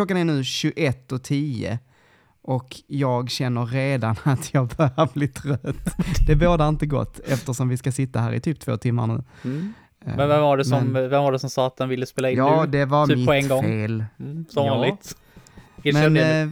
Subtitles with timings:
[0.00, 1.78] klockan är nu 21 och 10
[2.42, 5.96] och jag känner redan att jag börjar bli trött.
[6.26, 9.22] Det bådar inte gott eftersom vi ska sitta här i typ två timmar nu.
[9.44, 9.72] Mm.
[10.04, 12.30] Men vem var, det som, Men- vem var det som sa att den ville spela
[12.30, 12.70] in Ja, nu?
[12.70, 13.62] det var typ mitt på en gång.
[13.64, 14.04] fel.
[14.20, 14.74] Mm, som Ja.
[14.74, 15.16] vanligt.
[15.84, 16.48] Men, eh,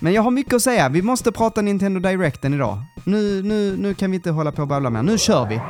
[0.00, 0.88] men jag har mycket att säga.
[0.88, 2.78] Vi måste prata Nintendo Directen idag.
[3.04, 5.02] Nu, nu, nu kan vi inte hålla på och babbla mer.
[5.02, 5.60] Nu kör vi!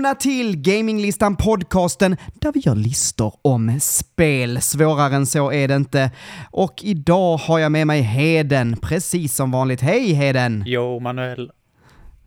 [0.00, 4.60] Välkomna till Gaminglistan podcasten där vi gör listor om spel.
[4.60, 6.10] Svårare än så är det inte.
[6.50, 9.80] Och idag har jag med mig Heden, precis som vanligt.
[9.80, 10.64] Hej Heden!
[10.66, 11.52] Jo, Manuel.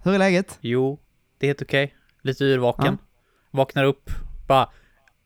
[0.04, 0.58] Hur är läget?
[0.62, 1.00] Jo,
[1.38, 1.94] det är helt okej.
[2.22, 2.98] Lite yrvaken.
[3.52, 4.10] Vaknar upp.
[4.48, 4.70] Bara,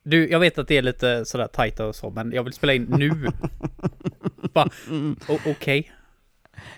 [0.03, 2.73] du, jag vet att det är lite sådär tajt och så, men jag vill spela
[2.73, 3.11] in nu.
[4.53, 4.69] Bara,
[5.45, 5.91] okej.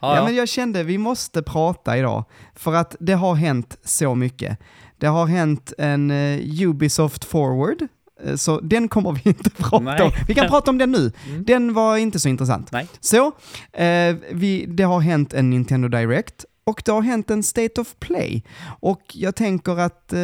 [0.02, 2.25] Ja, Ja, men jag kände vi måste prata idag.
[2.55, 4.59] För att det har hänt så mycket.
[5.00, 7.88] Det har hänt en eh, Ubisoft Forward.
[8.23, 10.02] eh, Så den kommer vi inte prata Nej.
[10.02, 10.11] om.
[10.28, 11.11] Vi kan prata om den nu.
[11.30, 11.44] Mm.
[11.45, 12.72] Den var inte så intressant.
[12.72, 12.88] Nej.
[13.00, 13.27] Så,
[13.73, 17.95] eh, vi, det har hänt en Nintendo Direct och det har hänt en State of
[18.00, 18.44] Play.
[18.80, 20.22] Och jag tänker att, eh,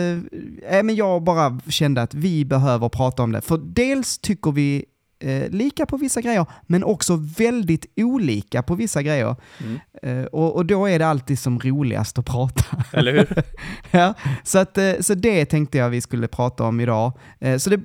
[0.78, 3.42] äh, men jag bara kände att vi behöver prata om det.
[3.42, 4.86] För dels tycker vi
[5.26, 9.36] eh, lika på vissa grejer, men också väldigt olika på vissa grejer.
[9.64, 9.80] Mm.
[10.22, 12.84] Eh, och, och då är det alltid som roligast att prata.
[12.94, 13.44] eller hur?
[13.92, 17.12] ja, så, att, eh, så det tänkte jag vi skulle prata om idag.
[17.40, 17.80] Eh, Så det,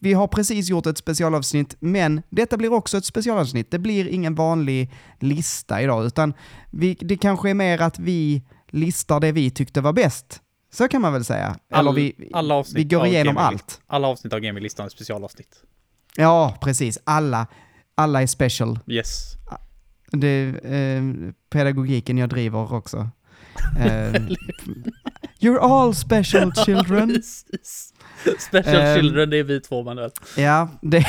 [0.00, 3.70] vi har precis gjort ett specialavsnitt, men detta blir också ett specialavsnitt.
[3.70, 6.34] Det blir ingen vanlig lista idag, utan
[6.70, 10.40] vi, det kanske är mer att vi listar det vi tyckte var bäst.
[10.72, 11.56] Så kan man väl säga.
[11.72, 13.80] Eller All- vi, alla avsnitt vi går igenom allt.
[13.86, 15.54] Alla avsnitt av Gaminglistan är specialavsnitt.
[16.16, 16.98] Ja, precis.
[17.04, 17.46] Alla,
[17.94, 18.78] alla är special.
[18.86, 19.32] Yes.
[20.12, 21.02] Det är eh,
[21.50, 23.08] pedagogiken jag driver också.
[23.80, 24.12] Eh,
[25.40, 27.22] you're all special children.
[28.38, 28.96] Special Ehm.
[29.00, 30.10] Children, det är vi två, Manuel.
[30.36, 31.06] Ja, det...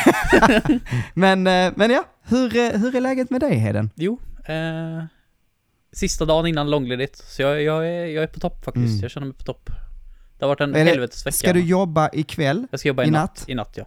[1.14, 3.90] men, eh, men ja, hur, är- hur är läget med dig Heden?
[3.96, 5.06] Jo, eh,
[5.94, 7.16] sista dagen innan långledigt.
[7.18, 8.88] Så jag, jag, är, jag är på topp faktiskt.
[8.92, 9.00] Mm.
[9.02, 9.70] Jag känner mig på topp.
[10.40, 11.36] Det har varit en helvetesvecka.
[11.38, 13.40] Ska du jobba ikväll, jag ska jobba i, i natt.
[13.40, 13.50] natt?
[13.50, 13.86] I natt, ja.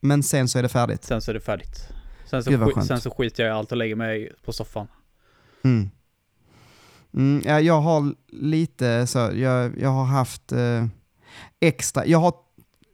[0.00, 1.04] Men sen så är det färdigt?
[1.04, 1.88] Sen så är det färdigt.
[2.30, 4.86] Sen så, skit, sen så skiter jag i allt och lägger mig på soffan.
[5.64, 5.90] Mm.
[7.14, 10.86] Mm, ja, jag har lite så, jag, jag har haft eh,
[11.60, 12.34] extra, jag har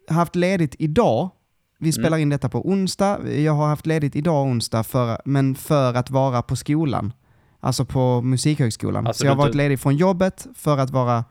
[0.09, 1.31] haft ledigt idag,
[1.79, 5.95] vi spelar in detta på onsdag, jag har haft ledigt idag onsdag, för, men för
[5.95, 7.13] att vara på skolan,
[7.61, 9.07] alltså på Musikhögskolan.
[9.07, 11.25] Alltså, så jag har varit ledig från jobbet för att vara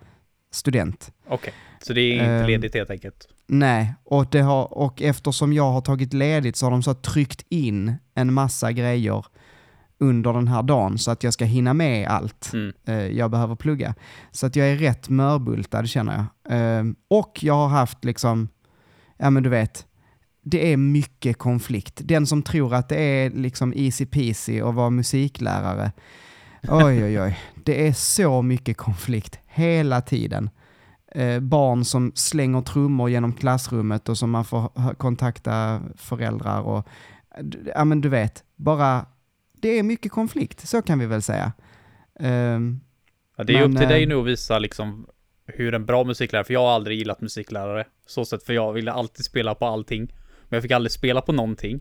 [0.52, 1.12] student.
[1.28, 1.54] Okej,
[1.86, 2.48] så det är inte Ehm.
[2.48, 3.28] ledigt helt enkelt.
[3.48, 7.46] Nej, och, det har, och eftersom jag har tagit ledigt så har de så tryckt
[7.50, 9.26] in en massa grejer
[10.00, 12.74] under den här dagen så att jag ska hinna med allt Mm.
[12.88, 13.96] eh, jag behöver plugga.
[14.32, 16.14] Så att jag är rätt mörbultad känner
[16.48, 16.80] jag.
[16.80, 18.50] Eh, och jag har haft liksom,
[19.18, 19.86] ja men du vet,
[20.44, 22.02] det är mycket konflikt.
[22.04, 25.92] Den som tror att det är liksom easy peasy att vara musiklärare,
[26.68, 30.50] oj oj oj, det är så mycket konflikt hela tiden.
[31.16, 36.88] Eh, barn som slänger trummor genom klassrummet och som man får kontakta föräldrar och,
[37.76, 39.06] ja men du vet, bara,
[39.62, 41.54] det är mycket konflikt, så kan vi väl säga.
[42.20, 42.80] Ehm,
[43.38, 45.08] Ja, det är Men, upp till dig eh, nu att visa liksom
[45.46, 47.86] hur en bra musiklärare, för jag har aldrig gillat musiklärare.
[48.08, 50.02] Så sätt, för jag ville alltid spela på allting.
[50.44, 51.80] Men jag fick aldrig spela på någonting.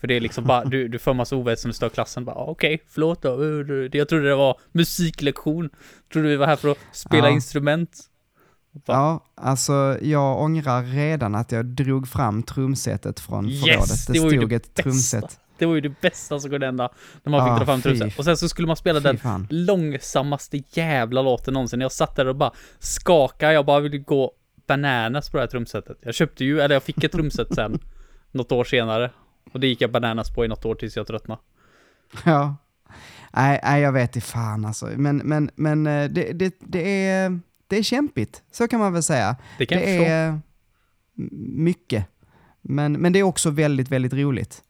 [0.00, 2.24] För det är liksom bara, du, du får massa oväsen och stör klassen.
[2.24, 3.36] Bara, ah, Okej, förlåt då.
[3.42, 5.70] Uh, Jag trodde det var musiklektion.
[6.12, 7.34] Trodde vi var här för att spela Ja.
[7.34, 7.90] instrument.
[8.86, 14.06] Ja, alltså jag ångrar redan att jag drog fram trumsetet från Yes, förrådet.
[14.06, 14.82] Det, det ju stod det ett bästa.
[14.82, 15.40] trumset.
[15.58, 16.88] Det var ju det bästa som kunde hända.
[17.22, 17.88] När man Ah, fick dra fram fy.
[17.98, 18.18] truset.
[18.18, 19.46] Och sen så skulle man spela den fan.
[19.50, 21.80] långsammaste jävla låten någonsin.
[21.80, 23.52] Jag satt där och bara skakade.
[23.52, 24.32] Jag bara ville gå
[24.66, 25.98] bananas på det här trumsetet.
[26.00, 27.78] Jag köpte ju, eller jag fick ett trumset sen.
[28.32, 29.10] något år senare.
[29.52, 31.40] Och det gick jag bananas på i något år tills jag tröttnade.
[32.24, 32.56] Ja.
[33.32, 34.86] Nej, nej, jag vet inte fan alltså.
[34.96, 37.40] Men, men, men eh, det, det, det, är,
[37.74, 39.36] det är kämpigt, så kan man väl säga.
[39.58, 40.40] Det kan Det är
[41.40, 42.06] mycket.
[42.62, 44.62] Men, men det är också väldigt, väldigt roligt.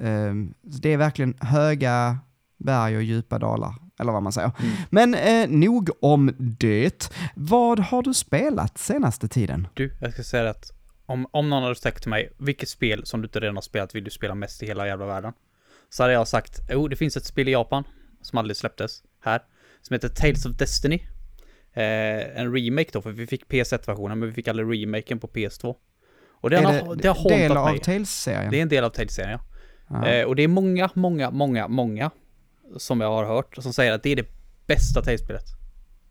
[0.00, 2.18] Ehm, det är verkligen höga
[2.58, 4.50] berg och djupa dalar, eller vad man säger.
[4.58, 4.74] Mm.
[4.90, 7.10] Men eh, nog om det.
[7.34, 9.68] Vad har du spelat senaste tiden?
[9.74, 10.70] Du, jag ska säga att
[11.06, 13.94] om, om någon hade sagt till mig, vilket spel som du inte redan har spelat
[13.94, 15.32] vill du spela mest i hela jävla världen?
[15.90, 17.84] Så hade jag sagt, jo, det finns ett spel i Japan
[18.22, 19.42] som aldrig släpptes här,
[19.82, 21.02] som heter Tales of Destiny.
[21.74, 25.74] Eh, en remake då, för vi fick PS1-versionen, men vi fick aldrig remaken på PS2.
[26.30, 27.80] Och den är har, det, det har del av mig.
[27.80, 28.50] Tales-serien?
[28.50, 29.40] Det är en del av Tales-serien, ja.
[29.88, 30.06] Ja.
[30.06, 32.10] Eh, och det är många, många, många, många
[32.76, 34.28] som jag har hört som säger att det är det
[34.66, 35.44] bästa Tales-spelet.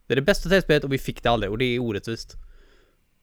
[0.07, 2.35] Det är det bästa Tales-spelet och vi fick det aldrig och det är orättvist.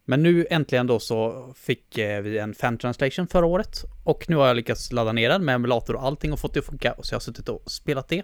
[0.05, 4.37] Men nu äntligen då så fick eh, vi en fan translation förra året och nu
[4.37, 6.93] har jag lyckats ladda ner den med emulator och allting och fått det att funka
[6.93, 8.23] och så jag har suttit och spelat det.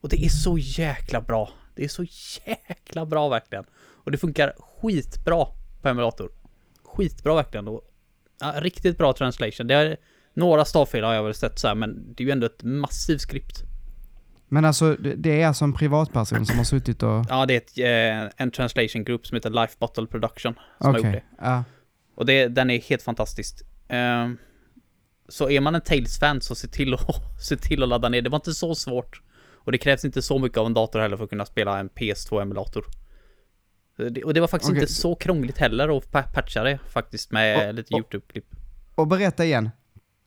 [0.00, 1.50] Och det är så jäkla bra.
[1.76, 2.04] Det är så
[2.46, 3.64] jäkla bra verkligen.
[4.04, 5.46] Och det funkar skitbra
[5.82, 6.30] på emulator.
[6.84, 7.68] Skitbra verkligen.
[7.68, 7.80] Och,
[8.40, 9.66] ja, riktigt bra translation.
[9.66, 9.96] Det är
[10.34, 13.20] några stavfel har jag väl sett så här, men det är ju ändå ett massivt
[13.20, 13.62] skript.
[14.48, 17.24] Men alltså, det- är alltså en privatperson som har suttit och...
[17.28, 17.78] Ja, det är ett,
[18.28, 21.02] eh, en translation group som heter Life Bottle Production som har Okej.
[21.04, 21.44] gjort det.
[21.44, 21.64] Ja.
[22.14, 23.56] Och det, den är helt fantastisk.
[23.88, 24.38] Ehm,
[25.28, 27.00] så är man en Tales-fan så se till, att,
[27.42, 28.22] se till att ladda ner.
[28.22, 29.22] Det var inte så svårt.
[29.66, 31.88] Och det krävs inte så mycket av en dator heller för att kunna spela en
[31.88, 32.84] PS2-emulator.
[34.10, 34.80] Det- Och det var faktiskt Okej.
[34.82, 38.44] inte så krångligt heller att pa- patcha det faktiskt med Och- lite YouTube-klipp.
[38.94, 39.70] Och berätta igen.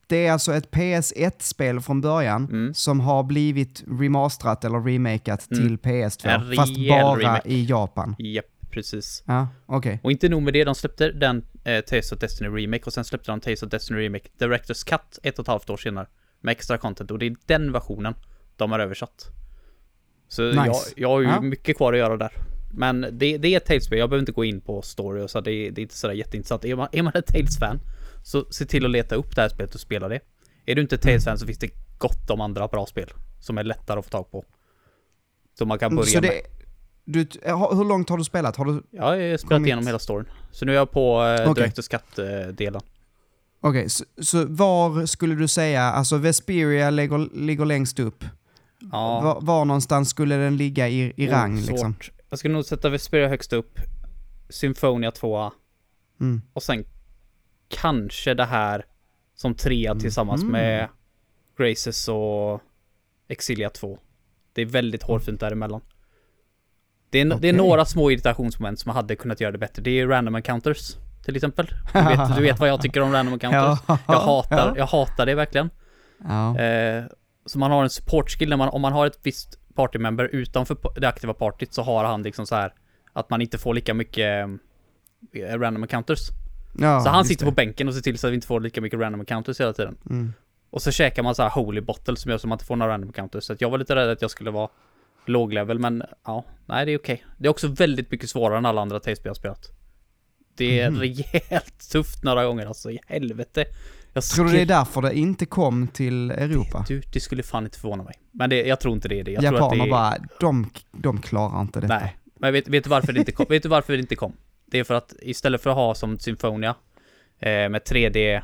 [0.08, 2.74] Det är alltså ett PS1-spel från början Mm.
[2.74, 5.64] som har blivit remasterat eller remakat Mm.
[5.68, 6.30] till PS2.
[6.30, 7.50] En fast bara remake.
[7.50, 8.16] i Japan.
[8.20, 9.24] Japp, precis.
[9.28, 10.00] Ja, okej.
[10.04, 13.04] Och inte nog med det, de släppte den eh, Tales of Destiny Remake och sen
[13.06, 16.08] släppte de Tales of Destiny Remake Directors Cut ett och ett halvt år senare.
[16.42, 18.14] Med extra content och det är den versionen
[18.60, 19.28] de har översatt.
[20.28, 20.62] Så Nice.
[20.66, 21.42] jag, jag har ju Ja.
[21.42, 22.32] mycket kvar att göra där.
[22.74, 25.42] Men det, det är ett Tales-spel, jag behöver inte gå in på story och så,
[25.42, 26.66] det, det är inte sådär jätteintressant.
[26.66, 27.80] Är man, är man ett Tales-fan,
[28.24, 30.20] så se till att leta upp det här spelet och spela det.
[30.66, 33.10] Är du inte ett Tales-fan så finns det gott om andra bra spel.
[33.40, 34.46] Som är lättare att få tag på.
[35.58, 36.32] Så man kan börja Så med.
[36.32, 36.42] det,
[37.44, 38.56] du, ha- hur långt har du spelat?
[38.56, 40.26] Har du, Ja, jag har spelat kommit- igenom hela storyn.
[40.52, 41.54] Så nu är jag på eh, Okej.
[41.64, 42.82] Directors Cut-delen.
[43.62, 48.24] Okej, så, så var skulle du säga, alltså Vesperia ligger, ligger längst upp.
[48.92, 49.22] Ja.
[49.22, 51.70] Var, var någonstans skulle den ligga i, i Oh, rang svårt.
[51.72, 51.96] liksom?
[52.30, 53.80] Jag skulle nog sätta Vesperia högst upp.
[54.50, 55.52] Symphonia 2
[56.22, 56.42] Mm.
[56.54, 56.86] och sen
[57.68, 58.86] kanske det här
[59.36, 60.52] som trea tillsammans Mhm.
[60.52, 60.88] med
[61.58, 62.62] Graces och
[63.28, 64.00] Exilia 2.
[64.54, 65.81] Det är väldigt hårfint däremellan.
[67.10, 69.81] Det är, det är några små irritationsmoment som man hade kunnat göra det bättre.
[69.84, 70.96] Det är random encounters
[71.26, 71.68] till exempel.
[71.94, 73.80] Du vet, du vet vad jag tycker om random encounters.
[73.88, 73.98] Ja.
[74.08, 74.74] Jag hatar, Ja.
[74.78, 75.70] jag hatar det verkligen.
[76.28, 76.60] Ja.
[76.60, 77.04] Eh,
[77.46, 80.78] så man har en support skill när man, om man har ett visst partymember utanför
[81.00, 82.74] det aktiva partyt så har han liksom så här
[83.14, 84.48] att man inte får lika mycket
[85.34, 86.20] eh, random encounters.
[86.80, 87.52] ja, så han sitter det.
[87.52, 89.74] på bänken och ser till så att vi inte får lika mycket random encounters hela
[89.74, 89.98] tiden.
[90.10, 90.34] Mm.
[90.70, 92.76] Och så käkar man så här holy bottle som gör så att man inte får
[92.76, 93.44] några random encounters.
[93.44, 94.70] Så jag var lite rädd att jag skulle vara
[95.26, 97.26] låg level men ja, nej det är okej.
[97.38, 99.72] Det är också väldigt mycket svårare än alla andra tv-spel jag spelat.
[100.56, 101.00] Det är Mhm.
[101.00, 103.66] rejält tufft några gånger alltså, i helvete.
[104.14, 106.86] Jag Tror du det är därför det inte kom till Europa?
[106.88, 108.14] Du, det skulle fan inte förvåna mig.
[108.32, 109.32] Men det, jag tror inte det är det.
[109.32, 109.92] Jag tror att Japaner det är...
[109.92, 112.00] bara, de, de klarar inte detta.
[112.00, 112.18] Nej.
[112.40, 113.46] Men vet, vet, du varför det inte kom?
[113.50, 114.34] vet du varför det inte kom?
[114.66, 116.76] Det är för att istället för att ha som Symphonia
[117.40, 118.42] eh, med 3D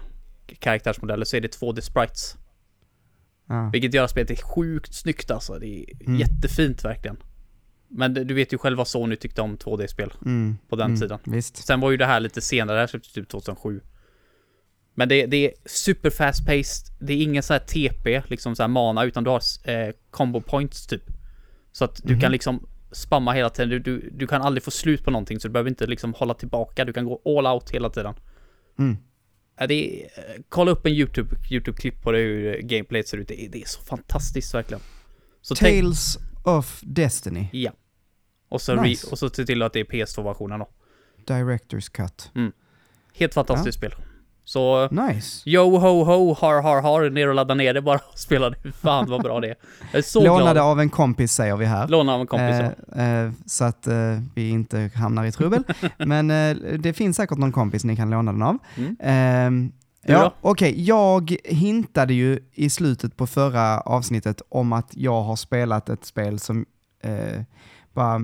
[0.60, 2.36] karaktärsmodeller så är det 2D sprites.
[3.48, 3.70] Ja.
[3.74, 5.60] Vilket gör att spelet är sjukt snyggt alltså.
[5.60, 6.20] Det är Mm.
[6.20, 7.18] jättefint verkligen.
[7.88, 10.58] Men du vet ju själv vad Sony tyckte om 2D-spel Mm.
[10.70, 11.00] på den mm.
[11.00, 11.20] tiden.
[11.24, 11.58] Visst.
[11.58, 13.82] Sen var ju det här lite senare, det här släpptes typ 2007.
[14.98, 16.96] Men det, det är super fast paced.
[17.00, 20.42] Det är ingen så här TP, liksom så här mana, utan du har eh, combo
[20.42, 21.04] points typ.
[21.72, 22.22] Så att du Mhm.
[22.22, 23.70] kan liksom spamma hela tiden.
[23.70, 26.34] Du, du, du kan aldrig få slut på någonting, så du behöver inte liksom hålla
[26.34, 26.86] tillbaka.
[26.86, 28.14] Du kan gå all out hela tiden.
[28.80, 28.98] Mm.
[29.60, 29.74] Ja, det
[30.04, 33.28] är, eh, kolla upp en YouTube, YouTube-klipp på det, hur eh, gameplayet ser ut.
[33.28, 34.82] Det är, det är så fantastiskt verkligen.
[35.42, 37.72] Så Tales of Destiny, ja.
[38.50, 39.08] Och så, Nice.
[39.12, 40.68] och så se till att det är PS2-versionen då.
[41.28, 42.32] Director's Cut.
[43.14, 43.96] Helt fantastiskt spel.
[44.46, 45.50] Så Nice.
[45.50, 48.72] Yo ho ho, har har har, ner och ladda ner det bara och spela det.
[48.82, 49.56] Fan vad bra det är.
[49.92, 50.58] Jag är så Lånade glad.
[50.58, 51.88] av en kompis säger vi här.
[51.88, 52.56] Låna av en kompis.
[52.96, 55.64] Eh, eh, så att eh, vi inte hamnar i trubbel.
[55.98, 58.58] Men eh, det finns säkert någon kompis ni kan låna den av.
[58.75, 58.98] Mm.
[59.00, 59.72] Ehm,
[60.06, 60.84] ja, okej.
[60.84, 66.40] Jag hintade ju i slutet på förra avsnittet om att jag har spelat ett spel
[66.40, 66.66] som
[67.04, 67.42] eh,
[67.94, 68.22] bara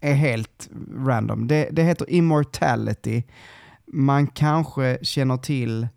[0.00, 0.68] är helt
[1.06, 1.48] random.
[1.48, 3.22] Det, det heter Immortality.
[3.92, 5.88] Man kanske känner till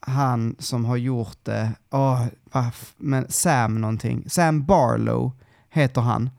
[0.00, 1.72] han som har gjort det.
[1.90, 2.26] oh,
[2.96, 4.30] men Sam någonting.
[4.30, 5.32] Sam Barlow
[5.70, 6.30] heter han.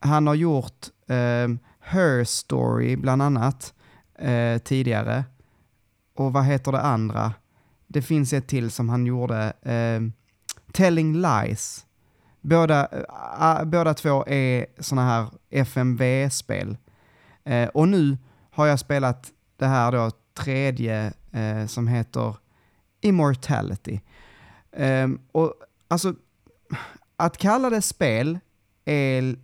[0.00, 1.48] Han har gjort eh,
[1.80, 3.74] Her Story bland annat
[4.18, 5.24] eh, tidigare.
[6.14, 7.32] Och vad heter det andra?
[7.86, 9.52] Det finns ett till som han gjorde.
[9.62, 10.00] Eh,
[10.72, 11.86] Telling Lies.
[12.40, 12.88] Båda,
[13.40, 16.76] äh, båda två är sådana här FMV-spel.
[17.44, 18.18] Eh, och nu
[18.50, 22.36] har jag spelat det här då tredje eh, som heter
[23.00, 24.00] Immortality.
[24.72, 25.54] Ehm, och
[25.88, 26.14] alltså,
[27.16, 28.38] att kalla det spel
[28.84, 29.36] är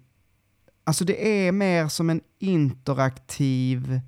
[0.84, 4.00] alltså det är mer som en interaktiv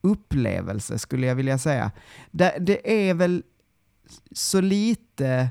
[0.00, 1.90] upplevelse skulle jag vilja säga.
[2.30, 3.42] Det, det är väl
[4.32, 5.48] så lite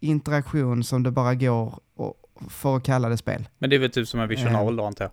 [0.00, 2.14] interaktion som det bara går och,
[2.48, 3.48] för att kalla det spel.
[3.58, 4.60] Men det är väl typ som en visual Eh.
[4.60, 5.12] novel då antar jag?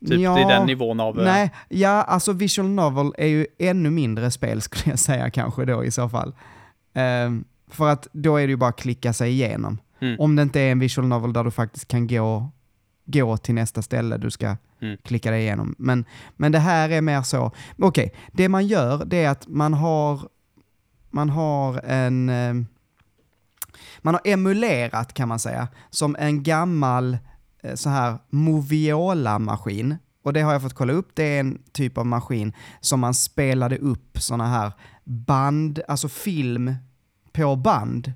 [0.00, 1.18] Typ Ja, det är den nivån av...
[1.18, 5.64] eh, Nej, ja, alltså visual novel är ju ännu mindre spel skulle jag säga kanske
[5.64, 6.34] då i så fall.
[6.94, 9.78] Ehm, för att då är det ju bara att klicka sig igenom.
[10.00, 10.20] Mm.
[10.20, 12.50] Om det inte är en visual novel där du faktiskt kan gå,
[13.04, 14.96] gå till nästa ställe du ska Mm.
[15.04, 15.74] klicka dig igenom.
[15.78, 16.04] Men,
[16.36, 20.20] men det här är mer så, okej, det man gör det är att man har,
[21.10, 22.54] man har en, eh,
[24.00, 27.18] man har emulerat kan man säga, som en gammal
[27.68, 29.96] Eh, så här Moviola-maskin.
[30.22, 33.14] Och det har jag fått kolla upp, det är en typ av maskin som man
[33.14, 34.72] spelade upp sådana här
[35.04, 36.74] band, alltså film
[37.32, 38.12] på band.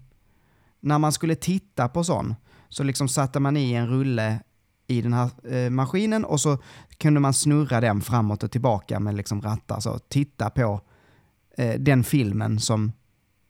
[0.80, 2.34] När man skulle titta på sån,
[2.68, 4.40] så liksom satte man i en rulle
[4.86, 6.58] i den här eh, maskinen och så
[6.98, 9.80] kunde man snurra den framåt och tillbaka med liksom rattar.
[9.80, 10.80] Så titta på
[11.56, 12.92] eh, den filmen som,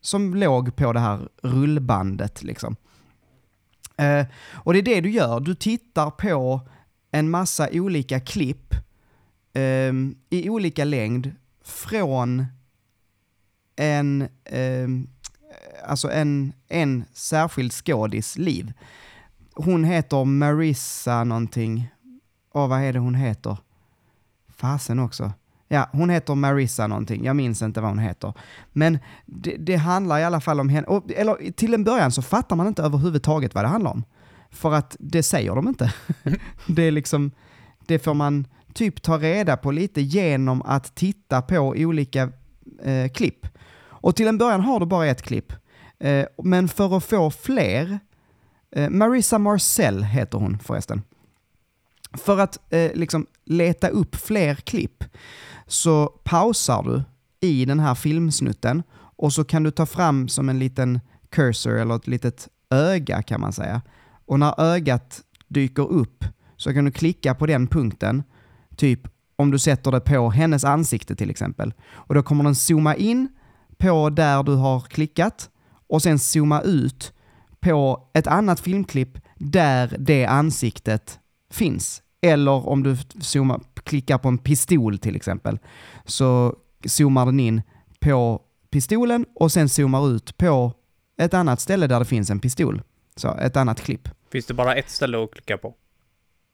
[0.01, 2.43] som låg på det här rullbandet.
[2.43, 2.75] Liksom.
[3.97, 6.61] Eh, och det är det du gör, du tittar på
[7.11, 8.73] en massa olika klipp
[9.53, 9.93] eh,
[10.29, 11.31] i olika längd
[11.63, 12.45] från
[13.75, 15.07] en, ehm,
[15.49, 18.73] eh, alltså en, en särskild skådis liv.
[19.55, 21.89] Hon heter Marissa någonting.
[22.53, 23.57] Åh, vad är det hon heter?
[24.47, 25.31] Fasen också.
[25.67, 27.25] Ja, hon heter Marissa någonting.
[27.25, 28.33] Jag minns inte vad hon heter.
[28.71, 30.87] Men det, det handlar i alla fall om henne.
[30.87, 34.03] Och, eller till en början så fattar man inte överhuvudtaget vad det handlar om.
[34.51, 35.93] För att det säger de inte.
[36.67, 37.31] det är liksom,
[37.85, 42.29] det får man typ ta reda på lite genom att titta på olika
[42.83, 43.47] eh, klipp.
[44.03, 45.53] Och till en början har du bara ett klipp.
[45.99, 47.99] Eh, men för att få fler,
[48.75, 51.01] eh, Marissa Marcel heter hon förresten.
[52.13, 55.03] För att eh, liksom leta upp fler klipp
[55.67, 57.03] så pausar du
[57.47, 61.95] i den här filmsnutten och så kan du ta fram som en liten cursor eller
[61.95, 63.81] ett litet öga kan man säga.
[64.25, 66.25] Och när ögat dyker upp
[66.57, 68.23] så kan du klicka på den punkten,
[68.75, 71.73] typ om du sätter det på hennes ansikte till exempel.
[71.91, 73.27] Och då kommer den zooma in
[73.77, 75.49] på där du har klickat
[75.87, 77.13] och sen zooma ut
[77.59, 81.19] på ett annat filmklipp där det ansiktet
[81.51, 82.02] finns.
[82.25, 85.59] Eller om du zoomar, klickar på en pistol till exempel,
[86.05, 87.61] så zoomar den in
[87.99, 90.73] på pistolen och sen zoomar ut på
[91.17, 92.81] ett annat ställe där det finns en pistol.
[93.15, 94.09] Så ett annat klipp.
[94.31, 95.75] Finns det bara ett ställe att klicka på?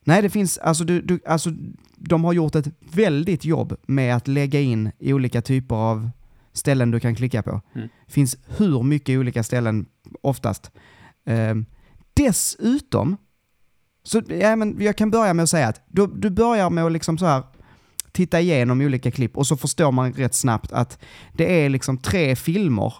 [0.04, 1.50] Nej, det finns, alltså, du, du, alltså
[1.96, 6.10] de har gjort ett väldigt jobb med att lägga in olika typer av
[6.52, 7.60] ställen du kan klicka på.
[7.74, 7.88] Mm.
[8.06, 9.86] finns hur mycket olika ställen
[10.22, 10.70] oftast.
[11.24, 11.66] Ehm,
[12.14, 13.16] dessutom,
[14.02, 16.92] så ja, men jag kan börja med att säga att du, du börjar med att
[16.92, 17.42] liksom så här
[18.12, 20.98] titta igenom olika klipp och så förstår man rätt snabbt att
[21.32, 22.94] det är liksom tre filmer.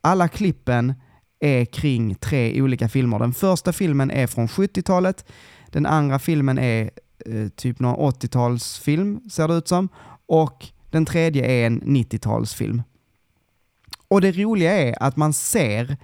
[0.00, 0.94] Alla klippen
[1.40, 3.18] är kring tre olika filmer.
[3.18, 5.24] Den första filmen är från 70-talet,
[5.66, 6.90] den andra filmen är
[7.26, 9.88] eh, typ någon 80-talsfilm, ser det ut som.
[10.26, 12.82] Och den tredje är en 90-talsfilm.
[14.08, 15.96] Och det roliga är att man ser,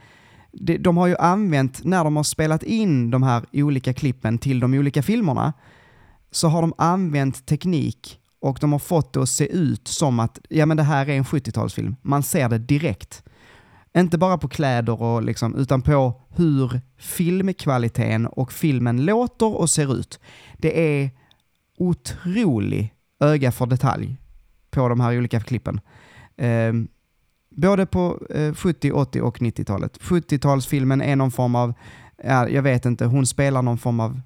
[0.61, 4.61] de, de har ju använt, när de har spelat in de här olika klippen till
[4.61, 5.53] de olika filmerna,
[6.31, 10.39] så har de använt teknik och de har fått det att se ut som att,
[10.49, 11.97] ja men det här är en 70-talsfilm.
[12.03, 13.23] Man ser det direkt.
[13.97, 19.95] Inte bara på kläder och liksom, utan på hur filmkvaliteten och filmen låter och ser
[19.95, 20.21] ut.
[20.59, 21.11] Det är
[21.79, 24.17] otrolig öga för detalj
[24.71, 25.81] på de här olika klippen.
[26.37, 26.89] Ehm,
[27.55, 29.99] både på eh, 70, 80 och 90-talet.
[30.01, 31.75] 70-talsfilmen är någon form av,
[32.25, 34.21] ja, jag vet inte, hon spelar någon form av,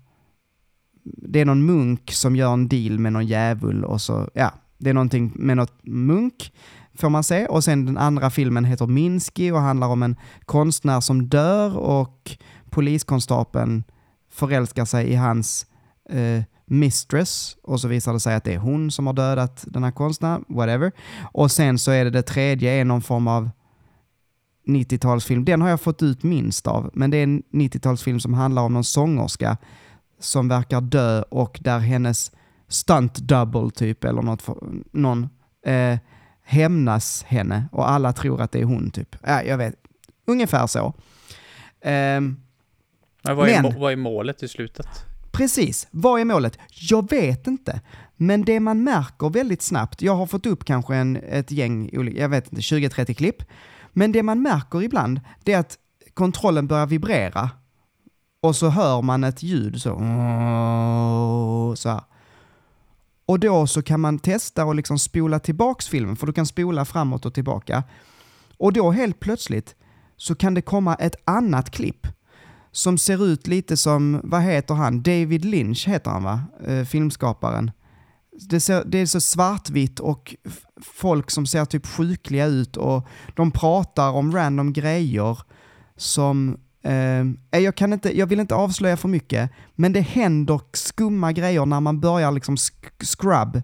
[1.03, 4.91] det är någon munk som gör en deal med någon djävul och så, ja, det
[4.91, 6.53] är någonting med något munk
[6.99, 7.47] får man se.
[7.47, 12.37] Och sen den andra filmen heter Minsky och handlar om en konstnär som dör och
[12.71, 13.85] poliskonstapeln
[14.31, 15.67] förälskar sig i hans
[16.11, 19.85] eh, mistress och så visar det sig att det är hon som har dödat den
[19.85, 20.93] här konstnären, whatever.
[21.33, 23.51] Och sen så är det det tredje är någon form av
[24.67, 25.45] 90-talsfilm.
[25.45, 28.73] Den har jag fått ut minst av, men det är en 90-talsfilm som handlar om
[28.73, 29.57] någon sångerska
[30.21, 32.33] som verkar dö och där hennes
[32.69, 34.57] stunt double typ, eller något, för,
[34.93, 35.29] någon,
[35.67, 35.99] eh,
[36.43, 39.17] hämnas henne och alla tror att det är hon typ.
[39.27, 39.75] Ja, jag vet.
[40.27, 40.95] Ungefär så.
[41.83, 42.37] Ehm,
[43.23, 44.89] Men vad, är, Men- vad är målet i slutet?
[45.33, 45.87] Precis.
[45.91, 46.59] Vad är målet?
[46.91, 47.81] Jag vet inte.
[48.17, 52.29] Men det man märker väldigt snabbt, jag har fått upp kanske en, ett gäng, jag
[52.29, 53.43] vet inte, 20-30 klipp.
[53.93, 55.79] Men det man märker ibland, det är att
[56.15, 57.51] kontrollen börjar vibrera.
[58.41, 59.91] och så hör man ett ljud så.
[61.77, 62.01] så här.
[63.27, 66.85] Och då så kan man testa och liksom spola tillbaks filmen, för du kan spola
[66.85, 67.83] framåt och tillbaka.
[68.57, 69.75] Och då helt plötsligt
[70.17, 72.07] så kan det komma ett annat klipp
[72.73, 75.03] som ser ut lite som, vad heter han?
[75.03, 76.41] David Lynch heter han va?
[76.67, 77.71] Eh, filmskaparen.
[78.49, 80.35] Det, ser, det är så svartvitt och
[80.83, 83.07] folk som ser typ sjukliga ut och
[83.37, 85.39] de pratar om random grejer
[85.97, 87.21] som eh,
[87.51, 91.67] eh, jag, kan inte, jag vill inte avslöja för mycket, men det händer skumma grejer
[91.67, 92.57] när man börjar liksom
[93.05, 93.63] scrub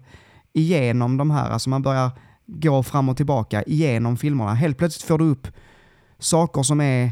[0.53, 2.11] igenom de här, alltså man börjar
[2.47, 4.53] gå fram och tillbaka igenom filmerna.
[4.53, 5.47] Helt plötsligt får du upp
[6.19, 7.11] saker som är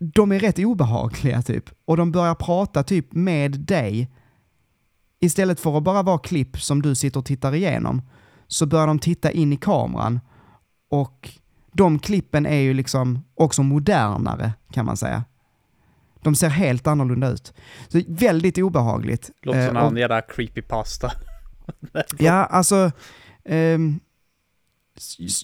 [0.00, 1.70] de är rätt obehagliga typ.
[1.84, 4.10] Och de börjar prata typ med dig.
[5.20, 8.02] Istället för att bara vara klipp som du sitter och tittar igenom,
[8.46, 10.20] så börjar de titta in i kameran
[10.90, 11.30] och
[11.72, 15.24] de klippen är ju liksom också modernare kan man säga.
[16.22, 17.54] De ser helt annorlunda ut.
[17.88, 19.30] Så väldigt obehagligt.
[19.42, 21.12] Låter som eh, någon jävla creepypasta.
[22.18, 22.90] ja, alltså...
[23.44, 23.78] Eh,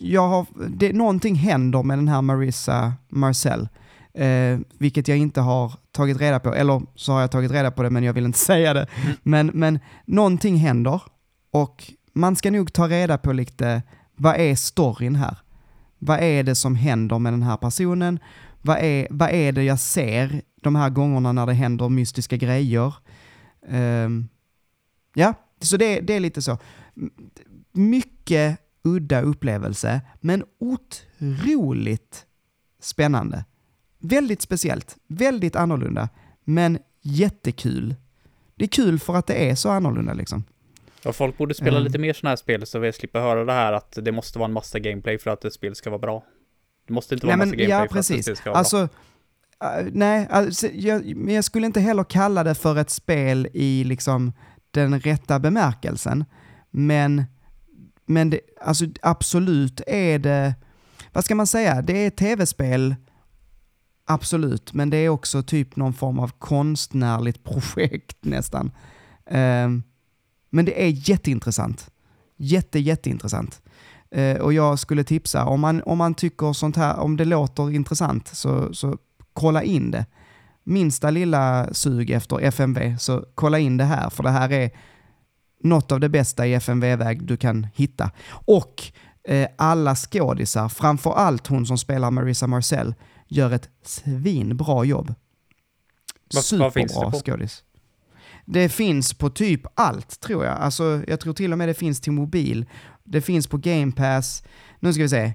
[0.01, 3.69] jag har, det, någonting händer med den här Marissa Marcel.
[4.17, 7.83] Eh, vilket jag inte har tagit reda på, eller så har jag tagit reda på
[7.83, 8.87] det men jag vill inte säga det.
[9.05, 9.17] Mm.
[9.23, 11.03] Men, men någonting händer
[11.51, 13.83] och man ska nog ta reda på lite,
[14.17, 15.39] vad är storyn här?
[15.99, 18.19] Vad är det som händer med den här personen?
[18.63, 22.95] Vad är, vad är det jag ser de här gångerna när det händer mystiska grejer?
[23.69, 24.29] Um,
[25.15, 26.59] ja, så det, det är lite så.
[27.73, 32.27] Mycket udda upplevelse, men otroligt
[32.81, 33.45] spännande.
[33.99, 36.09] Väldigt speciellt, väldigt annorlunda,
[36.45, 37.95] men jättekul.
[38.55, 40.45] Det är kul för att det är så annorlunda liksom.
[41.03, 41.85] Ja, folk borde spela mm.
[41.85, 44.47] lite mer sådana här spel så vi slipper höra det här att det måste vara
[44.49, 46.25] en massa gameplay för att ett spel ska vara bra.
[46.87, 48.59] Det måste inte vara nej, en massa gameplay ja, för att ett spel ska vara
[48.59, 48.89] alltså,
[49.59, 49.81] bra.
[49.81, 53.85] Uh, nej, alltså, jag, men jag skulle inte heller kalla det för ett spel i
[53.85, 54.33] liksom
[54.71, 56.25] den rätta bemärkelsen.
[56.71, 57.25] Men,
[58.07, 60.55] men det, alltså absolut är det,
[61.13, 62.95] vad ska man säga, det är tv-spel,
[64.07, 68.71] absolut, men det är också typ någon form av konstnärligt projekt nästan.
[69.31, 69.83] Um,
[70.51, 71.91] men det är jätteintressant.
[72.37, 73.63] Jätte, jätteintressant.
[74.17, 77.71] Uh, och jag skulle tipsa, om man, om man tycker sånt här, om det låter
[77.71, 78.99] intressant, så, så
[79.33, 80.07] kolla in det.
[80.65, 84.71] Minsta lilla sug efter FMV, så kolla in det här, för det här är
[85.63, 88.11] något av det bästa i FMV-väg du kan hitta.
[88.31, 88.83] Och
[89.29, 92.95] eh, alla skådisar, framför allt hon som spelar Marissa Marcel,
[93.29, 95.15] gör ett svinbra jobb.
[96.31, 97.65] Superbra skådis.
[98.45, 100.57] Det finns på typ allt tror jag.
[100.57, 102.67] Alltså, jag tror till och med det finns till mobil.
[103.05, 104.45] Det finns på Game Pass.
[104.81, 105.35] Nu ska vi se.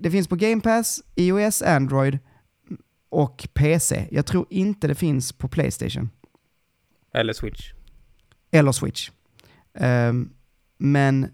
[0.00, 2.18] Det finns på Game Pass, iOS, Android
[3.08, 4.08] och PC.
[4.10, 6.10] Jag tror inte det finns på Playstation.
[7.14, 7.72] Eller Switch.
[8.50, 9.10] Eller Switch.
[9.72, 10.32] Um,
[10.76, 11.28] men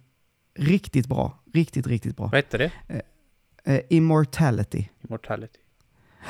[0.55, 1.43] riktigt bra.
[1.53, 2.27] Riktigt, riktigt bra.
[2.27, 2.73] Vad heter det?
[2.95, 4.89] Uh, uh, Immortality.
[5.09, 5.59] Immortality.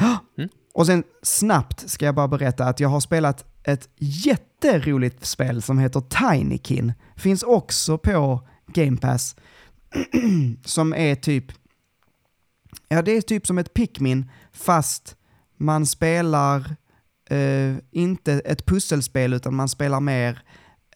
[0.00, 0.48] Mm.
[0.74, 5.78] Och sen snabbt ska jag bara berätta att jag har spelat ett jätteroligt spel som
[5.78, 6.92] heter Tinykin.
[7.16, 9.36] Finns också på Game Pass.
[10.64, 11.44] som är typ,
[12.88, 15.16] ja det är typ som ett Pikmin fast
[15.56, 16.76] man spelar
[17.30, 20.42] eh, inte ett pusselspel utan man spelar mer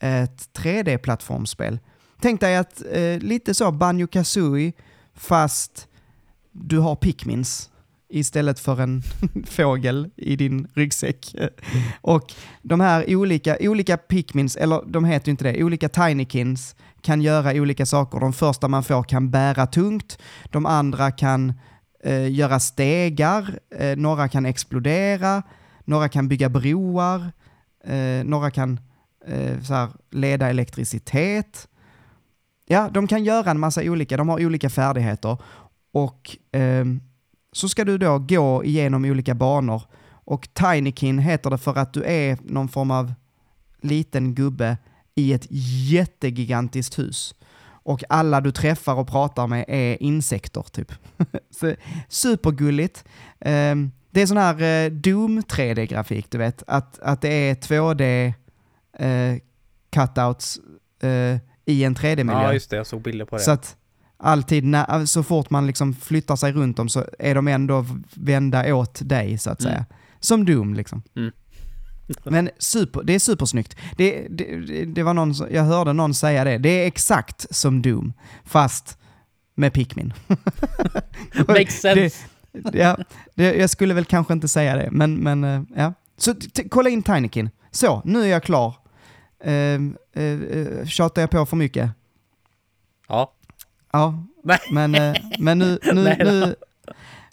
[0.01, 1.79] ett 3D-plattformsspel.
[2.21, 4.73] Tänk dig att eh, lite så Banjo Kazooie
[5.13, 5.87] fast
[6.51, 7.69] du har Pikmins
[8.09, 9.03] istället för en
[9.45, 11.35] fågel i din ryggsäck.
[12.01, 17.21] Och de här olika, olika Pikmins, eller de heter ju inte det, olika Tinykins kan
[17.21, 18.19] göra olika saker.
[18.19, 20.17] De första man får kan bära tungt,
[20.51, 21.53] de andra kan
[22.03, 25.43] eh, göra stegar, eh, några kan explodera,
[25.85, 27.31] några kan bygga broar,
[27.83, 28.79] eh, några kan
[29.27, 31.67] eh, så här, leda elektricitet.
[32.65, 35.37] Ja, de kan göra en massa olika, de har olika färdigheter.
[35.91, 37.01] Och ehm,
[37.51, 39.81] så ska du då gå igenom olika banor.
[40.25, 43.13] Och Tinykin heter det för att du är någon form av
[43.81, 44.77] liten gubbe
[45.15, 45.47] i ett
[45.91, 47.35] jättegigantiskt hus.
[47.83, 50.91] Och alla du träffar och pratar med är insekter typ.
[52.07, 53.05] supergulligt.
[53.39, 56.63] Um, det är sån här uh, Doom 3D-grafik, du vet.
[56.67, 58.33] Att, att det är 2D
[58.99, 59.37] uh, eh,
[59.89, 60.59] cutouts
[61.03, 62.43] uh, i en 3D-miljö.
[62.43, 62.75] Ja, just det.
[62.75, 63.41] Jag såg bilder på det.
[63.41, 63.77] Så att
[64.19, 68.75] alltid, när, så fort man liksom flyttar sig runt dem så är de ändå vända
[68.75, 69.71] åt dig så att mm.
[69.71, 69.85] säga.
[70.19, 71.03] Som Doom liksom.
[71.15, 71.31] Mm.
[72.23, 73.75] Men super, det är supersnyggt.
[73.97, 78.13] Det, det, det var någon, jag hörde någon säga det, det är exakt som Doom,
[78.43, 78.97] fast
[79.55, 80.13] med Pikmin.
[81.47, 82.25] Makes sense.
[82.51, 82.97] Det, ja,
[83.35, 86.35] jag skulle väl kanske inte säga det, men, men eh, ja, Så
[86.69, 87.49] kolla in Tinykin.
[87.71, 88.75] Så, nu är jag klar.
[89.47, 89.81] Uh,
[90.21, 91.91] uh, tjatar jag på för mycket?
[93.07, 93.33] Ja.
[93.91, 94.59] Ja, Nej.
[94.71, 96.55] men, eh, men nu, nu, Nej nu,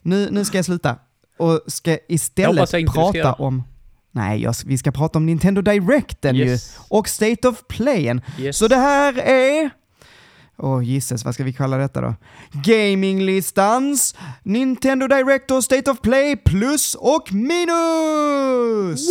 [0.03, 0.97] nu, nu ska jag sluta.
[1.37, 3.63] Och ska Jag istället jag ska prata om...
[4.11, 6.45] Nej, jag, vi ska prata om Nintendo Directen ju.
[6.45, 6.79] Yes.
[6.89, 8.21] Och State of Playen.
[8.39, 8.57] Yes.
[8.57, 9.71] Så det här är...
[10.59, 12.15] Åh gisses, vad ska vi kalla detta då?
[12.53, 19.09] Gaminglistans Nintendo Direct och State of Play plus och minus!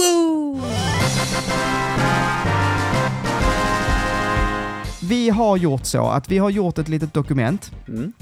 [5.08, 8.14] Vi har gjort så att vi har gjort ett litet dokument Mm.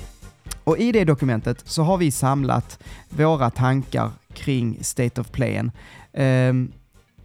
[0.63, 5.71] och i det dokumentet så har vi samlat våra tankar kring State of Playen.
[6.13, 6.71] Ehm,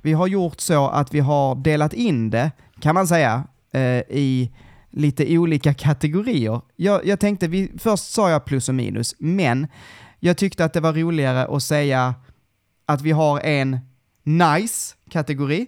[0.03, 4.51] vi har gjort så att vi har delat in det, kan man säga, eh, i
[4.91, 6.61] lite olika kategorier.
[6.77, 9.67] Jag, jag tänkte, vi, först sa jag plus och minus, men
[10.21, 12.15] jag tyckte att det var roligare att säga
[12.87, 13.79] att vi har en
[14.25, 15.67] nice-kategori,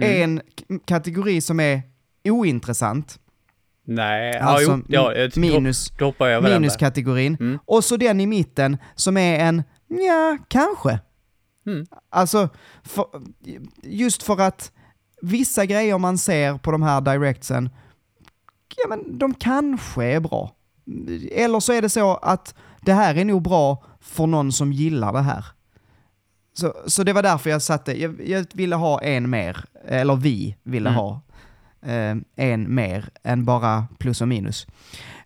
[0.00, 0.22] Mm.
[0.22, 1.82] en kategori som är
[2.30, 3.18] ointressant,
[3.90, 7.36] Nej, Alltså, ja, jo, ja, minus, hoppar jag minuskategorin.
[7.40, 7.58] Mm.
[7.64, 11.00] Och så den i mitten som är en, ja, kanske.
[11.66, 11.86] Mm.
[12.10, 12.48] Alltså,
[12.84, 13.06] för,
[13.82, 14.72] just för att
[15.22, 17.70] vissa grejer man ser på de här directsen,
[18.76, 20.54] ja men de kanske är bra.
[21.32, 25.12] Eller så är det så att det här är nog bra för någon som gillar
[25.12, 25.44] det här.
[26.54, 30.56] Så, så det var därför jag satte, jag, jag ville ha en mer, eller vi
[30.62, 30.98] ville Mm.
[31.00, 31.20] ha
[32.36, 34.66] en mer än bara plus och minus.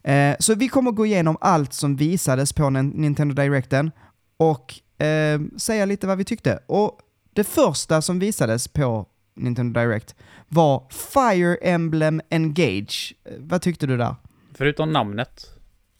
[0.03, 3.91] Eh, så vi kommer gå igenom allt som visades på Nin- Nintendo Directen
[4.37, 6.59] och eh, säga lite vad vi tyckte.
[6.67, 6.99] Och
[7.33, 10.15] det första som visades på Nintendo Direct
[10.49, 13.15] var Fire Emblem Engage.
[13.25, 14.15] Eh, vad tyckte du där?
[14.55, 15.47] Förutom namnet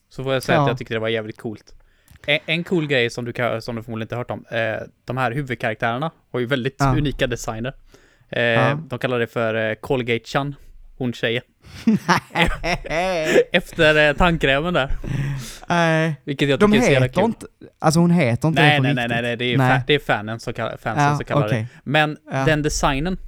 [0.09, 0.63] så får jag säga Ja.
[0.63, 1.75] att jag tyckte det var jävligt coolt.
[2.27, 4.87] En, en cool grej som du, kan, som du förmodligen inte har hört om, eh,
[5.05, 6.97] de här huvudkaraktärerna har ju väldigt Ja.
[6.97, 7.73] unika designer.
[8.33, 8.77] Eh.
[8.89, 10.55] De kallar det för eh, Colgate-chan,
[10.99, 11.43] hon tjejen.
[13.53, 14.97] Efter eh, tandkrämen där.
[15.69, 17.25] Nej, Vilket jag de tycker är så jävla heter kul.
[17.25, 17.47] inte,
[17.79, 19.11] alltså hon heter inte det Nej, på nej, nej, riktigt.
[19.15, 19.79] nej, nej, det är, Nej.
[19.79, 21.61] Fa- det är fanen som kallar, fansen Ja, som kallar okej.
[21.75, 21.81] det.
[21.91, 22.45] Men Ja.
[22.45, 23.19] den designen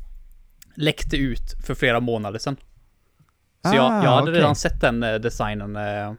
[0.77, 2.57] läckte ut för flera månader sedan.
[3.64, 4.35] Så Ah, jag, jag hade okej.
[4.35, 5.77] redan sett den eh, designen.
[5.77, 6.12] Eh,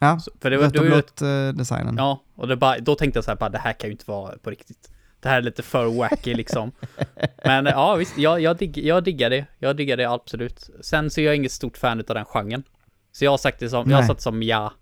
[0.00, 1.94] Ja, så- för det var, rött det och var ju blått eh, designen.
[1.98, 4.04] Ja, och det bara, då tänkte jag så här, bara, det här kan ju inte
[4.10, 4.89] vara på riktigt.
[5.20, 6.72] Det här är lite för wacky liksom.
[7.44, 9.46] Men ja, visst, jag, jag, digg, jag diggar det.
[9.58, 10.70] Jag diggar det absolut.
[10.80, 12.62] Sen så är jag inget stort fan av den genren.
[13.12, 14.08] Så jag har sagt det som, jag har Nej.
[14.08, 14.72] satt som ja.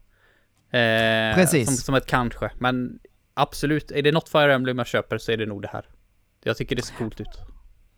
[0.70, 1.66] Eh, Precis.
[1.66, 2.50] Som, som ett kanske.
[2.58, 2.98] Men
[3.34, 5.84] absolut, är det något Fire Emblem jag köper så är det nog det här.
[6.44, 7.40] Jag tycker det ser coolt ut.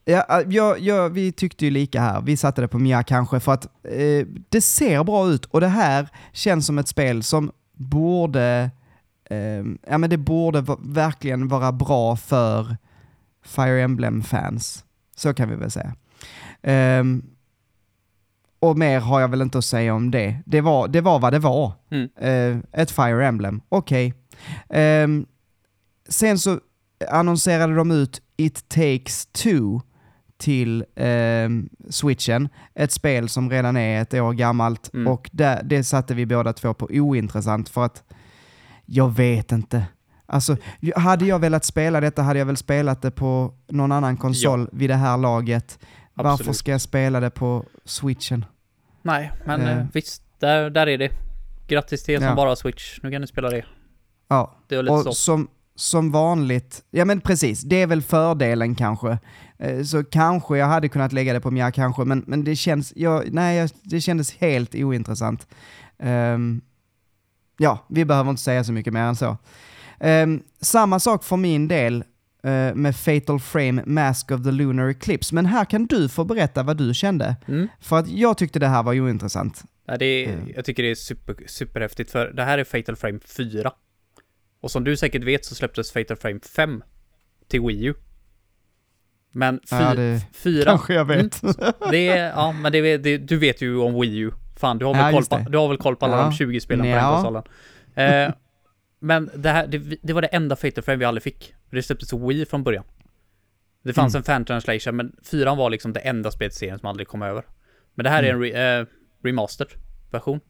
[0.04, 2.20] Ja, ja, ja, vi tyckte ju lika här.
[2.20, 5.68] Vi satte det på Mia kanske för att eh, det ser bra ut och det
[5.68, 8.70] här känns som ett spel som borde,
[9.86, 12.76] ja men det borde verkligen vara bra för
[13.44, 14.84] Fire Emblem-fans.
[15.16, 15.94] Så kan vi väl säga.
[16.62, 17.22] Ehm,
[18.60, 20.36] och mer har jag väl inte att säga om det.
[20.46, 21.72] Det var, det var vad det var.
[21.90, 22.08] Mm.
[22.16, 24.14] Eh, ett Fire Emblem, okej.
[24.68, 25.26] Ehm,
[26.08, 26.60] sen så
[27.10, 29.80] annonserade de ut It takes two
[30.38, 32.48] till ehm, switchen.
[32.74, 35.06] Ett spel som redan är ett år gammalt Mm.
[35.06, 38.04] och det, det satte vi båda två på ointressant för att
[38.92, 39.86] jag vet inte.
[40.26, 40.56] Alltså,
[40.96, 44.90] hade jag velat spela detta hade jag väl spelat det på någon annan konsol vid
[44.90, 45.78] det här laget.
[46.14, 46.56] Varför Absolut.
[46.56, 48.44] ska jag spela det på switchen?
[49.02, 49.78] Nej, men Eh.
[49.78, 51.10] eh, visst, där, där är det.
[51.68, 52.34] Grattis till er som Ja.
[52.34, 52.98] bara har Switch.
[53.02, 53.64] Nu kan ni spela det.
[54.28, 55.12] Ja, Det är lite och så.
[55.12, 59.18] som, som vanligt, ja men precis, det är väl fördelen kanske.
[59.58, 62.92] Eh, Så kanske jag hade kunnat lägga det på Mia kanske, men, men det känns,
[62.96, 65.46] jag, nej, det kändes helt ointressant.
[65.98, 66.60] Ehm,
[67.60, 69.36] ja, vi behöver inte säga så mycket mer än så.
[70.00, 72.04] Ehm, samma sak för min del
[72.42, 76.62] eh, med Fatal Frame Mask of the Lunar Eclipse, men här kan du få berätta
[76.62, 77.36] vad du kände.
[77.48, 77.68] Mm.
[77.80, 79.62] För att jag tyckte det här var ointressant.
[79.86, 80.52] Ja, det är, Mm.
[80.56, 83.72] Jag tycker det är super, superhäftigt för det här är Fatal Frame 4.
[84.60, 86.82] Och som du säkert vet så släpptes Fatal Frame 5
[87.48, 87.94] till Wii U.
[89.32, 91.40] Men fy, Ja, det- 4, Kanske jag vet.
[91.90, 94.30] det är, ja men det, det, du vet ju om Wii U.
[94.60, 96.22] Fan, du har väl, Ja, koll, på, du har väl koll på alla Ja.
[96.22, 97.12] de 20 spelen på den Ja.
[97.14, 97.42] konsolen.
[97.94, 98.32] Eh,
[99.00, 101.54] men det här, det, det var det enda Fatal Frame vi aldrig fick.
[101.70, 102.84] Det släpptes till Wii från början.
[103.84, 104.18] Det fanns Mm.
[104.20, 107.22] en fan translation, men 4 var liksom det enda spelet i serien som aldrig kom
[107.22, 107.44] över.
[107.94, 108.86] Men det här är en re, eh,
[109.24, 109.70] remastered
[110.10, 110.40] version.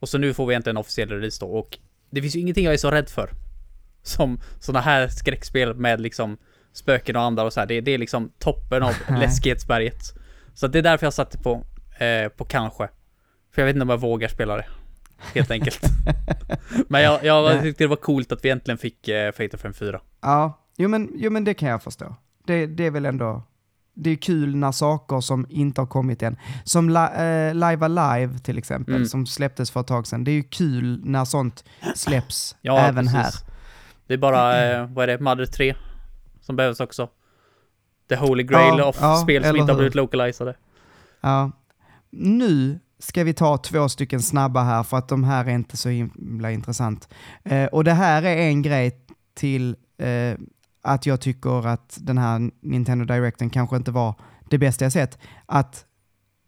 [0.00, 1.78] Och så nu får vi inte en officiell release då och
[2.10, 3.30] det finns ju ingenting jag är så rädd för.
[4.02, 6.38] Som sådana här skräckspel med liksom
[6.72, 7.66] spöken och andar och så här.
[7.66, 10.00] Det, det är liksom toppen av läskighetsberget.
[10.54, 11.64] Så det är därför jag satte på,
[11.98, 12.88] eh, på kanske.
[13.58, 14.64] För jag vet inte om jag vågar spela det.
[15.34, 15.80] Helt enkelt.
[16.88, 20.00] Men jag, jag tyckte det var coolt att vi äntligen fick eh, Fatal Frame 4.
[20.20, 22.14] Ja, Jo men, jo men det kan jag förstå.
[22.46, 23.42] Det, det är väl ändå,
[23.94, 28.38] det är kul när saker som inte har kommit än, som li, eh, Live Alive
[28.38, 29.06] till exempel, Mm.
[29.06, 30.24] som släpptes för ett tag sedan.
[30.24, 33.12] Det är ju kul när sånt släpps Ja, även precis.
[33.20, 33.32] här.
[34.06, 35.74] Det är bara, eh, vad är det, Mother 3
[36.40, 37.08] som behövs också.
[38.08, 40.54] The Holy Grail Ja, of ja, spel som inte har blivit localizade.
[41.20, 41.50] Ja.
[42.10, 45.88] Nu ska vi ta två stycken snabba här för att de här är inte så
[45.88, 47.08] himla intressant.
[47.44, 49.00] Eh, och det här är en grej
[49.34, 50.38] till eh,
[50.82, 54.14] att jag tycker att den här Nintendo Directen kanske inte var
[54.50, 55.18] det bästa jag sett.
[55.46, 55.84] Att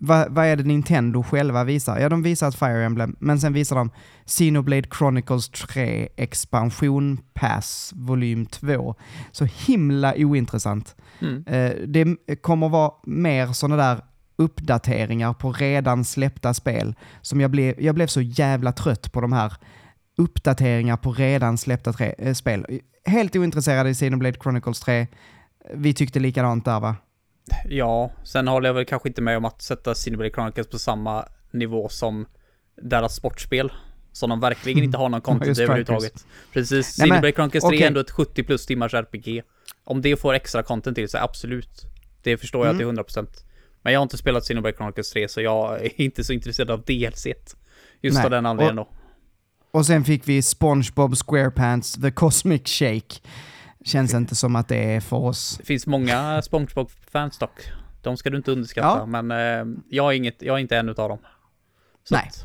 [0.02, 1.98] vad, vad är det Nintendo själva visar?
[1.98, 3.90] Ja, de visar ett Fire Emblem, men sen visar de
[4.26, 8.94] Xenoblade Chronicles 3 Expansion Pass volym 2.
[9.32, 10.96] Så himla ointressant.
[11.20, 11.44] Mm.
[11.46, 14.00] Eh, det kommer vara mer sådana där
[14.40, 16.94] uppdateringar på redan släppta spel.
[17.22, 19.52] Som jag blev, jag blev så jävla trött på de här
[20.18, 22.80] uppdateringar på redan släppta tre, eh, spel.
[23.04, 25.06] Helt ointresserad i Xenoblade Chronicles 3.
[25.74, 26.96] Vi tyckte likadant där va?
[27.64, 31.24] Ja, sen håller jag väl kanske inte med om att sätta Cineblade Chronicles på samma
[31.52, 32.26] nivå som
[32.82, 33.72] deras sportspel.
[34.12, 36.26] Som de verkligen inte har någon content överhuvudtaget.
[36.52, 37.82] Precis, Nej, men, Cineblade Chronicles 3 okej.
[37.82, 39.42] är ändå ett 70 plus timmars RPG.
[39.84, 41.82] Om det får extra content till sig, absolut.
[42.22, 42.78] Det förstår jag Mm.
[42.78, 43.44] till 100%.
[43.82, 46.82] Men jag har inte spelat Cineblade Chronicles 3 så jag är inte så intresserad av
[46.82, 47.26] DLC.
[48.02, 48.88] Just Nej, av den anledningen då.
[49.72, 53.16] Och sen fick vi SpongeBob SquarePants The Cosmic Shake.
[53.84, 55.56] Känns inte som att det är för oss.
[55.58, 57.60] Det finns många SpongeBob-fans dock.
[58.02, 59.06] De ska du inte underskatta, Ja.
[59.22, 61.18] men eh, jag, är inget, jag är inte en utav dem.
[62.04, 62.28] Så Nej.
[62.28, 62.44] att,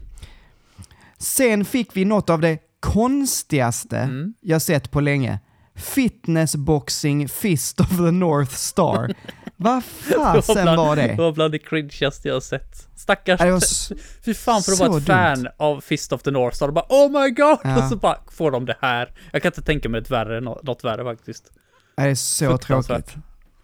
[1.18, 4.34] Sen fick vi något av det konstigaste Mm.
[4.42, 5.40] jag sett på länge.
[5.76, 9.14] Fitnessboxing Fist of the North Star.
[9.58, 9.84] Vad
[10.44, 11.16] fasen bland, var Det det?
[11.16, 12.88] var bland det cringeaste jag har sett.
[12.96, 13.40] Stackars...
[13.40, 13.92] Det var s-
[14.26, 15.16] Fy fan för att så vara ett dumt.
[15.16, 17.58] fan av Fist of the North Star och bara Oh my god!
[17.64, 17.78] Ja.
[17.84, 19.14] Och så bara får de det här.
[19.34, 21.52] Jag kan inte tänka mig ett värre, nå- något värre faktiskt.
[21.98, 23.16] Det är så tråkigt.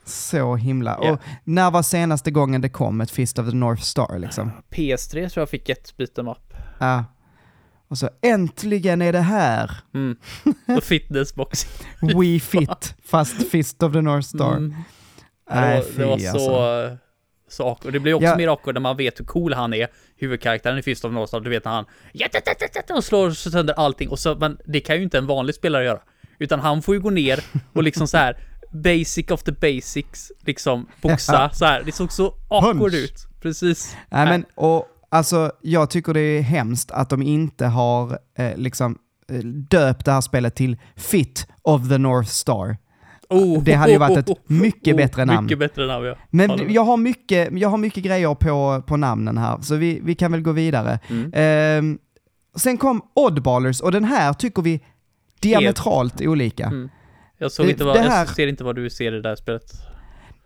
[0.06, 1.00] Så himla.
[1.02, 1.12] Ja.
[1.12, 4.52] Och när var senaste gången det kom ett Fist of the North Star liksom?
[4.70, 6.54] PS3 tror jag fick ett beat'em up.
[6.80, 7.06] Ja.
[7.88, 9.72] Och så äntligen är det här.
[9.94, 10.16] Mm.
[10.78, 11.70] Och fitnessboxing.
[12.02, 14.52] We Fit, fast Fist of the North Star.
[14.58, 14.76] Mm.
[15.56, 16.62] Nej, det var, det var fy, så...
[16.62, 16.98] alltså.
[17.50, 17.94] Så awkward.
[17.94, 18.36] Det blir också Ja.
[18.38, 19.88] mer awkward när man vet hur cool han är,
[20.18, 21.40] huvudkaraktären i Fist of the North Star.
[21.40, 21.86] Du vet när han
[22.96, 24.10] och slår sönder allting.
[24.10, 26.00] Och så, men det kan ju inte en vanlig spelare göra.
[26.40, 27.40] Utan han får ju gå ner
[27.74, 28.38] och liksom så här
[28.72, 31.84] basic of the basics, liksom boxa så här.
[31.86, 32.94] Det såg så awkward Punch.
[32.94, 33.28] ut.
[33.42, 33.98] Precis.
[34.10, 38.98] Nej, men, och, alltså, jag tycker det är hemskt att de inte har eh, liksom,
[39.32, 42.78] eh, döpt det här spelet till Fit of the North Star.
[43.32, 45.46] Oh, Det hade ju varit ett mycket bättre namn.
[45.46, 46.16] Mycket bättre namn, ja.
[46.30, 50.16] Men jag har mycket, jag har mycket grejer på, på namnen här, så vi, vi
[50.16, 51.00] kan väl gå vidare.
[51.10, 51.32] Mm.
[51.34, 51.98] Ehm,
[52.56, 54.80] sen kom Oddballers och den här tycker vi
[55.40, 56.66] diametralt olika.
[56.66, 56.90] Mm.
[57.38, 59.64] Jag såg inte vad, här- jag ser inte vad du ser i det där spelet.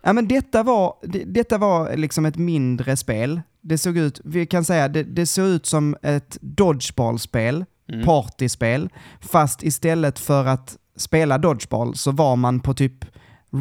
[0.04, 3.42] Ja, men detta var, det, detta var liksom ett mindre spel.
[3.62, 8.06] Det såg ut, vi kan säga, det, det såg ut som ett dodgeballspel, Mm.
[8.06, 8.90] partyspel,
[9.22, 13.06] fast istället för att spela dodgeball så var man på typ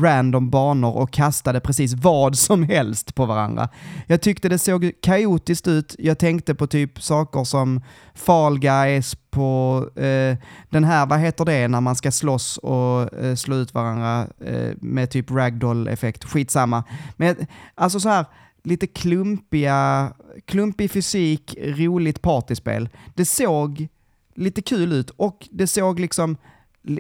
[0.02, 3.68] random banor och kastade precis vad som helst på varandra.
[4.06, 5.96] Jag tyckte det såg kaotiskt ut.
[5.98, 7.80] Jag tänkte på typ saker som
[8.14, 10.36] Fall Guys, på eh,
[10.70, 14.70] den här, vad heter det, när man ska slåss och eh, slå ut varandra eh,
[14.80, 16.24] med typ ragdoll-effekt.
[16.24, 16.84] Skitsamma.
[17.16, 17.36] Men
[17.74, 18.24] alltså så här,
[18.64, 20.12] lite klumpiga,
[20.44, 22.88] klumpig fysik, roligt partyspel.
[23.14, 23.88] Det såg
[24.34, 26.36] lite kul ut och det såg liksom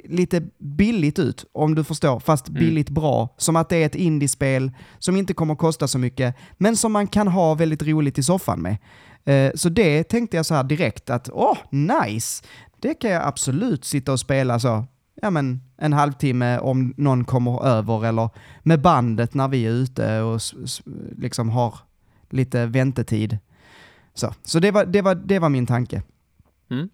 [0.04, 2.60] lite billigt ut, om du förstår, fast Mm.
[2.60, 3.28] billigt bra.
[3.36, 6.92] Som att det är ett indiespel som inte kommer att kosta så mycket, men som
[6.92, 8.76] man kan ha väldigt roligt i soffan med.
[9.24, 12.44] Eh, Så det tänkte jag så här direkt att, åh, nice!
[12.80, 14.84] Det kan jag absolut sitta och spela så,
[15.22, 18.30] ja men en halvtimme om någon kommer över eller
[18.62, 20.40] med bandet när vi är ute och
[21.18, 21.74] liksom har
[22.30, 23.38] lite väntetid.
[24.14, 26.02] Så, så det, var, det, var, det var min tanke.
[26.70, 26.88] Mm.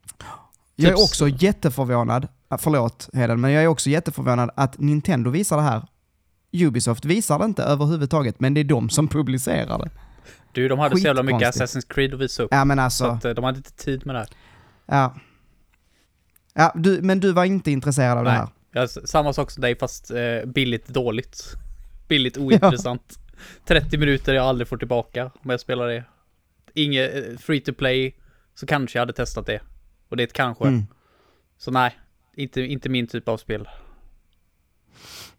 [0.76, 5.62] Jag är också jätteförvånad, förlåt Heden, men jag är också jätteförvånad att Nintendo visar det
[5.62, 5.82] här.
[6.52, 9.90] Ubisoft visar det inte överhuvudtaget, men det är de som publicerar det.
[10.52, 11.54] Du, de hade så jävla mycket.
[11.54, 12.48] Assassin's Creed att visa upp.
[12.52, 14.28] Ja men Så alltså, att eh, de hade inte tid med det här.
[14.86, 15.14] ja.
[16.54, 18.38] ja du, men du var inte intresserad av det Nej.
[18.38, 18.48] här?
[18.72, 21.44] Ja, samma sak som dig fast eh, billigt dåligt.
[22.08, 23.18] Billigt ointressant.
[23.66, 26.04] 30 minuter jag aldrig får tillbaka om jag spelar det.
[26.74, 28.16] Inget eh, free to play.
[28.54, 29.60] Så kanske jag hade testat det.
[30.08, 30.64] Och det är ett kanske.
[30.64, 30.86] Mm.
[31.58, 31.98] Så nej,
[32.40, 33.68] inte, inte min typ av spel.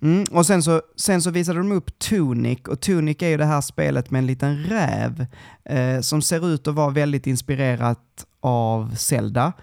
[0.01, 3.45] Mm, och sen så, sen så visade de upp Tunic, och Tunic är ju det
[3.45, 5.25] här spelet med en liten räv
[5.65, 9.53] eh, som ser ut att vara väldigt inspirerat av Zelda.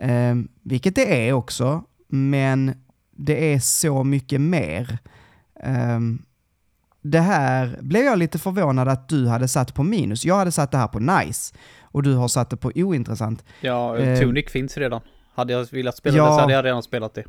[0.00, 2.74] Eh, vilket det är också, men
[3.16, 4.98] det är så mycket mer.
[5.62, 6.22] Ehm,
[7.02, 10.24] det här blev jag lite förvånad att du hade satt på minus.
[10.24, 13.44] Jag hade satt det här på nice och du har satt det på ointressant.
[13.60, 15.00] Ja, Eh, Tunic finns redan.
[15.38, 16.24] Hade jag velat spela ja.
[16.24, 17.24] det så hade jag redan spelat det.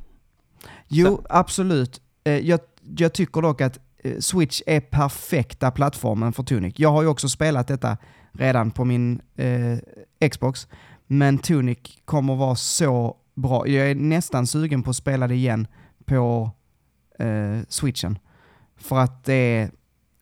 [0.87, 2.01] Jo, absolut.
[2.23, 2.59] Eh, jag,
[2.97, 6.73] jag tycker dock att eh, Switch är perfekta plattformen för Tunic.
[6.77, 7.97] Jag har ju också spelat detta
[8.31, 10.67] redan på min eh, Xbox,
[11.07, 13.67] men Tunic kommer vara så bra.
[13.67, 15.67] Jag är nästan sugen på att spela det igen
[16.05, 16.51] på
[17.19, 18.19] eh, Switchen.
[18.77, 19.71] För att det är,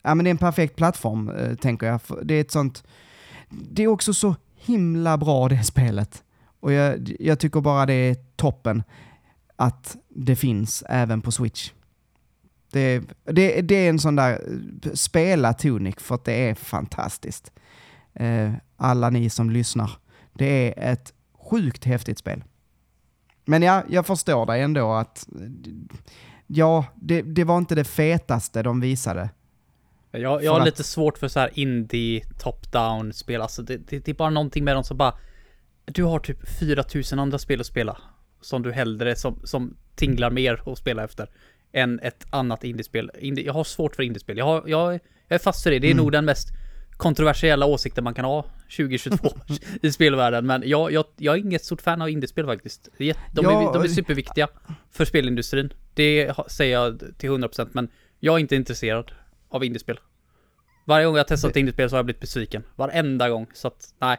[0.04, 2.00] ja, men det är en perfekt plattform, eh, tänker jag.
[2.24, 2.84] Det är ett sånt...
[3.50, 6.24] Det är också så himla bra det spelet.
[6.60, 8.84] Och jag, jag tycker bara det är toppen
[9.56, 11.72] att det finns även på Switch.
[12.72, 14.32] Det, det, det är en sån där,
[14.84, 17.52] eh, spela Tunic för att det är fantastiskt.
[18.14, 19.92] Eh, alla ni som lyssnar.
[20.34, 20.46] Det
[20.86, 22.44] är ett sjukt häftigt spel.
[23.46, 25.28] Men ja, jag förstår dig ändå att
[26.48, 29.30] ja, det, det var inte det fetaste de visade.
[30.12, 33.42] Jag, jag har att- lite svårt för så här indie top-down spel.
[33.42, 35.14] Alltså det, det, det är bara någonting med dem som bara...
[35.92, 37.98] Du har typ 4000 andra spel att spela.
[38.42, 41.30] Som du hellre, som, som tinglar mer att spela efter.
[41.72, 43.12] Än ett annat indiespel.
[43.20, 44.38] Indie, jag har svårt för indiespel.
[44.38, 45.80] Jag, har, jag, jag är fast för det.
[45.80, 46.04] Det är Mm.
[46.04, 46.48] nog den mest
[46.92, 48.46] kontroversiella åsikten man kan ha
[48.78, 49.30] 2022
[49.82, 50.46] i spelvärlden.
[50.46, 52.90] Men jag, jag, jag är inget stort fan av indiespel faktiskt.
[52.98, 54.48] Det är De, Ja, är, de är superviktiga
[54.92, 55.74] för spelindustrin.
[55.94, 59.12] Det säger jag till 100% men jag är inte intresserad
[59.50, 60.00] av indiespel.
[60.86, 62.64] Varje gång jag har testat indiespel så har jag blivit besviken.
[62.76, 63.48] Varenda gång.
[63.54, 64.18] Så att, nej.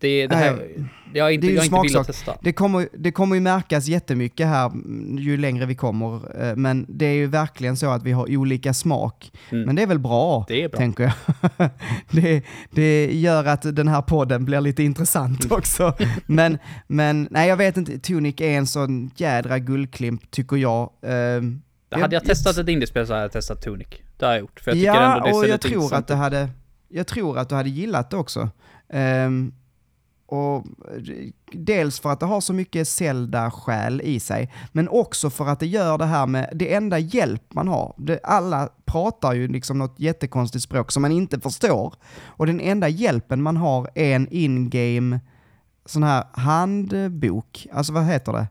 [0.00, 2.34] Det, det här, Nej, jag har inte, det är ju jag inte velat testa.
[2.42, 6.86] Det kommer, det kommer ju märkas jättemycket här mm, ju längre vi kommer, eh, men
[6.88, 9.32] det är ju verkligen så att vi har olika smak.
[9.50, 9.64] Mm.
[9.66, 10.78] Men det är väl bra, Det är bra.
[10.78, 11.70] tänker jag.
[12.10, 15.58] det, det gör att den här podden blir lite intressant Mm.
[15.58, 15.94] också.
[16.26, 20.90] Men, men nej, jag vet inte, Tunic är en sån jädra guldklimp, tycker jag.
[21.02, 23.88] Ehm, Hade jag testat ett indiespel så hade jag testat Tunic.
[24.16, 24.60] Det har jag gjort.
[24.60, 26.18] För jag tycker ja, ändå det och jag lite tror, intressant att du ut.
[26.18, 26.48] hade,
[26.88, 28.50] jag tror att du hade gillat det också.
[28.92, 29.52] Ehm,
[30.28, 30.64] och
[31.52, 35.66] dels för att det har så mycket Zelda-själ i sig, men också för att det
[35.66, 37.94] gör det här med det enda hjälp man har.
[37.96, 41.94] Det, alla pratar ju liksom något jättekonstigt språk som man inte förstår.
[42.26, 45.20] Och den enda hjälpen man har är en in-game
[45.84, 48.46] sån här handbok, alltså vad heter det?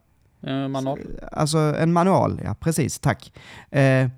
[0.52, 1.00] Eh, manual.
[1.32, 3.34] Alltså en manual, ja precis, tack.
[3.72, 4.10] Eh,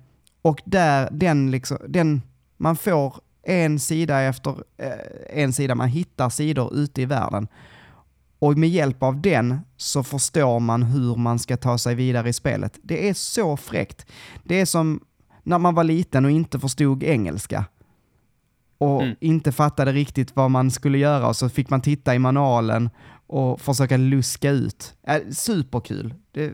[0.42, 2.22] och där, den liksom, den,
[2.56, 4.90] man får en sida efter eh,
[5.28, 7.48] en sida, man hittar sidor ute i världen.
[8.38, 12.32] Och med hjälp av den så förstår man hur man ska ta sig vidare i
[12.32, 12.78] spelet.
[12.82, 14.06] Det är så fräckt.
[14.44, 15.00] Det är som
[15.42, 17.64] när man var liten och inte förstod engelska.
[18.78, 19.16] Och Mm.
[19.20, 22.90] inte fattade riktigt vad man skulle göra och så fick man titta i manualen
[23.26, 24.94] och försöka luska ut.
[25.06, 26.14] Äh, superkul.
[26.32, 26.52] Det,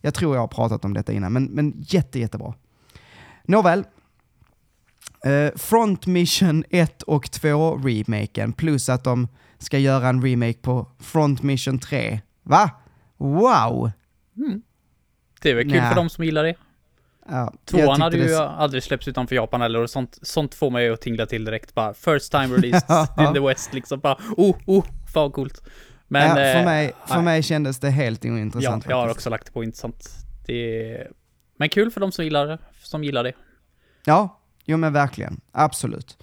[0.00, 2.54] jag tror jag har pratat om detta innan, men, men jätte, jättebra.
[3.44, 3.84] Nåväl.
[5.24, 10.88] Eh, Front Mission 1 och 2 remaken, plus att de ska göra en remake på
[11.00, 12.20] Front Mission 3.
[12.42, 12.70] Va?
[13.16, 13.90] Wow!
[15.42, 15.88] Det är väl kul Nä.
[15.88, 16.54] för de som gillar det.
[17.28, 20.90] Ja, Tvåan hade ju det- aldrig släppts utanför Japan eller och sånt, sånt får mig
[20.90, 21.94] att tingla till direkt bara.
[21.94, 24.16] First time released in the West liksom bara.
[24.36, 25.62] Oh, oh, fan vad coolt.
[26.08, 26.28] Men...
[26.28, 27.24] ja, för eh, mig, för nej.
[27.24, 30.08] mig kändes det helt Ja, ointressant jag har också lagt det på intressant.
[30.46, 31.10] Det är...
[31.58, 33.32] Men kul för de som gillar som gillar det.
[34.04, 35.40] Ja, jo men verkligen.
[35.52, 36.18] Absolut.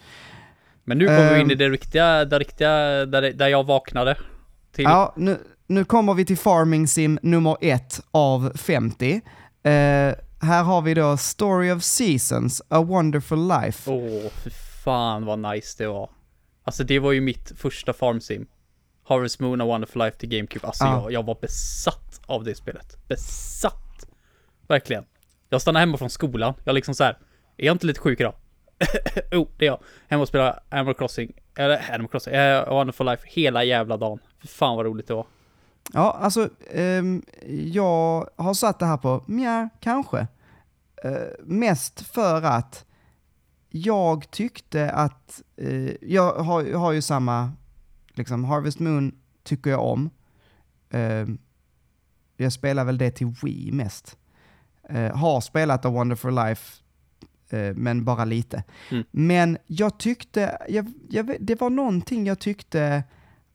[0.83, 1.57] Men nu kommer vi in i Ehm.
[1.59, 2.69] det riktiga, det riktiga,
[3.05, 4.17] där, där jag vaknade.
[4.71, 4.83] Till.
[4.83, 9.13] Ja, nu, nu kommer vi till Farming Sim nummer ett av 50.
[9.13, 9.21] Eh,
[10.41, 13.91] här har vi då Story of Seasons, A Wonderful Life.
[13.91, 14.49] Åh, fy
[14.83, 16.09] fan vad nice det var.
[16.63, 18.45] Alltså det var ju mitt första farm sim.
[19.07, 20.67] Harvest Moon A Wonderful Life till GameCube.
[20.67, 21.01] Alltså Ja.
[21.03, 23.07] jag, jag var besatt av det spelet.
[23.07, 24.05] Besatt!
[24.67, 25.03] Verkligen.
[25.49, 26.53] Jag stannade hemma från skolan.
[26.63, 27.17] Jag liksom så här
[27.63, 28.33] är jag inte lite sjuk idag?
[29.31, 29.79] oh, det är jag.
[30.07, 31.31] Hemma och spela Animal Crossing.
[31.55, 34.19] Eller Animal Crossing, eh, A Wonderful Life hela jävla dagen.
[34.41, 35.25] Fy fan vad roligt det var.
[35.93, 40.27] Ja, alltså, um, jag har satt det här på, mjär, kanske.
[41.05, 41.11] Uh,
[41.43, 42.85] mest för att
[43.69, 47.51] jag tyckte att, uh, jag har, jag har ju samma,
[48.13, 50.09] liksom, Harvest Moon tycker jag om.
[50.93, 51.27] Uh,
[52.37, 54.17] jag spelar väl det till Wii mest.
[54.89, 56.82] Eh, har spelat A Wonderful Life,
[57.57, 58.63] men bara lite.
[58.91, 59.03] Mm.
[59.11, 63.03] Men jag tyckte, jag, jag, det var någonting jag tyckte,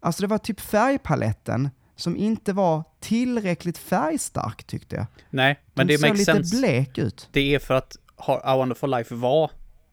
[0.00, 5.06] alltså det var typ färgpaletten som inte var tillräckligt färgstark tyckte jag.
[5.30, 6.56] Nej, men Den det såg makes lite sense.
[6.56, 7.28] blek ut.
[7.32, 9.50] Det är för att A Wonderful Life var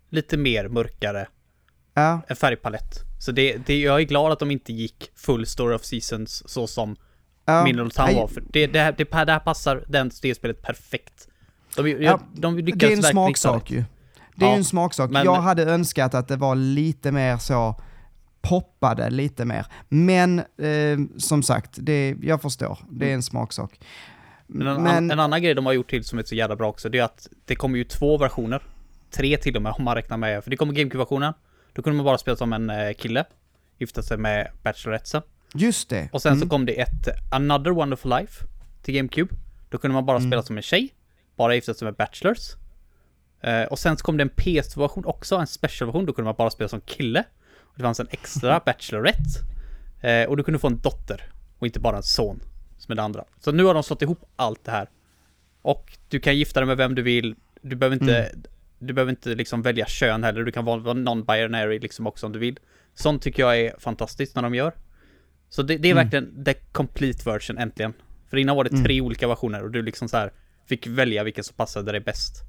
[0.09, 1.27] lite mer mörkare
[1.93, 2.99] Ja, en färgpalett.
[3.19, 6.67] Så det, det, jag är glad att de inte gick full story of seasons så
[6.67, 6.95] som
[7.45, 8.27] Ja, Mineral Town nej, var.
[8.27, 11.27] För det, det, här, det, här passar den, det spelet perfekt.
[11.75, 13.83] De, Ja, de lyckades Det är en verkligen smaksak ju.
[14.35, 15.09] Det är Ja, ju en smaksak.
[15.11, 17.75] men- Jag hade önskat att det var lite mer så,
[18.41, 19.65] poppade lite mer.
[19.89, 22.77] Men eh, som sagt, det, jag förstår.
[22.89, 23.79] Det är en smaksak.
[24.47, 26.69] Men en, an, en annan grej de har gjort till som är så jävla bra
[26.69, 28.63] också, det är att det kommer ju två versioner.
[29.11, 31.33] Tre till och med om man räknar med, för det kommer GameCube-versionen.
[31.73, 33.25] Då kunde man bara spela som en eh, kille,
[33.77, 35.21] gifta sig med Bachelorettesen.
[35.53, 36.09] just det.
[36.13, 36.49] Och sen så Mm.
[36.49, 38.45] kom det ett Another Wonderful Life
[38.81, 39.35] till GameCube.
[39.69, 40.29] Då kunde man bara Mm.
[40.31, 40.89] spela som en tjej,
[41.35, 42.51] bara gifta sig med Bachelors.
[43.45, 46.49] Eh, och sen så kom det en PS2-version också, en special-version, då kunde man bara
[46.49, 47.23] spela som kille.
[47.61, 49.39] Och det fanns en extra Bachelorette.
[50.01, 51.23] Eh, och du kunde få en dotter,
[51.59, 52.39] och inte bara en son,
[52.77, 53.23] som är det andra.
[53.39, 54.89] Så nu har de slått ihop allt det här.
[55.61, 58.43] Och du kan gifta dig med vem du vill, du behöver inte, Mm.
[58.79, 62.39] du behöver inte liksom välja kön heller, du kan vara non-binary liksom också om du
[62.39, 62.59] vill.
[62.95, 64.73] Sånt tycker jag är fantastiskt när de gör.
[65.49, 66.03] Så det, det är Mm.
[66.03, 67.93] verkligen the complete version äntligen.
[68.29, 70.31] För innan var det tre olika versioner och du liksom så här
[70.65, 72.43] fick välja vilken som passade dig bäst.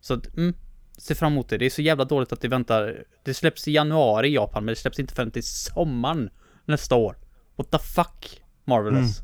[0.00, 0.54] Så att, mm,
[0.98, 1.58] se fram emot det.
[1.58, 3.04] Det är så jävla dåligt att det väntar.
[3.22, 6.30] Det släpps i januari i Japan, men det släpps inte förrän till sommaren
[6.64, 7.16] nästa år.
[7.56, 9.18] What the fuck, Marvelous.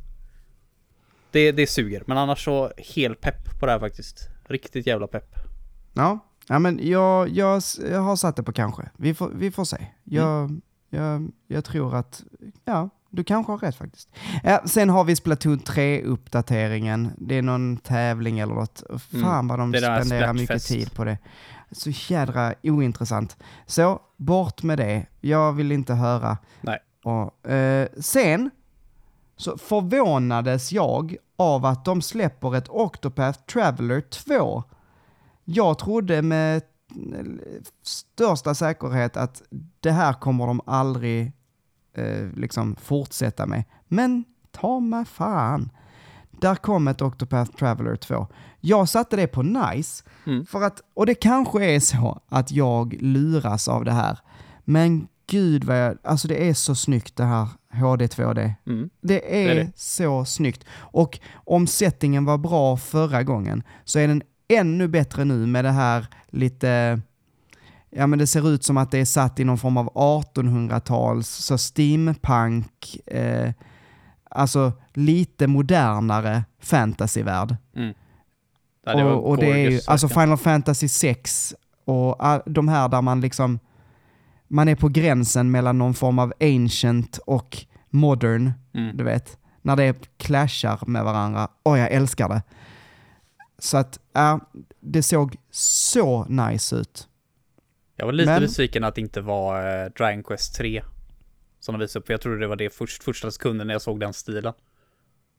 [1.30, 4.28] Det, det suger, men annars så helt pepp på det här faktiskt.
[4.48, 5.34] Riktigt jävla pepp.
[5.94, 6.18] Ja,
[6.48, 8.90] ja men jag, jag, jag har satt det på kanske.
[8.96, 9.86] Vi får, vi får se.
[10.04, 10.62] Jag, Mm.
[10.90, 12.24] jag, jag tror att,
[12.64, 14.08] ja, du kanske har rätt faktiskt.
[14.44, 17.10] Ja, sen har vi Splatoon 3-uppdateringen.
[17.18, 18.82] Det är någon tävling eller något.
[19.10, 19.48] Fan Mm.
[19.48, 21.18] vad de spenderar mycket tid på det.
[21.72, 23.36] Så jädra ointressant.
[23.66, 25.06] Så, bort med det.
[25.20, 26.38] Jag vill inte höra.
[26.60, 26.78] Nej.
[27.04, 28.50] Och, eh, sen
[29.36, 34.64] så förvånades jag av att de släpper ett Octopath Traveler 2.
[35.44, 36.62] Jag trodde med
[37.82, 39.42] största säkerhet att
[39.80, 41.32] det här kommer de aldrig
[41.96, 43.64] eh, liksom fortsätta med.
[43.88, 45.70] Men ta mig fan.
[46.40, 48.26] Där kom ett Octopath Traveler 2.
[48.60, 50.46] Jag satte det på nice, Mm.
[50.46, 54.18] för att, och det kanske är så att jag luras av det här.
[54.64, 58.52] Men gud vad jag, alltså det är så snyggt det här HD 2D.
[58.66, 58.90] Mm.
[59.00, 59.72] Det är, Det är det.
[59.76, 60.64] så snyggt.
[60.74, 65.70] Och om settingen var bra förra gången så är den ännu bättre nu med det
[65.70, 67.00] här lite,
[67.96, 71.28] ja men det ser ut som att det är satt i någon form av 1800-tals,
[71.28, 73.52] så steampunk, eh,
[74.30, 77.56] alltså lite modernare fantasyvärld.
[77.76, 77.94] Mm.
[78.84, 80.08] Ja, det och, och det är ju, alltså.
[80.08, 82.16] Final Fantasy 6 och
[82.46, 83.58] de här där man liksom,
[84.48, 88.96] man är på gränsen mellan någon form av ancient och modern, Mm.
[88.96, 89.38] du vet.
[89.62, 91.48] När det clashar med varandra.
[91.62, 92.42] Åh, jag älskar det.
[93.58, 94.40] Så att, ja,
[94.80, 97.08] det såg så nice ut.
[97.96, 100.82] Jag var lite Men- besviken att det inte var eh, Dragon Quest 3
[101.60, 103.82] som de visade upp, för jag trodde det var det först, första sekunden när jag
[103.82, 104.52] såg den stilen.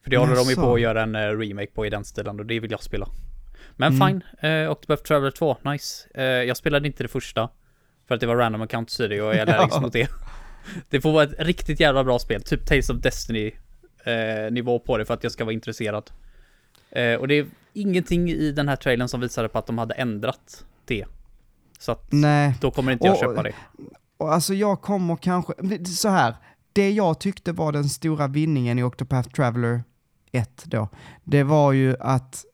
[0.03, 2.39] För det håller de ju på att göra en eh, remake på i den stilen
[2.39, 3.07] och det vill jag spela.
[3.75, 4.07] Men Mm.
[4.39, 6.07] fine, eh, Octopath Traveler 2, nice.
[6.13, 7.49] Eh, jag spelade inte det första,
[8.07, 10.09] för att det var random account det och jag är allergisk mot det.
[10.89, 13.51] Det får vara ett riktigt jävla bra spel, typ Tales of Destiny
[14.03, 16.11] eh, nivå på det för att jag ska vara intresserad.
[16.89, 19.93] Eh, och det är ingenting i den här trailern som visade på att de hade
[19.93, 21.05] ändrat det.
[21.77, 23.53] Så att Nej, då kommer inte jag Och- köpa det.
[24.17, 25.53] och alltså jag kommer kanske,
[25.85, 26.35] så här,
[26.73, 29.83] det jag tyckte var den stora vinningen i Octopath Traveler
[30.31, 30.89] 1 då,
[31.23, 32.45] det var ju att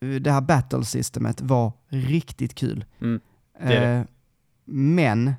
[0.00, 2.84] eh, det här battle systemet var riktigt kul.
[3.00, 3.20] Mm,
[3.60, 3.86] det det.
[3.86, 4.02] Eh,
[4.64, 5.34] men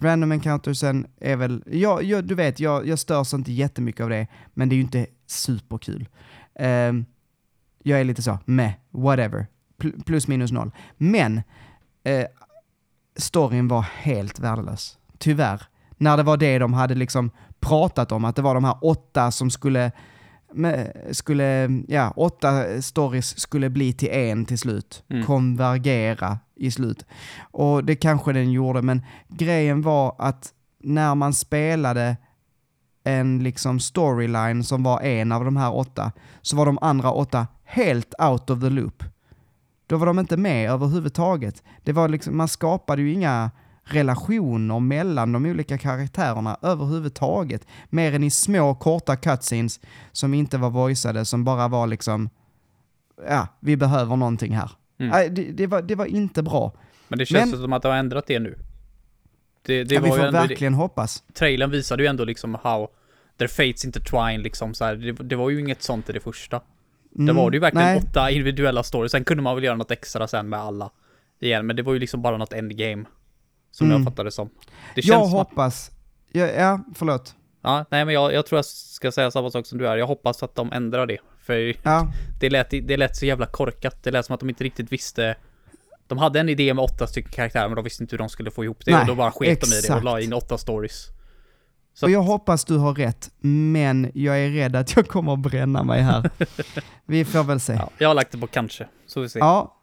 [0.00, 4.26] random encountersen är väl, ja, ja, du vet, jag, jag störs inte jättemycket av det,
[4.54, 6.08] men det är ju inte superkul.
[6.54, 6.92] Eh,
[7.82, 9.46] jag är lite så, med, whatever,
[10.06, 10.70] plus minus noll.
[10.96, 11.42] Men
[12.04, 12.26] eh,
[13.16, 15.62] storyn var helt värdelös, tyvärr.
[15.96, 19.30] När det var det de hade liksom pratat om, att det var de här åtta
[19.30, 19.92] som skulle
[21.10, 25.04] skulle, ja, åtta stories skulle bli till en till slut.
[25.08, 25.26] Mm.
[25.26, 27.04] Konvergera i slut.
[27.40, 32.16] Och det kanske den gjorde, men grejen var att när man spelade
[33.04, 36.12] en liksom storyline som var en av de här åtta,
[36.42, 39.04] så var de andra åtta helt out of the loop.
[39.88, 41.62] Då var de inte med överhuvudtaget.
[41.84, 43.50] Det var liksom, man skapade ju inga
[43.84, 47.66] relationer mellan de olika karaktärerna överhuvudtaget.
[47.90, 49.80] Mer än i små korta cutscenes
[50.12, 52.30] som inte var voiceade, som bara var liksom,
[53.28, 54.70] ja, vi behöver någonting här.
[54.98, 55.34] Mm.
[55.34, 56.72] Det, det, var, det var inte bra.
[57.08, 58.58] Men det känns Men- som att de har ändrat det nu.
[59.62, 61.22] Det, det ja, vi får verkligen hoppas.
[61.34, 62.88] trailern visade ju ändå liksom how
[63.38, 64.96] their fates intertwine liksom så här.
[64.96, 66.60] Det, det var ju inget sånt i det första.
[67.18, 68.02] Det Mm, var det ju verkligen nej.
[68.10, 69.12] åtta individuella stories.
[69.12, 70.90] Sen kunde man väl göra något extra sen med alla
[71.40, 73.04] igen, men det var ju liksom bara något endgame.
[73.70, 73.96] Som Mm.
[74.02, 74.50] jag fattade det som.
[74.94, 75.90] Det Jag som att, hoppas,
[76.32, 77.34] ja, ja förlåt.
[77.62, 79.96] Ja, nej men jag, jag tror jag ska säga samma sak som du är.
[79.96, 81.18] Jag hoppas att de ändrar det.
[81.42, 84.02] För Ja, det lät, det lät så jävla korkat.
[84.02, 85.36] Det lät som att de inte riktigt visste.
[86.06, 88.50] De hade en idé med åtta stycken karaktärer men de visste inte hur de skulle
[88.50, 88.90] få ihop det.
[88.92, 91.06] Nej, och då bara sket de i det och la in åtta stories.
[91.98, 95.38] Så och jag hoppas du har rätt, men jag är rädd att jag kommer att
[95.38, 96.30] bränna mig här.
[97.06, 97.72] Vi får väl se.
[97.72, 98.88] Ja, jag har lagt det på kanske.
[99.06, 99.40] Så vi ser.
[99.40, 99.76] Ja.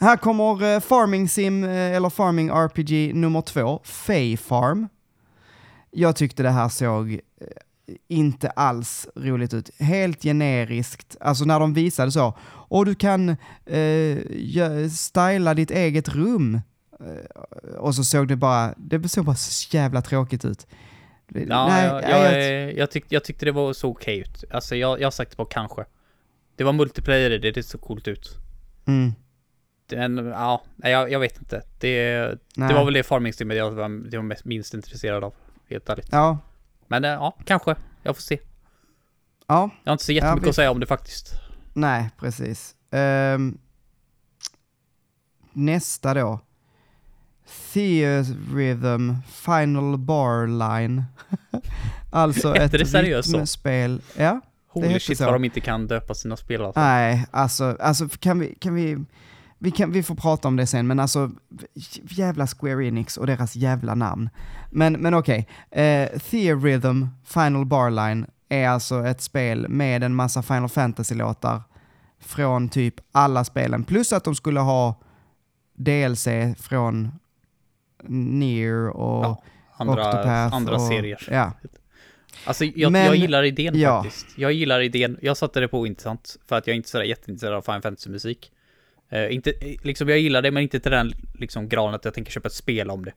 [0.00, 4.88] Här kommer eh, Farming Sim, eh, eller Farming RPG nummer två, Fay Farm.
[5.90, 7.18] Jag tyckte det här såg eh,
[8.08, 9.70] inte alls roligt ut.
[9.80, 11.16] Helt generiskt.
[11.20, 13.28] Alltså när de visade så, och du kan
[13.66, 16.60] eh, styla ditt eget rum.
[17.78, 20.66] Och så såg det bara, det såg bara så jävla tråkigt ut.
[21.34, 24.44] Ja, Nej, jag, jag, jag- jag, tyck, jag tyckte det var så okej ut.
[24.50, 25.84] Alltså jag, jag har sagt på kanske.
[26.56, 28.36] Det var multiplayer det, det såg coolt ut.
[28.86, 29.12] Mm,
[29.86, 31.62] Den, ja, jag, jag vet inte.
[31.78, 32.14] Det,
[32.54, 35.34] det var väl det farming jag var, det var mest, minst intresserad av.
[35.68, 36.08] Helt ärligt.
[36.12, 36.38] Ja,
[36.88, 37.76] Men eh, ja, kanske.
[38.02, 38.38] Jag får se.
[39.46, 39.70] ja.
[39.84, 41.32] Jag har inte så jättemycket vi- att säga om det faktiskt.
[41.72, 42.76] Nej, precis.
[42.90, 43.58] Ehm,
[45.52, 46.40] nästa då.
[47.72, 51.04] Theorhythm Final Bar Line.
[52.10, 54.02] alltså ett det rytmspel.
[54.16, 55.24] Ja, Holy heter shit så.
[55.24, 56.80] vad de inte kan döpa sina spel alltså.
[56.80, 59.04] nej, alltså, alltså kan vi, kan vi,
[59.58, 61.30] vi, kan, vi får prata om det sen, men alltså
[62.02, 64.30] jävla Square Enix och deras jävla namn.
[64.70, 70.42] Men, men okej, eh, Theorhythm Final Bar Line är alltså ett spel med en massa
[70.42, 71.62] Final Fantasy-låtar
[72.20, 75.00] från typ alla spelen, plus att de skulle ha
[75.76, 76.28] DLC
[76.58, 77.12] från
[78.08, 79.42] Nier och Ja,
[79.76, 81.28] andra, Octopath andra och, serier.
[81.30, 81.52] Ja,
[82.44, 84.02] Alltså jag, Men- jag gillar idén ja.
[84.02, 84.26] faktiskt.
[84.38, 85.18] Jag gillar idén.
[85.22, 88.52] Jag satte det på intressant för att jag är inte sådär jätteintresserad av Final Fantasy-musik.
[89.10, 92.14] Eh, inte, eh, liksom jag gillar det men inte till den liksom graden att jag
[92.14, 93.12] tänker köpa ett spel om det.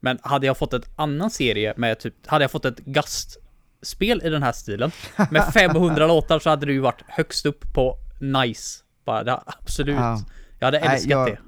[0.00, 4.28] Men hade jag fått ett annan serie med typ, hade jag fått ett gastspel i
[4.30, 4.90] den här stilen
[5.30, 8.80] med 500 låtar så hade det ju varit högst upp på nice.
[9.04, 9.96] Bara, det, absolut.
[9.96, 10.20] Ja.
[10.58, 11.38] Jag hade Nej, älskat jag- det.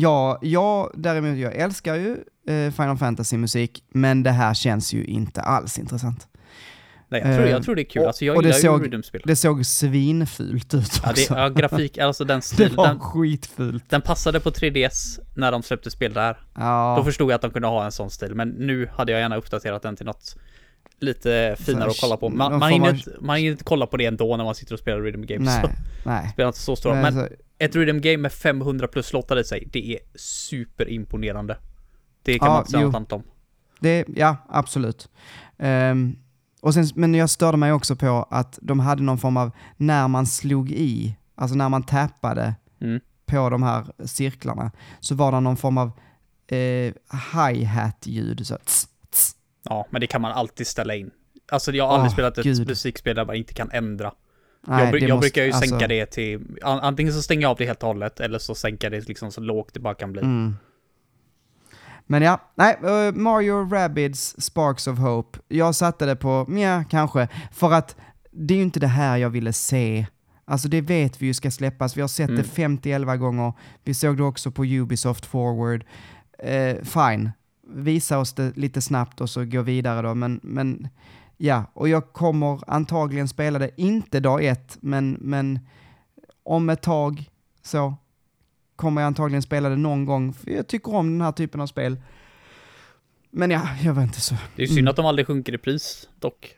[0.00, 2.10] Ja, jag däremot, jag älskar ju
[2.48, 6.28] eh, Final Fantasy-musik, men det här känns ju inte alls intressant.
[7.10, 8.02] Nej, jag, tror, eh, jag tror det är kul.
[8.02, 9.22] och- alltså jag och det såg- rhythmspel.
[9.24, 11.34] Det såg svinfult ut Ja, det, också.
[11.34, 12.74] ja, grafik, alltså den det stilen.
[12.76, 13.84] var Den, skitfult.
[13.90, 16.32] den passade på 3DS när de släppte spel där.
[16.32, 19.20] Då Ja, förstod jag att de kunde ha en sån stil, men nu hade jag
[19.20, 20.36] gärna uppdaterat den till något
[21.00, 22.28] lite finare att kolla på.
[22.28, 24.72] Man, man, hinner, av- inte, man hinner inte kolla på det ändå när man sitter
[24.74, 25.46] och spelar rhythm games.
[25.46, 25.70] nej, Så
[26.08, 26.28] nej.
[26.32, 26.94] spelar inte så stora.
[26.94, 27.28] Men Men
[27.58, 31.58] ett rhythm game med 500 plus i sig, det är superimponerande.
[32.22, 33.22] Det kan Ja, man inte säga något annat om.
[33.80, 35.08] det, ja, absolut.
[35.58, 36.16] Ehm,
[36.60, 40.08] och sen, men jag störde mig också på att de hade någon form av, när
[40.08, 43.00] man slog i, alltså när man tappade Mm.
[43.26, 45.90] på de här cirklarna, så var det någon form av
[46.48, 46.92] eh,
[47.34, 48.46] hi-hat-ljud.
[48.46, 49.36] Så, tss, tss.
[49.62, 51.10] Ja, men det kan man alltid ställa in.
[51.52, 52.68] Alltså jag har aldrig Åh, spelat ett gud.
[52.68, 54.12] musikspel där man inte kan ändra.
[54.66, 57.50] Nej, jag, jag måste- brukar ju alltså, sänka det till, an, antingen så stänger jag
[57.50, 60.12] av det helt och hållet, eller så sänker det liksom så lågt det bara kan
[60.12, 60.22] bli.
[60.22, 60.56] Mm.
[62.06, 65.38] Men ja, nej, eh, Mario Rabbids Sparks of Hope.
[65.48, 67.96] Jag satte det på, ja, kanske, för att
[68.30, 70.06] det är ju inte det här jag ville se.
[70.44, 72.36] Alltså det vet vi ju ska släppas, vi har sett Mm.
[72.42, 73.52] det 50-11 gånger,
[73.84, 75.84] vi såg det också på Ubisoft Forward.
[76.38, 77.30] Eh, fine,
[77.74, 80.88] visa oss det lite snabbt och så gå vidare då, men, men
[81.38, 85.58] ja, och jag kommer antagligen spela det, inte dag ett, men, men
[86.42, 87.30] om ett tag
[87.62, 87.94] så
[88.76, 91.66] kommer jag antagligen spela det någon gång, för jag tycker om den här typen av
[91.66, 91.96] spel.
[93.30, 94.34] Men ja, jag vet inte så.
[94.56, 94.90] Det är synd Mm.
[94.90, 96.54] att de aldrig sjunker i pris, dock.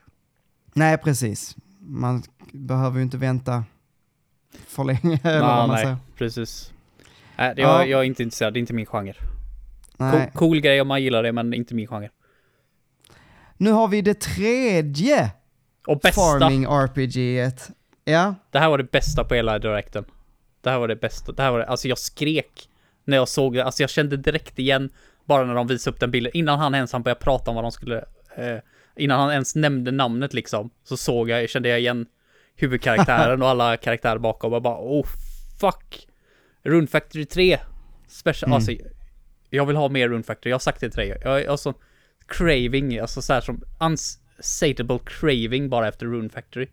[0.75, 1.57] Nej, precis.
[1.81, 2.23] Man
[2.53, 3.65] behöver ju inte vänta
[4.67, 5.97] för länge, eller Ja, vad man nej, säger.
[6.17, 6.73] precis.
[7.39, 7.79] Nej, det, Ja.
[7.79, 9.15] jag, jag är inte intresserad, det är inte min genre.
[9.97, 10.31] Nej.
[10.35, 12.11] Cool, cool grej om man gillar det, men inte min genre.
[13.61, 15.31] Nu har vi det tredje
[15.87, 16.21] Och bästa!
[16.21, 17.71] Farming RPGet.
[18.05, 20.05] Ja, Det här var det bästa på hela direkten.
[20.61, 21.33] Det här var det bästa.
[21.33, 22.69] Det här var det, alltså jag skrek
[23.05, 23.65] när jag såg det.
[23.65, 24.91] Alltså jag kände direkt igen
[25.25, 26.33] bara när de visade upp den bilden.
[26.35, 27.99] Innan han ens han började prata om vad de skulle,
[28.37, 28.57] eh,
[28.97, 32.07] innan han ens nämnde namnet liksom, så såg jag, kände jag igen
[32.57, 35.07] huvudkaraktären och alla karaktärer bakom och bara oh
[35.61, 36.07] fuck.
[36.63, 37.59] Rune Factory 3
[38.09, 38.55] special, Mm.
[38.57, 38.73] alltså
[39.51, 41.19] jag vill ha mer Rune Factory, jag har sagt det till dig.
[41.25, 41.75] Jag jag sån
[42.31, 46.67] craving, alltså så här som unsatiable craving bara efter Rune Factory.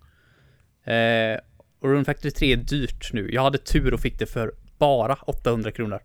[0.83, 1.39] Eh,
[1.79, 3.29] och Rune Factory 3 är dyrt nu.
[3.33, 5.99] Jag hade tur och fick det för bara 800 kronor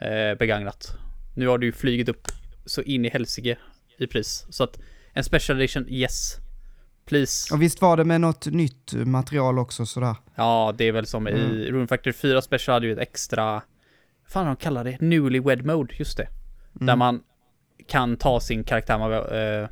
[0.00, 0.96] eh, begagnat.
[1.36, 2.28] Nu har det ju flugit upp
[2.66, 3.58] så in i helsike
[3.98, 4.46] i pris.
[4.50, 4.78] Så att
[5.12, 6.36] en special edition, yes.
[7.06, 7.54] Please.
[7.54, 10.16] och visst var det med något nytt material också sådär.
[10.34, 11.40] Ja, det är väl som Mm.
[11.40, 13.62] i Rune Factory 4 Special hade ju ett extra, vad
[14.32, 15.00] fan de kallar det?
[15.00, 16.22] Newlywed mode, just det.
[16.76, 16.86] Mm.
[16.86, 17.22] Där man
[17.90, 19.68] kan ta sin karaktär, man, eh,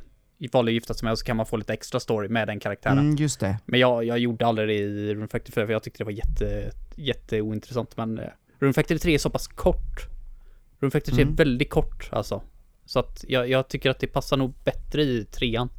[0.51, 2.59] valde att gifta sig med och så kan man få lite extra story med den
[2.59, 2.99] karaktären.
[2.99, 3.57] Mm, just det.
[3.65, 6.11] Men jag, jag gjorde aldrig det i Rune Factory 4 för jag tyckte det var
[6.11, 7.97] jätte, jätte ointressant.
[7.97, 10.07] Men eh, Rune Factory 3 är så pass kort.
[10.79, 11.33] Rune Factory 3 Mm.
[11.33, 12.41] är väldigt kort alltså.
[12.85, 15.69] Så att jag, jag tycker att det passar nog bättre i trean.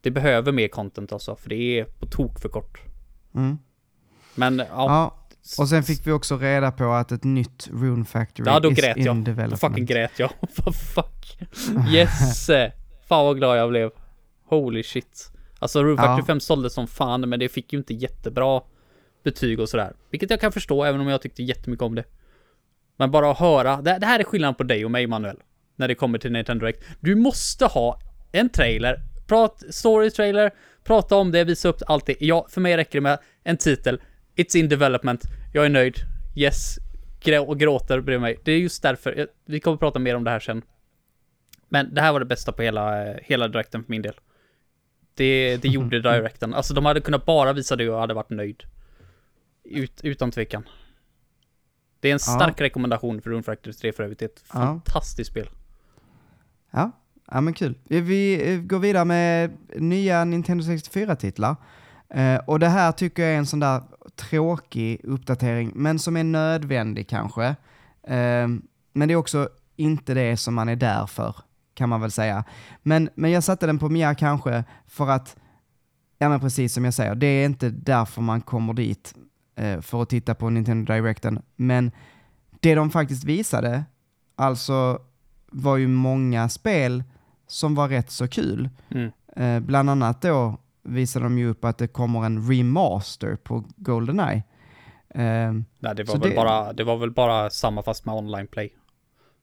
[0.00, 2.80] Det behöver mer content alltså, för det är på tok för kort.
[3.34, 3.58] Mm.
[4.34, 5.23] Men ja, Ja,
[5.58, 8.78] och sen fick vi också reda på att ett nytt Rune Factory Ja, då is
[8.78, 9.16] grät in jag.
[9.16, 9.60] då development.
[9.60, 10.30] fucking grät jag.
[10.94, 11.38] Fuck.
[11.92, 12.46] Yes!
[13.08, 13.90] fan vad glad jag blev.
[14.48, 15.30] Holy shit.
[15.58, 16.26] Alltså Rune Factory Ja.
[16.26, 18.60] 5 sålde som fan, men det fick ju inte jättebra
[19.24, 19.92] betyg och sådär.
[20.10, 22.04] Vilket jag kan förstå, även om jag tyckte jättemycket om det.
[22.96, 25.36] Men bara att höra, det, det här är skillnaden på dig och mig Manuel.
[25.76, 26.84] När det kommer till Nintendo Direct.
[27.00, 28.00] Du måste ha
[28.32, 30.50] en trailer, prat, story trailer,
[30.84, 32.16] prata om det, visa upp allt det.
[32.20, 34.00] Ja, för mig räcker det med en titel.
[34.36, 35.22] It's in development.
[35.52, 35.96] Jag är nöjd.
[36.36, 36.78] Yes.
[37.20, 38.40] Grå, och gråter bredvid mig.
[38.44, 39.14] Det är just därför.
[39.18, 40.62] jag- Vi kommer prata mer om det här sen.
[41.68, 44.14] Men det här var det bästa på hela, hela directen för min del.
[45.14, 46.54] Det, det gjorde directen.
[46.54, 48.62] Alltså de hade kunnat bara visa det och jag hade varit nöjd.
[49.64, 50.68] Ut, utan tvekan.
[52.00, 54.18] Det är en stark rekommendation för Rune Factory 3 för övrigt.
[54.18, 54.54] Det är ett Ja.
[54.60, 55.48] fantastiskt spel.
[56.70, 56.90] Ja,
[57.30, 57.74] ja men kul.
[57.88, 61.56] Vi går vidare med nya Nintendo 64-titlar.
[62.08, 63.82] Eh, och det här tycker jag är en sån där
[64.16, 67.44] tråkig uppdatering, men som är nödvändig kanske.
[68.02, 68.48] Eh,
[68.92, 71.36] men det är också inte det som man är där för,
[71.74, 72.44] kan man väl säga.
[72.82, 75.36] Men, men jag satte den på Mia kanske för att,
[76.18, 79.14] ja men precis som jag säger, det är inte därför man kommer dit
[79.56, 81.42] eh, för att titta på Nintendo Directen.
[81.56, 81.90] Men
[82.60, 83.84] det de faktiskt visade,
[84.36, 84.98] alltså
[85.46, 87.04] var ju många spel
[87.46, 88.70] som var rätt så kul.
[88.90, 89.10] Mm.
[89.36, 94.42] Eh, bland annat då visade de ju upp att det kommer en remaster på Goldeneye.
[95.14, 98.46] Eh, Nej, det var, väl det- Bara, det var väl bara samma fast med online
[98.46, 98.72] play.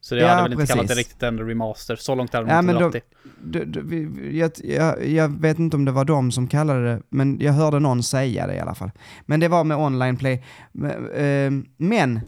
[0.03, 1.07] Så det Ja, hade väl inte kallat det precis.
[1.07, 1.95] riktigt en remaster.
[1.95, 3.03] Så långt hade de Ja, inte men dragit
[3.41, 3.65] de- det.
[3.65, 7.01] d- d- vi- jag, jag, jag vet inte om det var de som kallade det,
[7.09, 8.91] men jag hörde någon säga det i alla fall.
[9.25, 10.43] Men det var med online play.
[10.71, 12.19] Men, eh, men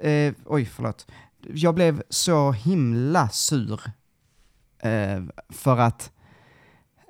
[0.00, 1.06] eh, oj förlåt,
[1.54, 3.80] jag blev så himla sur
[4.82, 6.12] eh, för att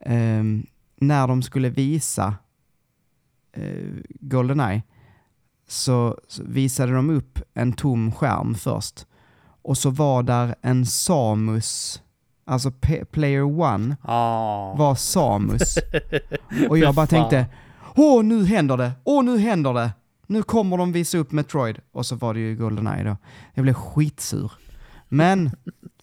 [0.02, 0.42] eh,
[1.00, 2.34] när de skulle visa
[3.52, 3.86] eh,
[4.20, 4.82] Goldeneye
[5.68, 9.06] så, så visade de upp en tom skärm först.
[9.62, 12.02] Och så var där en Samus,
[12.44, 12.70] alltså
[13.10, 14.74] Player One Ah.
[14.74, 15.78] var Samus.
[16.68, 17.46] Och jag bara tänkte,
[17.96, 19.90] åh nu händer det, åh nu händer det.
[20.26, 21.78] Nu kommer de visa upp Metroid.
[21.92, 23.16] Och så var det ju Goldeneye då.
[23.54, 24.52] Jag blev skitsur.
[25.08, 25.50] Men,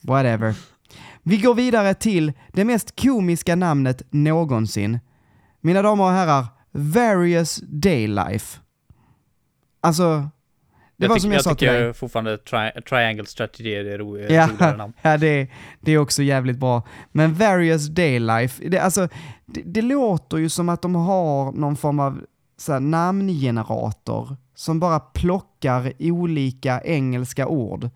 [0.02, 0.56] whatever.
[1.28, 5.00] Vi går vidare till det mest komiska namnet någonsin.
[5.62, 8.60] Mina damer och herrar, Various Daylife.
[9.82, 10.30] Alltså,
[10.98, 11.78] det var som jag, sa till dig.
[11.78, 14.94] tycker fortfarande tri Triangle Strategy är det ro Ja, roligare namn.
[15.02, 15.48] ja det,
[15.82, 16.84] det är också jävligt bra.
[17.12, 19.08] Men Various Daylife, det, alltså,
[19.46, 22.22] det, det låter ju som att de har någon form av
[22.58, 27.90] så här, namngenerator som bara plockar olika engelska ord.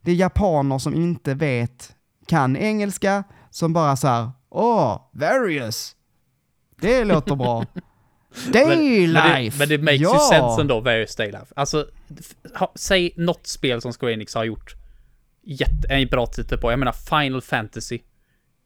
[0.00, 1.91] Det är japaner som inte vet,
[2.26, 5.96] kan engelska, som bara så här, åh, Various.
[6.80, 7.64] Det låter bra.
[8.52, 9.58] Daylife!
[9.58, 10.14] Men det, men det makes ja.
[10.14, 11.46] ju sense ändå, Various Daylife.
[11.56, 11.86] Alltså,
[12.54, 14.74] ha, säg något spel som Square Enix har gjort
[15.44, 16.70] jätte, en bra titel på.
[16.72, 17.98] Jag menar Final Fantasy.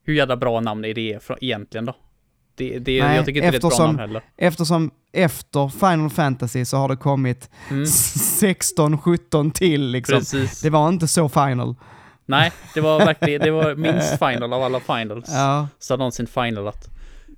[0.04, 1.96] Hur jävla bra namn är det egentligen då?
[2.54, 4.22] Det, det, Nej, jag tycker inte det är ett bra eftersom- namn heller.
[4.36, 7.84] Eftersom efter Final Fantasy så har det kommit Mm.
[7.84, 10.18] 16-17 till liksom.
[10.18, 10.60] Precis.
[10.60, 11.74] Det var inte så final.
[12.26, 15.28] Nej, det var verkligen, det var minst final av alla finals.
[15.28, 16.90] Ja, Så någonsin finalat.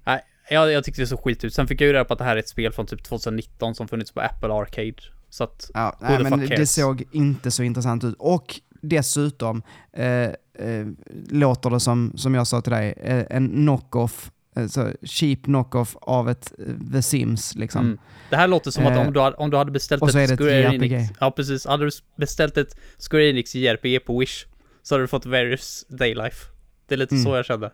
[0.05, 0.21] Nej,
[0.51, 1.55] jag, jag tyckte det såg skit ut.
[1.55, 3.75] Sen fick jag ju reda på att det här är ett spel från typ 2019
[3.75, 4.95] som funnits på Apple Arcade.
[5.31, 8.15] Så att, ja nej, men det såg inte så intressant ut.
[8.19, 9.63] Och dessutom
[9.93, 10.87] eh, eh,
[11.31, 15.97] låter det som, som jag sa till dig, eh, en knock-off, eh, så cheap knock-off
[16.01, 17.85] av ett eh, The Sims liksom.
[17.85, 17.99] mm.
[18.31, 20.19] Det här låter som att Eh, om du, hade, om du hade beställt och så
[20.19, 21.09] är ett det ett JRPG.
[21.21, 21.67] Ja, precis.
[21.67, 22.79] Hade du beställt ett
[23.11, 24.47] Square Enix JRPG på Wish
[24.89, 26.47] så hade du fått Various Daylife.
[26.87, 27.25] Det är lite Mm.
[27.25, 27.71] så jag kände.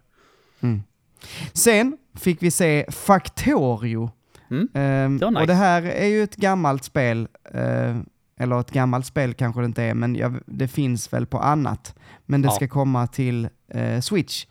[1.52, 4.10] Sen fick vi se Factorio.
[4.50, 4.68] Mm.
[4.74, 5.40] Ehm, Det nice.
[5.40, 7.96] Och det här är ju ett gammalt spel, eh,
[8.38, 11.94] eller ett gammalt spel kanske det inte är, men jag, det finns väl på annat.
[12.26, 12.52] Men det Ja.
[12.52, 14.46] ska komma till eh, Switch.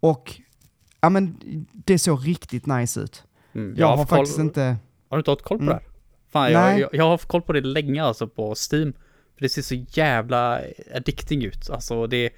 [0.00, 0.40] Och
[1.00, 1.36] ja, men
[1.72, 3.24] det såg riktigt nice ut.
[3.54, 3.74] Mm.
[3.76, 4.76] Jag, har haft koll- faktiskt inte...
[5.08, 5.74] Har du inte haft koll på Mm.
[5.76, 5.90] det här?
[6.30, 8.92] Fan, jag, jag, jag har haft koll på det länge alltså på Steam.
[9.38, 10.60] För det ser så jävla
[10.94, 11.70] addicting ut.
[11.70, 12.30] Alltså det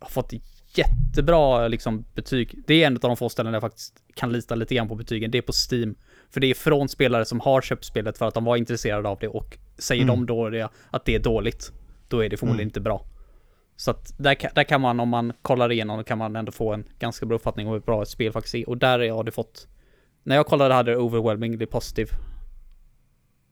[0.00, 0.32] har fått
[0.74, 2.62] jättebra liksom betyg.
[2.66, 4.94] Det är en av de få ställen där jag faktiskt kan lita lite grann på
[4.94, 5.30] betygen.
[5.30, 5.94] Det är på Steam.
[6.30, 9.18] För det är från spelare som har köpt spelet för att de var intresserade av
[9.20, 10.16] det och säger Mm.
[10.16, 11.72] de då det, att det är dåligt,
[12.08, 12.68] då är det förmodligen Mm.
[12.68, 13.04] inte bra.
[13.76, 16.84] Så att där, där kan man, om man kollar igenom, kan man ändå få en
[16.98, 18.68] ganska bra uppfattning om hur bra ett spel faktiskt är.
[18.68, 19.68] Och där har det fått,
[20.22, 22.10] när jag kollade hade det overwhelmingly positive.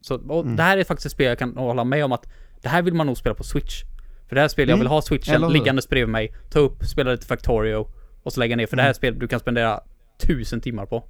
[0.01, 0.57] Så och Mm.
[0.57, 2.27] det här är faktiskt ett spel jag kan hålla med om att
[2.65, 3.83] det här vill man nog spela på Switch.
[4.29, 4.81] För det här spelet, jag Mm.
[4.85, 7.87] vill ha switchen liggandes bredvid mig, ta upp, spela lite Factorio
[8.23, 8.67] och så lägga ner.
[8.67, 8.93] För det här är Mm.
[8.93, 9.81] ett spel du kan spendera
[10.19, 11.05] tusen timmar på.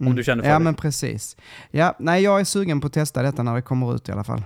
[0.00, 0.52] Om du känner för Mm.
[0.52, 0.64] Ja, det.
[0.64, 1.36] men precis.
[1.70, 4.24] Ja, nej, jag är sugen på att testa detta när det kommer ut i alla
[4.24, 4.42] fall.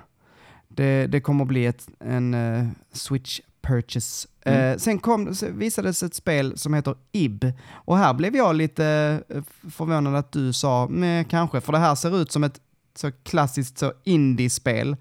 [0.69, 4.29] Det, det kommer bli ett, en eh, Switch purchase.
[4.45, 4.61] Mm.
[4.73, 7.45] Eh, sen kom, visades ett spel som heter IB.
[7.73, 11.95] Och här blev jag lite eh, förvånad att du sa, men kanske, för det här
[11.95, 12.61] ser ut som ett
[12.95, 14.97] så klassiskt så indie-spel.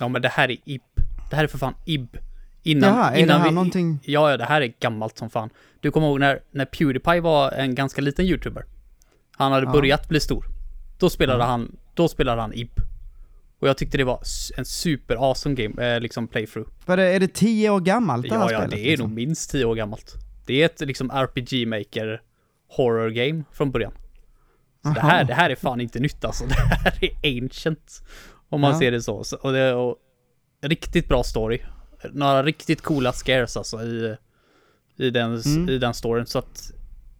[0.00, 0.82] Ja men det här är IB.
[1.30, 2.16] Det här är för fan IB.
[2.62, 3.98] Innan, Jaha, är innan det här vi, någonting?
[4.04, 5.50] Ja, ja, det här är gammalt som fan.
[5.80, 8.64] Du kommer ihåg när, när Pewdiepie var en ganska liten YouTuber?
[9.36, 9.72] Han hade Ja.
[9.72, 10.44] börjat bli stor.
[10.98, 12.70] Då spelade han, då spelade han IB.
[13.60, 14.20] Och jag tyckte det var
[14.56, 16.70] en super awesome game, eh, liksom playthrough.
[16.86, 18.70] Vad är, det, är det tio år gammalt det här Ja, ja, spelet?
[18.70, 19.08] det är liksom?
[19.08, 20.14] nog minst 10 år gammalt.
[20.46, 22.22] Det är ett liksom RPG maker
[22.76, 23.92] horror game från början.
[24.82, 26.44] Så det, här, det här är fan inte nytt alltså.
[26.48, 28.02] Det här är ancient.
[28.50, 28.78] Om man Ja.
[28.78, 29.24] ser det så.
[29.24, 29.96] så och det är och,
[30.62, 31.58] riktigt bra story.
[32.12, 34.16] Några riktigt coola scares alltså i,
[34.96, 35.68] i, den, Mm.
[35.68, 36.26] i den storyn.
[36.26, 36.70] Så att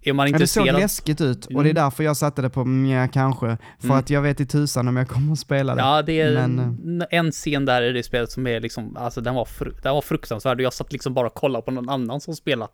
[0.02, 0.80] är man Ja, det såg intresserad.
[0.82, 1.64] läskigt ut och Mm.
[1.64, 2.60] det är därför jag satte det på
[2.92, 3.46] ja, kanske.
[3.78, 3.96] För Mm.
[3.98, 5.80] att jag vet i tusan om jag kommer att spela det.
[5.80, 8.96] Ja, det är Men, eh, en- en scen där i det spelet som är liksom,
[8.96, 11.70] alltså den var, fru, den var fruktansvärd och jag satt liksom bara och kollade på
[11.70, 12.72] någon annan som spelade.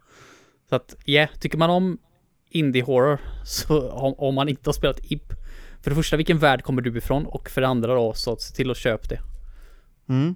[0.69, 1.99] Så att, ja, yeah, tycker man om
[2.51, 5.33] indie horror så om, om man inte har spelat IP.
[5.87, 7.27] För det första, vilken värld kommer du ifrån?
[7.27, 9.21] Och för det andra då, så se till att köpa det.
[10.09, 10.35] Mm.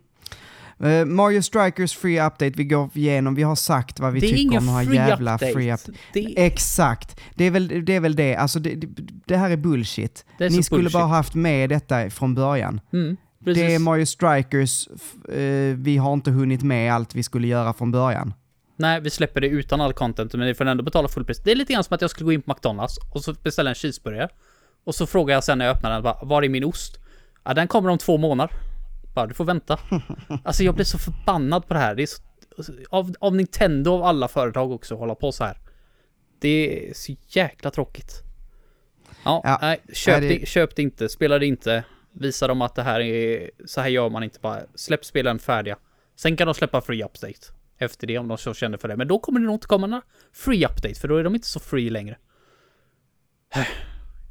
[0.81, 4.59] Eh, Mario Strikers Free Update, vi går igenom, vi har sagt vad vi det tycker
[4.59, 5.53] om free jävla update.
[5.53, 5.81] free up.
[6.13, 8.37] Det Exakt, det är väl det, är väl det.
[8.37, 8.75] alltså det,
[9.27, 10.25] det, här är bullshit.
[10.39, 10.93] är Ni skulle bullshit.
[10.93, 12.81] bara haft med detta från början.
[12.93, 13.17] Mm.
[13.39, 14.89] Det är Mario Strikers,
[15.29, 18.35] eh, vi har inte hunnit med allt vi skulle göra från början.
[18.77, 21.39] Nej, vi släpper det utan all content, men ni får ändå betala full pris.
[21.45, 23.71] Det är lite grann som att jag skulle gå in på McDonalds och så beställa
[23.71, 24.29] en cheeseburgare.
[24.85, 27.01] Och så frågar jag sen när jag öppnar den, bara, var är min ost?
[27.45, 28.57] Ja, den kommer om två månader.
[29.14, 29.78] Bara, du får vänta.
[30.45, 31.95] Alltså jag blir så förbannad på det här.
[31.95, 32.22] Det är så,
[32.91, 35.59] av, av Nintendo av alla företag också att hålla på så här.
[36.41, 38.22] Det är så jäkla tråkigt.
[39.24, 41.85] Ja, Ja, nej, köp, det, köp det inte, spela det inte.
[42.12, 44.61] Visa dem att det här är, så här gör man inte bara.
[44.74, 45.76] Släpp spelen färdiga.
[46.16, 47.39] Sen kan de släppa free update
[47.78, 48.97] efter det om de så känner för det.
[48.97, 50.03] Men då kommer det nog inte komma några
[50.33, 52.16] free update för då är de inte så free längre.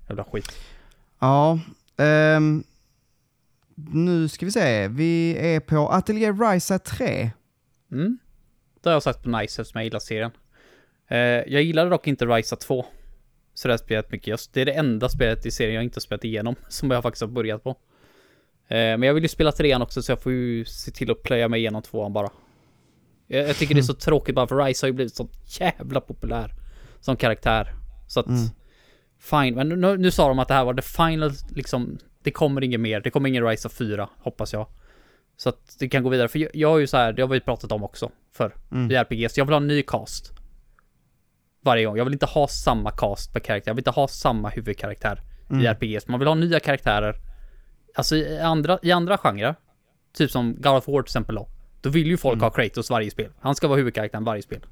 [0.10, 0.58] Jävla skit.
[1.20, 1.60] Ja,
[1.98, 2.64] ehm,
[3.76, 7.32] nu ska vi se, vi är på Atelier Ryza 3.
[7.92, 8.18] Mm.
[8.82, 10.32] Det har jag sagt på Nice eftersom jag gillar serien.
[11.08, 12.86] Eh, jag gillade dock inte Ryza 2.
[13.54, 14.54] Så det har jag spelat mycket just.
[14.54, 16.56] Det är det enda spelet i serien jag inte har spelat igenom.
[16.70, 17.70] Som jag faktiskt har börjat på.
[18.68, 21.24] Eh, men jag vill ju spela trean också så jag får ju se till att
[21.24, 22.30] plöja mig igenom tvåan bara.
[23.28, 26.02] Jag, jag tycker det är så tråkigt bara för Ryza har ju blivit så jävla
[26.02, 26.54] populär.
[27.00, 27.74] Som karaktär.
[28.08, 28.28] Så att...
[28.28, 28.50] Mm.
[29.20, 32.64] Fine, men nu, nu sa de att det här var the final, liksom, det kommer
[32.64, 34.68] inget mer, det kommer ingen Rise of 4, hoppas jag.
[35.38, 37.30] Så att det kan gå vidare, för jag, jag har ju så här, det har
[37.30, 38.92] vi pratat om också för Mm.
[38.92, 40.34] i RPGs, jag vill ha en ny cast.
[41.62, 44.50] Varje gång, jag vill inte ha samma cast per karaktär, jag vill inte ha samma
[44.50, 45.66] huvudkaraktär i Mm.
[45.66, 47.16] RPGs, man vill ha nya karaktärer.
[47.96, 49.56] Alltså i andra, i andra genrer,
[50.14, 51.48] typ som God of War till exempel då,
[51.82, 52.44] då vill ju folk Mm.
[52.44, 53.32] ha Kratos varje spel.
[53.40, 54.66] Han ska vara huvudkaraktären varje spel.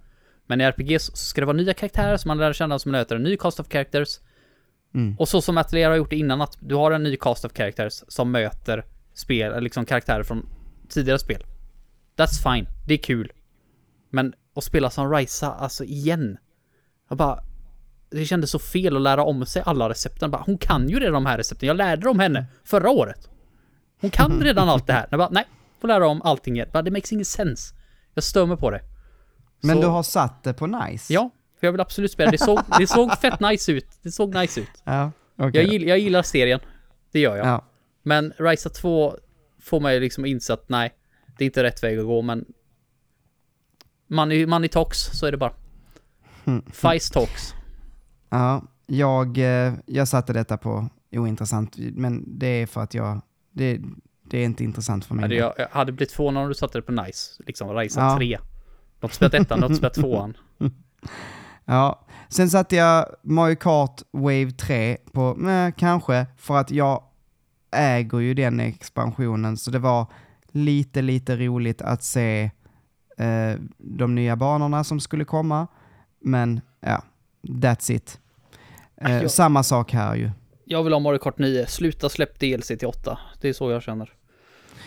[0.46, 3.16] Men i RPGs så ska det vara nya karaktärer som man lär känna som möter
[3.16, 4.20] en ny cast of characters.
[4.98, 5.16] Mm.
[5.20, 8.04] Och så som Atelier har gjort innan, att du har en ny cast of characters
[8.08, 10.50] som möter spel, liksom karaktärer från
[10.90, 11.46] tidigare spel.
[12.16, 13.32] That's fine, det är kul.
[14.10, 16.38] Men att spela som Ryza, alltså igen.
[17.10, 17.44] Jag bara...
[18.10, 20.32] Det kändes så fel att lära om sig alla recepten.
[20.32, 21.68] Bara, hon kan ju redan de här recepten.
[21.68, 23.30] Jag lärde dem henne förra året.
[24.02, 25.08] Hon kan redan allt det här.
[25.12, 25.46] Jag bara, nej,
[25.82, 26.70] får lära om allting igen.
[26.74, 27.76] Bara, det makes ingen sense.
[28.14, 28.82] Jag stör mig på det.
[29.62, 31.14] Men Så- du har satt det på nice?
[31.14, 31.30] Ja,
[31.60, 32.32] för jag vill absolut spela.
[32.32, 33.88] Det såg, det såg fett nice ut.
[34.02, 34.70] Det såg nice ut.
[34.84, 35.70] Ja, Jag, okej.
[35.72, 36.60] gill, jag gillar serien.
[37.12, 37.48] Det gör jag.
[37.48, 37.66] Ja.
[38.04, 39.16] Men Ryza 2
[39.62, 40.94] får mig liksom inse att nej,
[41.38, 42.46] det är inte rätt väg att gå, men
[44.08, 45.54] money, money talks, så är det bara.
[46.46, 46.66] Mm.
[46.74, 47.54] Feist talks.
[48.30, 53.80] Ja, jag, eh, jag satte detta på ointressant, men det är för att jag, det,
[54.24, 55.24] det är inte intressant för mig.
[55.24, 58.18] Hade jag, jag hade blivit förvånad om du satte det på nice, liksom Ryza Ja.
[58.18, 58.28] 3.
[58.28, 58.36] Du
[59.02, 60.38] har inte spelat ettan, inte spelat tvåan.
[61.70, 67.04] Ja, sen satte jag Mario Kart Wave 3 på, nej, kanske, för att jag
[67.72, 70.06] äger ju den expansionen, så det var
[70.52, 72.52] lite, lite roligt att se
[73.18, 75.68] eh, de nya banorna som skulle komma.
[76.22, 77.04] Men ja,
[77.44, 78.20] that's it.
[79.02, 80.32] Eh, jag- Samma sak här ju.
[80.66, 83.20] Jag vill ha Mario Kart 9, sluta släpp DLC till 8.
[83.42, 84.14] Det är så jag känner.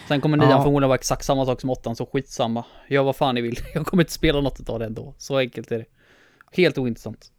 [0.08, 0.62] Sen kommer nian Ja.
[0.62, 2.64] förmodligen vara exakt samma sak som åttan, så skitsamma.
[2.88, 3.58] Gör vad fan ni vill.
[3.74, 5.14] Jag kommer inte spela något av det ändå.
[5.18, 5.84] Så enkelt är det.
[6.52, 7.32] Helt ointressant.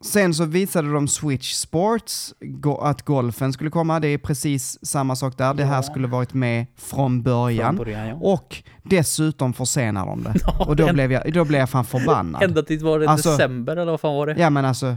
[0.00, 2.34] Sen så visade de Switch Sports,
[2.80, 4.00] att golfen skulle komma.
[4.00, 5.54] Det är precis samma sak där.
[5.54, 7.76] Det här skulle varit med från början.
[7.76, 8.14] Från början, ja.
[8.14, 10.34] Och dessutom försenar de det.
[10.46, 12.42] Ja, Och då en- blev jag, då blev jag fan förbannad.
[12.48, 14.34] Ända tills var det Alltså- december eller vad fan var det?
[14.40, 14.96] Ja men alltså,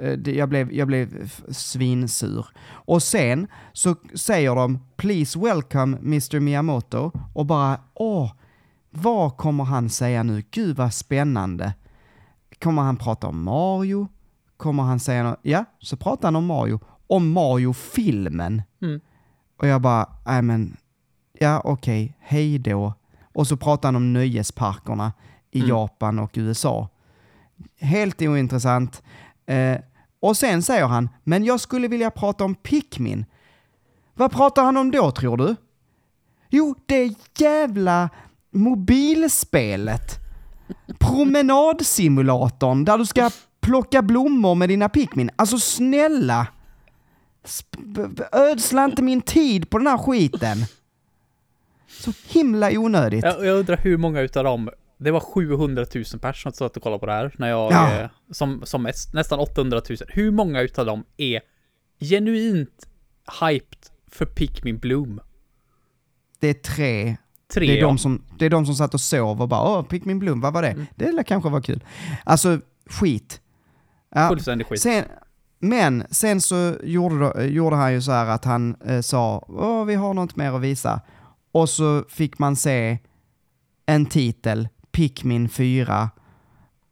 [0.00, 2.46] eh, jag blev, jag blev svinsur.
[2.66, 8.32] Och sen så säger de “Please welcome Mr Miyamoto” och bara åh,
[8.90, 10.42] vad kommer han säga nu?
[10.50, 11.74] Gud vad spännande.
[12.62, 14.08] Kommer han prata om Mario?
[14.56, 15.38] Kommer han säga något?
[15.42, 16.80] Ja, så pratar han om Mario.
[17.06, 18.62] Om Mario-filmen.
[18.82, 19.00] Mm.
[19.56, 20.76] Och jag bara, nej men,
[21.38, 22.94] ja okej, hej då.
[23.34, 25.12] Och så pratar han om nöjesparkerna
[25.50, 25.68] i Mm.
[25.70, 26.88] Japan och USA.
[27.80, 29.02] Helt ointressant.
[29.46, 29.78] Eh,
[30.20, 33.24] och sen säger han, men jag skulle vilja prata om Pikmin.
[34.14, 35.56] Vad pratar han om då tror du?
[36.50, 38.10] Jo, det jävla
[38.50, 40.21] mobilspelet.
[40.98, 45.30] Promenadsimulatorn där du ska plocka blommor med dina Pikmin.
[45.36, 46.46] Alltså snälla!
[48.32, 50.58] Ödsla inte min tid på den här skiten.
[51.88, 53.24] Så himla onödigt.
[53.24, 56.82] Jag, jag undrar hur många utav dem det var 700 000 personer som satt och
[56.82, 57.92] kollade på det här när jag, Ja.
[58.00, 59.98] eh, som, som mest, nästan 800 000.
[60.08, 61.40] Hur många utav dem är
[62.00, 62.86] genuint
[63.40, 63.78] hyped
[64.10, 65.20] för Pikmin Bloom?
[66.40, 67.16] Det är tre.
[67.54, 67.86] Tre, Det är, ja.
[67.86, 70.52] de som, det är de som satt och sov och bara åh, Pikmin Bloom, vad
[70.52, 70.68] var det?
[70.70, 70.86] Mm.
[70.96, 71.84] Det lär kanske var kul.
[72.24, 73.40] Alltså, skit.
[74.14, 74.80] Ja, Fullständig skit.
[74.80, 75.04] Sen,
[75.58, 79.94] men sen så gjorde, gjorde han ju så här att han eh, sa Åh, vi
[79.94, 81.00] har något mer att visa.
[81.52, 82.98] Och så fick man se
[83.86, 86.10] en titel, Pikmin 4.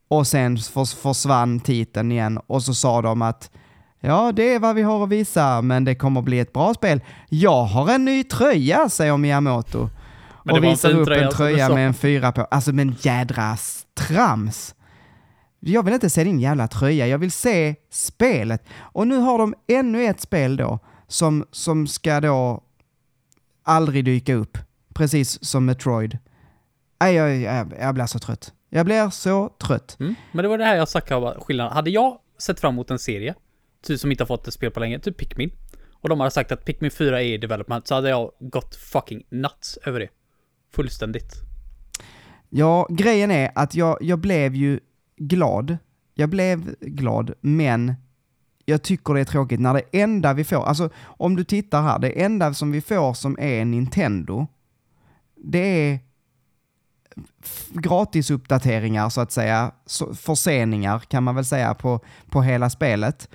[0.09, 3.51] Och sen förs- försvann titeln igen och så sa de att
[4.03, 7.01] Ja, det är vad vi har att visa, men det kommer bli ett bra spel.
[7.29, 9.89] Jag har en ny tröja, säger Miyamoto.
[10.45, 11.75] Men och visar upp en tröja sa.
[11.75, 12.43] med en fyra på.
[12.43, 13.57] Alltså men jädra
[13.95, 14.75] trams.
[15.61, 18.65] Jag vill inte se din jävla tröja, jag vill se spelet.
[18.79, 20.79] Och nu har de ännu ett spel då,
[21.09, 22.63] som, som ska då
[23.63, 24.59] aldrig dyka upp.
[24.95, 26.19] Precis som Metroid.
[27.01, 28.53] Nej, jag, jag, jag blir så trött.
[28.71, 29.97] Jag blir så trött.
[30.01, 30.15] Mm.
[30.33, 31.73] Men det var det här jag snackade om skillnaden.
[31.73, 33.35] Hade jag sett fram emot en serie,
[33.83, 35.51] typ som inte har fått ett spel på länge, typ Pikmin,
[35.93, 39.23] och de hade sagt att Pikmin 4 är i development, så hade jag gått fucking
[39.31, 40.09] nuts över det.
[40.71, 41.35] Fullständigt.
[42.49, 44.81] Ja, grejen är att jag, jag blev ju
[45.17, 45.79] glad.
[46.15, 47.95] Jag blev glad, men
[48.65, 51.99] jag tycker det är tråkigt när det enda vi får, alltså om du tittar här,
[51.99, 54.47] det enda som vi får som är Nintendo,
[55.37, 55.99] det är
[57.69, 59.73] gratisuppdateringar så att säga,
[60.15, 62.01] förseningar kan man väl säga på,
[62.31, 63.29] på hela spelet.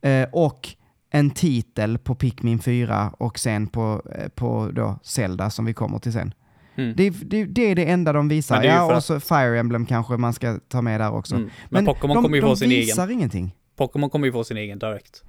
[0.00, 0.68] Eh, och
[1.10, 5.98] en titel på Pikmin 4 och sen på, eh, på då Zelda som vi kommer
[5.98, 6.34] till sen.
[6.78, 6.94] Mm.
[6.96, 8.56] Det, det, det är det enda de visar.
[8.56, 11.34] Men Ja, och så Fire Emblem kanske man ska ta med där också.
[11.34, 11.50] Mm.
[11.68, 12.80] Men, Pokémon de, kommer ju de få sin egen.
[12.80, 13.54] visar ingenting.
[13.76, 15.22] Pokémon kommer ju få sin egen direkt.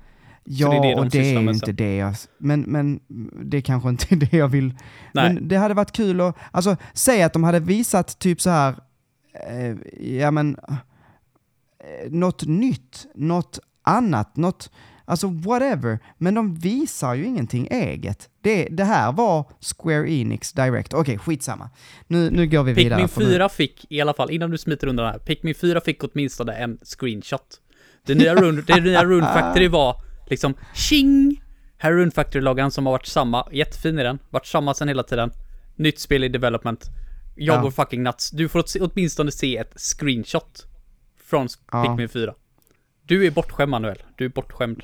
[0.44, 1.76] Ja, det är det de och det är ju inte sen.
[1.76, 2.16] det jag...
[2.38, 3.00] Men, men
[3.44, 4.74] det är kanske inte det jag vill...
[5.14, 5.34] Nej.
[5.34, 6.36] Men det hade varit kul att...
[6.52, 8.76] Alltså, säg att de hade visat typ så här...
[9.50, 9.76] Eh,
[10.18, 10.58] ja men...
[11.84, 14.72] Eh, något nytt, något annat, något...
[15.10, 16.00] Alltså whatever.
[16.18, 18.30] Men de visar ju ingenting eget.
[18.42, 19.46] Det, det här var
[19.78, 20.94] Square Enix Direct.
[20.94, 21.70] Okej, skitsamma.
[22.08, 22.96] Nu, nu går vi vidare.
[23.00, 25.56] Pikmin för nu- 4 fick, i alla fall, innan du smiter undan det här, Pikmin
[25.56, 27.62] 4 fick åtminstone en screenshot.
[28.06, 29.96] Det nya Rune, det nya Rune Factory var
[30.30, 31.44] liksom tjing!
[31.78, 35.04] Här är Rune Factory-loggan som har varit samma, jättefin i den, varit samma sen hela
[35.04, 35.32] tiden.
[35.76, 36.86] Nytt spel i development.
[37.36, 37.62] Jag Ja.
[37.62, 38.32] går fucking nuts.
[38.32, 40.68] Du får åt- åtminstone se ett screenshot
[41.30, 41.84] från Ja.
[41.84, 42.34] Pikmin 4.
[43.04, 44.84] Du är bortskämd Manuel, du är bortskämd.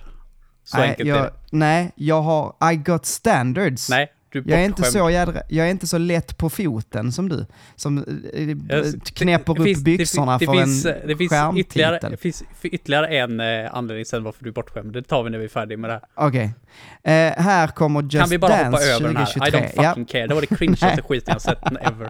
[0.66, 1.34] Så nej, enkelt jag, är det.
[1.52, 3.90] Nej, jag har I got standards.
[3.90, 7.12] Nej, du är Jag är, inte så jädra, jag är inte så lätt på foten
[7.12, 7.46] som du,
[7.76, 11.32] som eh, Jag- knäpper det upp finns- det byxorna för det finns, en det finns
[11.32, 11.60] skärmtitel.
[11.62, 14.94] ytterligare, det finns för ytterligare en eh, anledning sen varför du är bortskämd.
[14.94, 16.28] Det tar vi när vi är färdiga med det här.
[16.28, 16.54] Okej.
[17.04, 19.26] Eh, här kommer Just kan vi bara Dance hoppa över den här?
[19.26, 19.60] 2023.
[19.60, 20.28] I don't fucking care.
[20.28, 22.10] Det var det cringeaste skiten jag sett ever.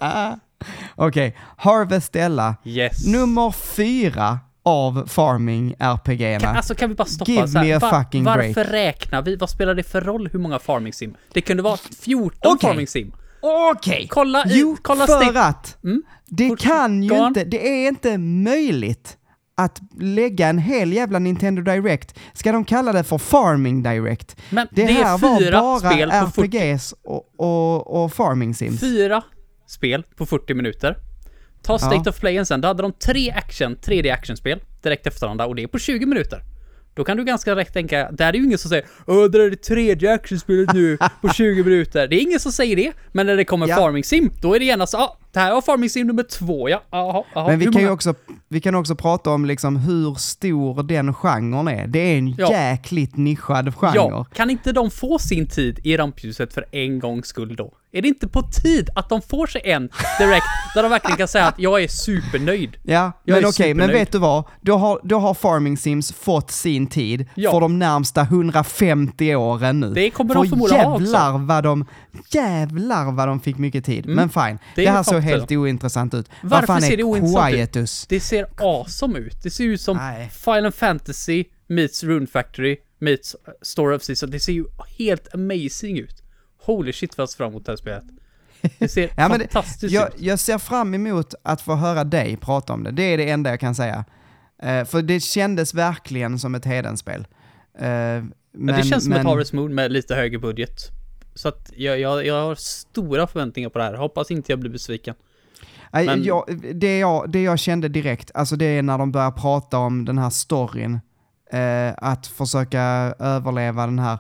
[0.95, 2.56] Okej, Harvest Ella.
[2.64, 3.06] Yes.
[3.08, 6.39] Nummer fyra av Farming RPG-erna.
[6.39, 8.68] Kan, alltså kan vi bara stoppa Give så här, me a var- fucking Varför break.
[8.72, 9.36] räknar vi?
[9.36, 11.16] Vad spelar det för roll hur många farming sim?
[11.34, 12.70] Det kunde vara 14 Okej.
[12.70, 13.13] farming sim.
[13.41, 14.07] Okej!
[14.11, 16.03] Kolla i, Jo, kolla för att Mm.
[16.28, 17.28] det Fort- kan ju on.
[17.28, 19.18] inte, det är inte möjligt
[19.57, 22.20] att lägga en hel jävla Nintendo Direct.
[22.34, 24.36] Ska de kalla det för Farming Direct?
[24.49, 28.13] Men Det, det, här är fyra var bara spel på 40, RPGs och, och, och
[28.13, 28.80] Farming Sims.
[28.80, 29.22] fyra
[29.68, 30.97] spel på 40 minuter.
[31.66, 32.09] Ta State Ja.
[32.09, 35.63] of Playen sen, då hade de tre action, 3D actionspel direkt efter varandra och det
[35.63, 36.39] är på 20 minuter.
[36.93, 39.49] Då kan du ganska rätt tänka, där är ju ingen som säger Åh, det är
[39.49, 42.07] det tredje actionspelet nu på 20 minuter.
[42.07, 42.91] Det är ingen som säger det.
[43.11, 43.76] Men när det kommer Ja.
[43.76, 46.70] Farming Sim, då är det gärna så, ah, det här var Farming Sim nummer två,
[46.70, 46.82] ja.
[46.92, 47.48] Jaha, jaha.
[47.48, 48.14] Men vi hur kan, ju också,
[48.48, 51.88] vi kan också prata om liksom hur stor den genren är.
[51.88, 52.52] Det är en Ja.
[52.52, 53.96] jäkligt nischad genre.
[53.96, 57.74] Ja, kan inte de få sin tid i rampljuset för en gångs skull då?
[57.92, 61.28] Är det inte på tid att de får sig en direkt där de verkligen kan
[61.28, 62.78] säga att jag är supernöjd?
[62.84, 63.92] Ja, Jag men okej, men supernöjd.
[64.00, 64.44] vet du vad?
[64.62, 67.52] Då har, då har Farming Sims fått sin tid Ja.
[67.52, 69.94] för de närmsta 150 åren nu.
[69.94, 71.38] Det kommer för de förmodligen ha också.
[71.38, 71.86] vad de,
[72.30, 74.06] jävlar vad de fick mycket tid.
[74.08, 74.44] Men fine,
[74.76, 76.30] det, Det är här såg helt ointressant ut.
[76.41, 77.55] Varför vad fan ser det ointressant ut?
[77.55, 78.05] Quietus?
[78.09, 79.43] Det ser awesome ut.
[79.43, 80.30] Det ser ut som Nej.
[80.30, 84.30] Final Fantasy meets Rune Factory meets uh, Story of Season.
[84.30, 84.65] Det ser ju
[84.97, 86.23] helt amazing ut.
[86.65, 88.03] Holy shit vad jag ser fram emot det här spelet.
[88.80, 90.21] Det ser Ja, det- fantastiskt Jag, ut.
[90.21, 92.91] jag ser fram emot att få höra dig prata om det.
[92.91, 94.05] Det är det enda jag kan säga.
[94.63, 97.19] Eh, för det kändes verkligen som ett Hedenspel.
[97.21, 97.26] Uh,
[97.82, 100.91] men, Men, det känns som men, ett Harvest Moon med lite högre budget.
[101.36, 103.94] Så att jag, jag, jag har stora förväntningar på det här.
[103.94, 105.16] Hoppas inte jag blir besviken.
[105.92, 109.32] Nej, Men- jag, det, jag, det jag kände direkt, alltså det är när de börjar
[109.32, 111.00] prata om den här storyn,
[111.52, 112.82] eh, att försöka
[113.20, 114.18] överleva den här.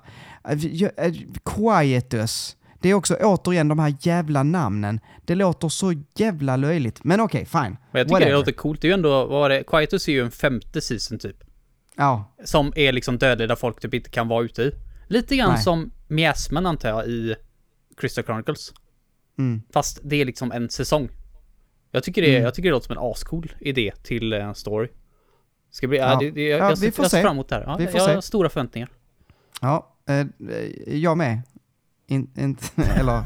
[0.47, 1.13] Eh, eh,
[1.45, 4.99] Quietus, det är också återigen de här jävla namnen.
[5.25, 7.61] Det låter så jävla löjligt, men okej, fine.
[7.61, 8.31] Men jag tycker Whatever.
[8.31, 8.81] det låter coolt.
[8.81, 9.63] Det är ju ändå, vad var det?
[9.63, 11.37] Quietus är ju en femte season typ.
[11.97, 14.71] Ja, Som är liksom dödlig där folk typ inte kan vara ute i.
[15.07, 15.63] Lite grann Nej.
[15.63, 17.35] som miasmen antar jag i
[17.97, 18.73] Crystal Chronicles.
[19.37, 19.61] mm.
[19.73, 21.09] Fast det är liksom en säsong.
[21.91, 22.43] Jag tycker det, Mm.
[22.43, 24.87] jag tycker det låter som en ascool idé till en story.
[25.71, 26.19] Ska bli, ja, Ja.
[26.19, 27.21] det, det, jag, Ja, jag, vi får jag ser se.
[27.23, 27.63] fram emot det här.
[27.63, 28.13] Ja, Vi får jag se.
[28.13, 28.89] har stora förväntningar.
[29.61, 30.25] ja eh,
[30.87, 31.41] jag med.
[32.07, 32.65] In, inte,
[32.99, 33.23] eller,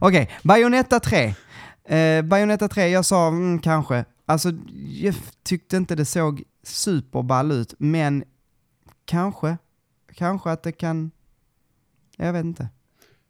[0.00, 1.34] okej, Bayonetta 3.
[1.84, 4.04] Eh, Bayonetta 3, jag sa mm, kanske.
[4.26, 4.48] Alltså,
[5.02, 8.24] jag tyckte inte det såg superball ut, men
[9.04, 9.56] kanske,
[10.14, 11.10] kanske att det kan,
[12.16, 12.68] jag vet inte.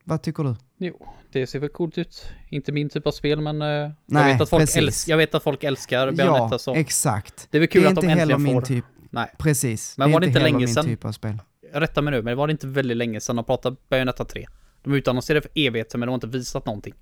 [0.04, 0.54] Vad tycker du?
[0.78, 2.24] Jo, det ser väl coolt ut.
[2.48, 5.34] Inte min typ av spel, men eh, jag, Nej, vet att folk älsk, jag vet
[5.34, 7.48] att folk älskar Bayonetta ja, så exakt.
[7.50, 8.62] det är väl Det kul är att de äntligen min får...
[8.62, 9.98] typ, Nej, precis.
[9.98, 10.84] Men det var det inte länge min sedan?
[10.84, 11.38] typ av spel.
[11.72, 14.46] rätta mig nu, men det var inte väldigt länge sedan de pratade Bayonetta 3.
[14.82, 16.94] De utannonserade för evigheter, men de har inte visat någonting.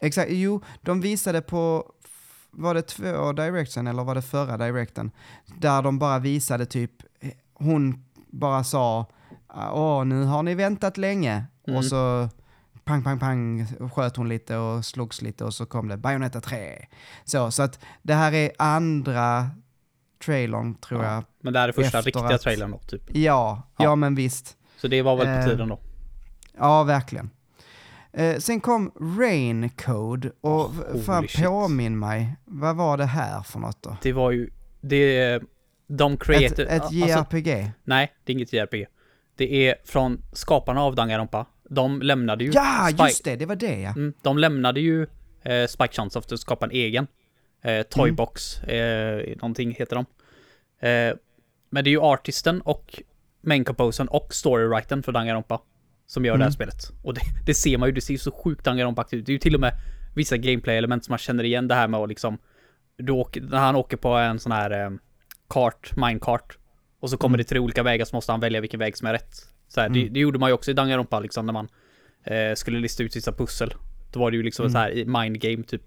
[0.00, 1.92] Exakt, jo, de visade på,
[2.50, 5.10] var det två directen eller var det förra directen?
[5.60, 6.90] Där de bara visade typ,
[7.54, 9.06] hon bara sa,
[9.72, 11.44] åh nu har ni väntat länge.
[11.66, 11.78] Mm.
[11.78, 12.28] Och så
[12.84, 16.86] pang, pang, pang sköt hon lite och slogs lite och så kom det Bayonetta 3.
[17.24, 19.50] Så, så att det här är andra
[20.24, 21.24] trailern tror jag.
[21.40, 23.02] Men det här är första riktiga att- trailern då, typ.
[23.16, 23.96] Ja, ja, Ja.
[23.96, 24.56] men visst.
[24.76, 25.78] Så det var väl på Eh, tiden då.
[26.58, 27.30] Ja, verkligen.
[28.12, 33.58] Eh, sen kom Rain Code och Oh, fan påminn mig, vad var det här för
[33.58, 33.96] något då?
[34.02, 34.50] Det var ju,
[34.80, 35.40] det,
[35.88, 36.66] de Ett, created...
[36.68, 37.72] ett alltså, JRPG?
[37.84, 38.86] nej, det är inget JRPG.
[39.36, 41.46] Det är från skaparna av Danganronpa.
[41.70, 42.50] De lämnade ju...
[42.54, 43.90] Ja, Spike- just det, det var det ja.
[43.90, 45.06] Mm, de lämnade ju
[45.42, 47.06] eh, Spike Chunsoft och skapade en egen.
[47.62, 50.06] Eh, Toybox, eh, någonting heter de.
[50.88, 51.14] Eh,
[51.70, 53.02] men det är ju artisten och
[53.40, 55.60] main composern och storywritern för Danganronpa
[56.06, 56.52] som gör det här Mm.
[56.52, 56.90] spelet.
[57.02, 59.26] Och det, det ser man ju, det ser ju så sjukt Danganronpa ut.
[59.26, 59.72] Det är ju till och med
[60.14, 62.38] vissa gameplay-element som man känner igen det här med att liksom
[62.96, 64.90] du åker, när han åker på en sån här eh,
[65.48, 66.58] kart, minecart
[67.04, 67.44] och så kommer Mm.
[67.44, 69.34] det tre olika vägar så måste han välja vilken väg som är rätt.
[69.68, 70.12] Så här, det, Mm.
[70.12, 71.68] det gjorde man ju också i Danganronpa liksom när man
[72.24, 73.74] eh, skulle lista ut vissa pussel.
[74.12, 74.72] Då var det ju liksom Mm.
[74.72, 75.82] så här i mind game typ.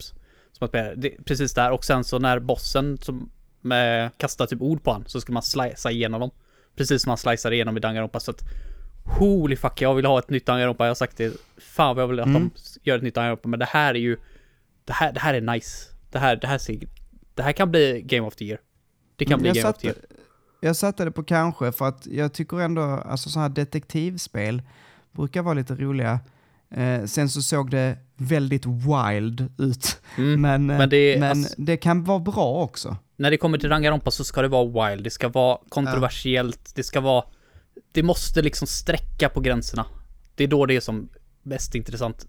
[0.52, 3.30] Som att det, precis där och sen så när bossen som
[3.62, 6.32] med, kastar typ ord på han så ska man slicea igenom dem.
[6.76, 8.42] Precis som man slicear igenom i Danganronpa så att
[9.20, 10.84] Holy fuck, jag vill ha ett nytt Danganronpa.
[10.84, 11.34] Jag har sagt det.
[11.58, 12.42] Fan vad jag vill att Mm.
[12.42, 13.48] de gör ett nytt Danganronpa.
[13.50, 14.18] Men det här är ju
[14.86, 15.92] Det här, det här är nice.
[16.12, 16.80] Det här, det här ser
[17.36, 18.60] Det här kan bli Game of the Year.
[19.16, 19.98] Det kan bli jag, Game of the Year.
[20.62, 24.62] Jag satte det på kanske för att jag tycker ändå, alltså så här detektivspel
[25.12, 26.20] brukar vara lite roliga.
[26.70, 30.02] Eh, sen så såg det väldigt wild ut.
[30.18, 30.42] Mm.
[30.42, 32.98] Men, eh, men det är- men alltså- det kan vara bra också.
[33.16, 35.04] När det kommer till Danganronpa så ska det vara wild.
[35.04, 36.72] Det ska vara kontroversiellt.
[36.76, 37.24] Det ska vara
[37.92, 39.86] Det måste liksom sträcka på gränserna.
[40.36, 41.10] Det är då det är som
[41.44, 42.28] mest intressant.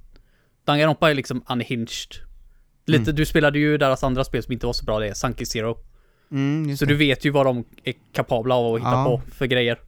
[0.65, 2.15] Danganronpa är liksom unhinged.
[2.87, 3.17] Lite, Mm.
[3.17, 5.79] du spelade ju deras andra spel som inte var så bra, det är Sunky Zero.
[6.31, 6.93] Mm, Så det.
[6.93, 9.05] du vet ju vad de är kapabla av att hitta Ja.
[9.05, 9.79] på för grejer.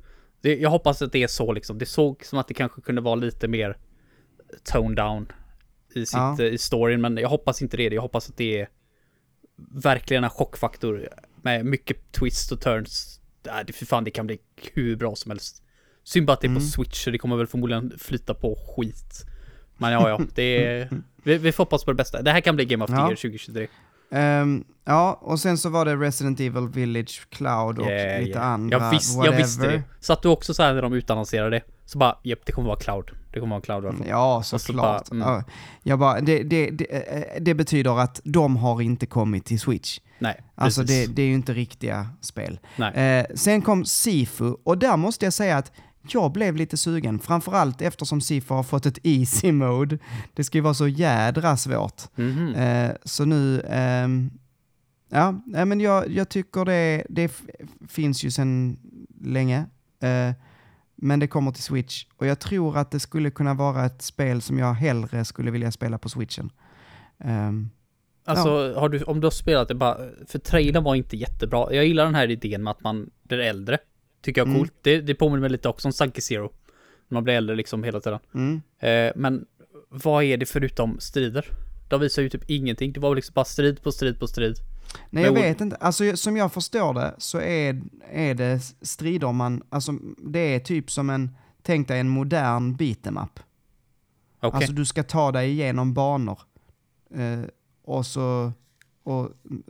[0.41, 1.79] Det, jag hoppas att det är så liksom.
[1.79, 3.77] Det såg som att det kanske kunde vara lite mer
[4.73, 5.33] tone down
[5.95, 6.37] i, sitt, Ja.
[6.41, 7.83] eh, i storyn, men jag hoppas inte det.
[7.95, 8.69] Jag hoppas att det är
[9.83, 11.09] verkligen en chockfaktor
[11.43, 13.21] med mycket twist och turns.
[13.47, 14.39] Äh, det, för fan, det kan bli
[14.75, 15.63] hur bra som helst.
[16.05, 16.63] Synd bara att det är på Mm.
[16.69, 19.25] switch, så det kommer väl förmodligen flyta på skit.
[19.79, 20.89] Men ja, ja, det är...
[21.25, 22.23] Vi, vi får hoppas på det bästa.
[22.23, 23.01] Det här kan bli Game of the Ja.
[23.07, 23.69] Year 2023.
[24.11, 28.47] Ehm, ja, och sen så var det Resident Evil Village Cloud och Yeah, lite yeah.
[28.47, 29.39] andra, jag, visst, jag whatever.
[29.39, 29.83] visste det.
[30.01, 31.63] Satt du också så här när de utannonserade det?
[31.85, 33.11] Så bara, japp, det kommer vara cloud.
[33.33, 34.07] Det kommer vara cloud version.
[34.09, 35.11] Ja, så såklart.
[35.11, 35.29] bara, mm.
[35.29, 35.45] Ja,
[35.83, 39.99] jag bara, det, det, det, eh, det betyder att de har inte kommit till Switch.
[40.19, 42.59] Nej, Alltså det, är ju inte riktiga spel.
[42.95, 45.73] Eh, sen kom Sifu och där måste jag säga att
[46.09, 49.99] jag blev lite sugen, framförallt eftersom Sifu har fått ett easy mode.
[50.35, 52.03] Det ska ju vara så jädra svårt.
[52.17, 52.55] Mhm.
[52.55, 54.31] Eh, så nu, ehm,
[55.09, 57.33] ja, men jag, jag tycker det, det
[57.89, 58.79] finns ju sedan
[59.25, 59.59] länge.
[60.03, 60.33] Eh,
[60.97, 64.43] men det kommer till Switch och jag tror att det skulle kunna vara ett spel
[64.43, 66.51] som jag hellre skulle vilja spela på Switchen.
[67.19, 67.71] Ehm,
[68.25, 69.97] Alltså, har du, om du har spelat det bara,
[70.27, 71.75] för trailern var inte jättebra.
[71.75, 73.79] Jag gillar den här idén med att man blir äldre.
[74.23, 74.61] Tycker jag är Mm.
[74.61, 74.73] coolt.
[74.83, 76.53] Det, det påminner mig lite också om Sunky Zero.
[77.09, 78.19] Man blir äldre liksom hela tiden.
[78.35, 78.63] mm.
[78.79, 79.47] Eh, men
[79.89, 81.47] vad är det förutom strider?
[81.89, 82.93] De visar ju typ ingenting.
[82.93, 84.57] Det var liksom bara strid på strid på strid.
[85.11, 85.77] Nej, jag vet inte.
[85.77, 90.91] Alltså, som jag förstår det så är, är det strider man, alltså det är typ
[90.91, 91.31] som en,
[91.63, 93.41] tänk dig en modern beat'em up.
[94.41, 94.57] Okej.
[94.57, 96.39] Alltså du ska ta dig igenom banor.
[97.15, 97.41] Eh,
[97.85, 98.53] och så,
[99.03, 99.63] och mm,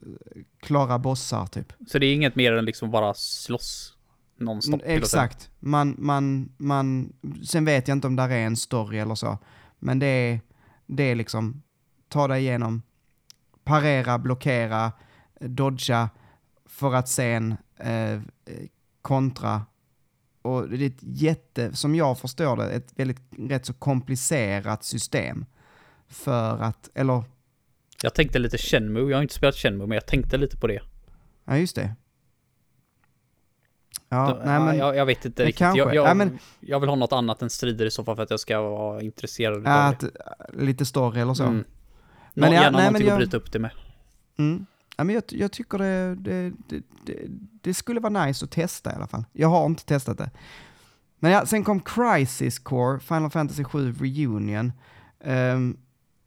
[0.60, 1.72] klara bossar typ.
[1.88, 3.96] Så det är inget mer än liksom bara slåss
[4.40, 4.80] nonstop.
[4.84, 5.50] Exakt.
[5.58, 7.12] Man, man, man,
[7.44, 9.38] sen vet jag inte om där är en story eller så.
[9.78, 10.40] Men det är,
[10.86, 11.62] det är liksom,
[12.08, 12.82] ta dig igenom,
[13.64, 14.92] parera, blockera,
[15.40, 16.10] dodga,
[16.66, 18.20] för att sen eh,
[19.02, 19.62] kontra.
[20.42, 25.44] Och det är ett jätte, som jag förstår det, ett väldigt rätt så komplicerat system.
[26.08, 27.24] För att, eller,
[28.02, 29.10] Jag tänkte lite Shenmue.
[29.10, 30.80] Jag har inte spelat Shenmue, men jag tänkte lite på det.
[31.44, 31.94] ja just det.
[34.12, 35.58] Ja, Då- nej men, jag, jag vet inte men riktigt.
[35.58, 35.78] kanske.
[35.78, 38.22] Jag, jag, Ja, men- jag vill ha något annat än strider i så fall för
[38.22, 40.06] att jag ska vara intresserad ja, av det.
[40.06, 41.42] att, lite story eller så.
[41.44, 41.64] Mm.
[42.34, 43.70] Men Nå, ja, gärna nej, men någonting jag- att bryta upp det med.
[44.38, 44.66] Mm.
[44.96, 47.16] Ja, men jag, jag tycker det, det, det, det,
[47.62, 49.24] det skulle vara nice att testa i alla fall.
[49.32, 50.30] Jag har inte testat det.
[51.18, 54.72] Men ja, sen kom Crisis Core, Final Fantasy 7 Reunion.
[55.24, 55.76] Ehm,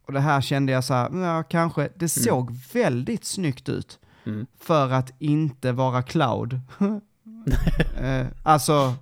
[0.06, 4.46] och det här kände jag så här, ja kanske, det såg väldigt snyggt ut Mm.
[4.60, 6.60] för att inte vara cloud.
[8.00, 8.94] Eh, alltså,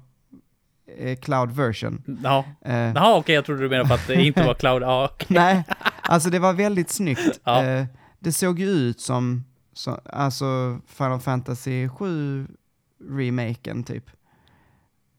[0.98, 2.20] eh, cloud version.
[2.22, 4.82] Ja, Eh, Jaha, okej, jag trodde du menade på att det inte var cloud.
[4.82, 5.26] Ja, okej.
[5.30, 5.64] Nej,
[6.02, 7.40] alltså det var väldigt snyggt.
[7.44, 7.64] Ja.
[7.64, 7.86] Eh,
[8.18, 12.46] det såg ju ut som, så, alltså Final Fantasy 7
[13.10, 14.04] remaken typ.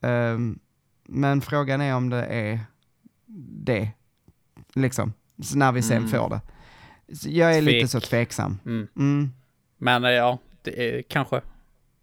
[0.01, 0.59] Ehm,
[1.03, 2.59] men frågan är om det är
[3.63, 3.89] det,
[4.73, 5.13] liksom,
[5.43, 6.09] så när vi sen Mm.
[6.09, 6.41] får det.
[7.15, 8.09] Så jag är lite så Tvek.
[8.09, 8.59] tveksam.
[8.65, 8.87] Mm.
[8.97, 9.31] Mm.
[9.77, 11.41] Men eh, ja, det kanske.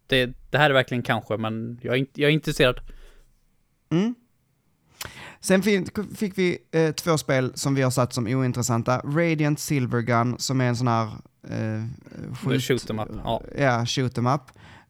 [0.07, 2.81] Det, det här är verkligen kanske, men jag är, jag är intresserad.
[3.91, 4.15] Mm.
[5.41, 5.63] Sen
[6.17, 8.99] fick vi eh, två spel som vi har satt som ointressanta.
[9.05, 11.05] Radiant Silvergun som är en sån här...
[11.49, 11.85] Eh,
[12.35, 13.43] skjut- Shoot 'em up, ja.
[13.59, 14.43] Ja, shoot 'em up.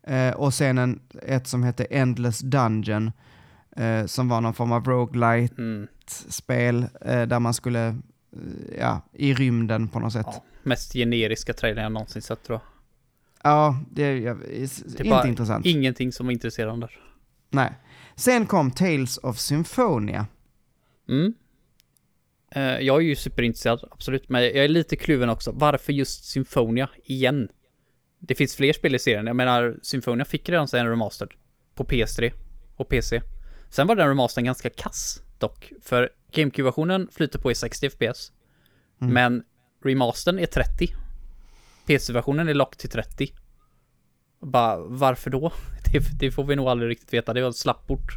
[0.02, 3.12] Eh, och sen en, ett som hette Endless Dungeon
[3.76, 7.20] eh, som var någon form av roguelite-spel Mm.
[7.20, 7.94] eh, där man skulle, eh,
[8.78, 10.26] ja, i rymden på något sätt.
[10.28, 12.62] Ja, mest generiska trailern jag någonsin sett tror jag.
[13.43, 15.66] Ja, det är, ja, är Det är inte intressant.
[15.66, 16.88] ingenting som är intresserande.
[17.51, 17.72] Nej.
[18.16, 20.26] Sen kom Tales of Symphonia.
[21.09, 21.34] Mm.
[22.51, 24.28] Eh, jag är ju superintresserad, absolut.
[24.28, 25.53] Men jag är lite kluven också.
[25.55, 27.49] Varför just Symphonia igen?
[28.18, 29.26] Det finns fler spel i serien.
[29.26, 31.30] Jag menar, Symphonia fick redan en remastered
[31.74, 32.32] på PS3
[32.76, 33.22] och PC.
[33.70, 35.72] Sen var den remastern ganska kass dock.
[35.82, 38.32] För GameCube-versionen flyter på i 60 FPS.
[39.01, 39.14] Mm.
[39.14, 39.43] Men
[39.84, 40.88] remastern är 30.
[41.87, 43.28] PC-versionen är lock till 30.
[44.41, 45.53] Bara, varför då?
[45.93, 47.34] Det, det får vi nog aldrig riktigt veta.
[47.34, 48.17] Det var ett slapport.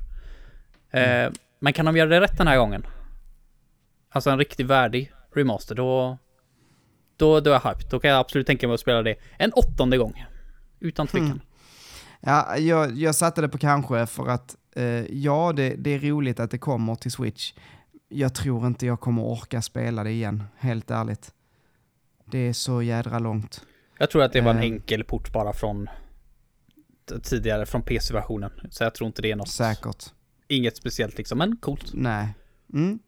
[0.92, 2.86] Eh, men kan de göra det rätt den här gången?
[4.10, 6.18] Alltså en riktigt värdig remaster, då...
[7.18, 7.90] Då, då är jag hyped.
[7.90, 10.26] Då kan jag absolut tänka mig att spela det en åttonde gång.
[10.80, 11.26] Utan tvekan.
[11.28, 11.40] Mm.
[12.20, 16.40] Ja, jag, jag satte det på kanske för att eh, ja, det, det är roligt
[16.40, 17.54] att det kommer till Switch.
[18.10, 21.32] Jag tror inte jag kommer orka spela det igen, helt ärligt.
[22.34, 23.62] Det är så jädra långt.
[23.98, 24.64] Jag tror att det var en Eh.
[24.64, 25.90] enkel port bara från
[27.24, 28.52] tidigare, från PC-versionen.
[28.70, 30.06] Så jag tror inte det är något, Säkert.
[30.48, 31.92] inget speciellt liksom, men coolt.
[31.94, 32.34] Nej.
[32.74, 33.00] Mm.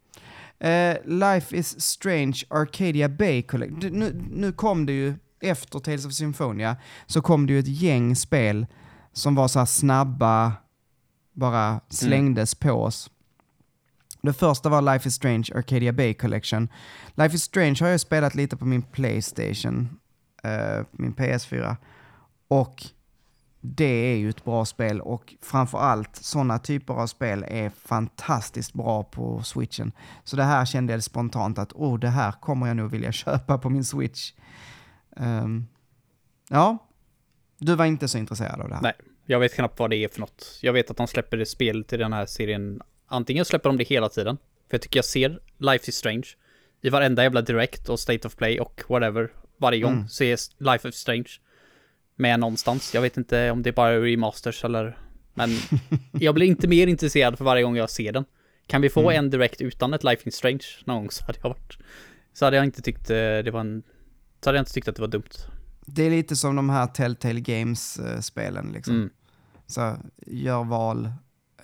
[0.60, 4.00] Eh, Life is Strange Arcadia Bay Collection.
[4.00, 8.16] Nu, nu kom det ju, efter Tales of Symphonia, så kom det ju ett gäng
[8.16, 8.66] spel
[9.14, 10.54] som var så snabba,
[11.34, 13.10] bara slängdes på oss.
[14.26, 16.68] Det första var Life is Strange Arcadia Bay Collection.
[17.16, 20.00] Life is Strange har jag spelat lite på min Playstation,
[20.46, 21.76] uh, min PS4.
[22.48, 22.84] Och
[23.62, 29.04] det är ju ett bra spel och framförallt sådana typer av spel är fantastiskt bra
[29.04, 29.92] på switchen.
[30.24, 33.58] Så det här kände jag spontant att oh, det här kommer jag nog vilja köpa
[33.58, 34.34] på min switch.
[35.16, 35.68] Um,
[36.50, 36.78] ja,
[37.58, 38.82] du var inte så intresserad av det här.
[38.82, 38.94] Nej.
[39.26, 40.60] Jag vet knappt vad det är för något.
[40.62, 42.82] Jag vet att de släpper det spel till den här serien.
[43.08, 44.38] Antingen släpper de det hela tiden.
[44.38, 46.28] För jag tycker jag ser Life is Strange.
[46.82, 49.30] I varenda jävla direct och State of Play och whatever.
[49.58, 50.08] Varje gång Mm.
[50.08, 51.30] så är Life is Strange
[52.16, 52.94] med någonstans.
[52.94, 54.98] Jag vet inte om det är bara remasters eller...
[55.34, 55.50] Men
[56.12, 58.26] jag blir inte mer intresserad för varje gång jag ser den.
[58.68, 59.26] Kan vi få Mm.
[59.26, 61.78] en direkt utan ett Life is Strange någon gång så hade jag varit...
[62.34, 63.84] Så hade jag inte tyckt eh, det var en...
[64.44, 65.30] Så hade jag inte tyckt att det var dumt.
[65.86, 68.96] Det är lite som de här Telltale Games-spelen liksom.
[68.96, 69.10] Mm.
[69.68, 71.10] Så gör val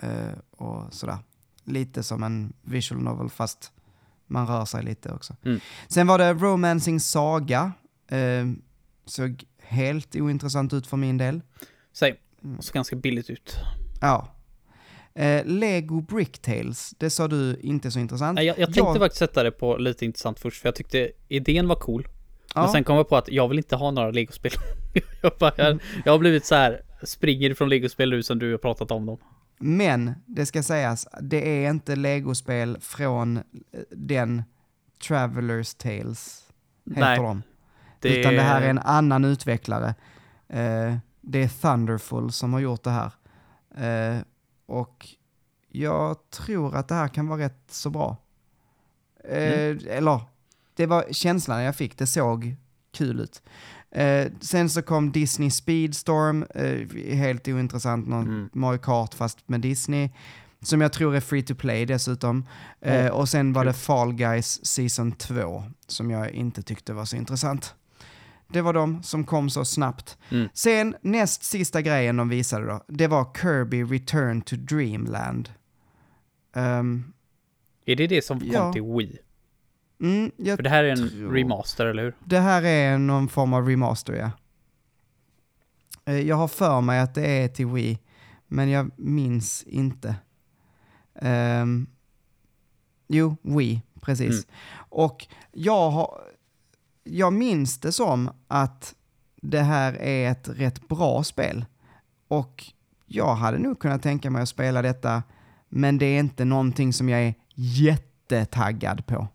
[0.00, 0.08] eh,
[0.50, 1.18] och sådär.
[1.64, 3.72] Lite som en visual novel fast
[4.26, 5.36] man rör sig lite också.
[5.44, 5.60] Mm.
[5.88, 7.72] Sen var det Romancing Saga.
[8.08, 8.46] Eh,
[9.06, 11.40] såg helt ointressant ut för min del.
[11.92, 12.20] Säg,
[12.58, 13.56] och så ganska billigt ut.
[14.00, 14.28] Ja.
[15.14, 18.34] Eh, Lego Bricktales, det sa du inte så intressant.
[18.34, 21.68] Nej, jag, jag tänkte faktiskt sätta det på lite intressant först, för jag tyckte idén
[21.68, 22.08] var cool.
[22.54, 24.52] Men ja, sen kom jag på att jag vill inte ha några legospel.
[25.22, 28.58] jag, bara, jag, jag har blivit så här, springer ifrån legospel nu som du har
[28.58, 29.18] pratat om dem.
[29.62, 33.42] Men det ska sägas, det är inte legospel från eh,
[33.90, 34.42] den
[35.08, 36.48] Travelers Tales,
[36.86, 37.42] heter Nej, de.
[38.02, 39.94] Utan det här är en annan utvecklare.
[40.48, 43.12] Eh, det är Thunderful som har gjort det här.
[43.76, 44.20] Eh,
[44.66, 45.08] och
[45.68, 48.16] jag tror att det här kan vara rätt så bra.
[49.24, 50.20] Eh, Eller,
[50.74, 52.56] det var känslan jag fick, det såg
[52.92, 53.42] kul ut.
[53.94, 58.48] Eh, sen så kom Disney Speedstorm, eh, helt ointressant, någon Mm.
[58.52, 60.10] Mario Kart fast med Disney.
[60.60, 62.46] Som jag tror är free to play dessutom.
[62.80, 67.04] Eh, Ja, och sen var det Fall Guys Season 2, som jag inte tyckte var
[67.04, 67.74] så intressant.
[68.48, 70.18] Det var de som kom så snabbt.
[70.30, 70.48] Mm.
[70.54, 75.48] Sen näst sista grejen de visade då, det var Kirby Return to Dreamland.
[76.56, 77.04] Ehm,
[77.86, 78.72] Är det det som kom Ja.
[78.72, 79.18] till Wii?
[80.02, 82.14] Mm, För det här är en tror- remaster, eller hur?
[82.24, 84.30] det här är någon form av remaster, ja.
[86.04, 87.98] Eh, jag har för mig att det är till Wii,
[88.46, 90.14] men jag minns inte.
[91.14, 91.86] Ehm,
[93.08, 94.30] jo, Wii, precis.
[94.44, 94.44] Mm.
[94.88, 96.18] Och jag, har,
[97.04, 98.94] jag minns det som att
[99.42, 101.64] det här är ett rätt bra spel.
[102.28, 102.64] Och
[103.06, 105.22] jag hade nog kunnat tänka mig att spela detta,
[105.68, 109.28] men det är inte någonting som jag är jättetaggad på.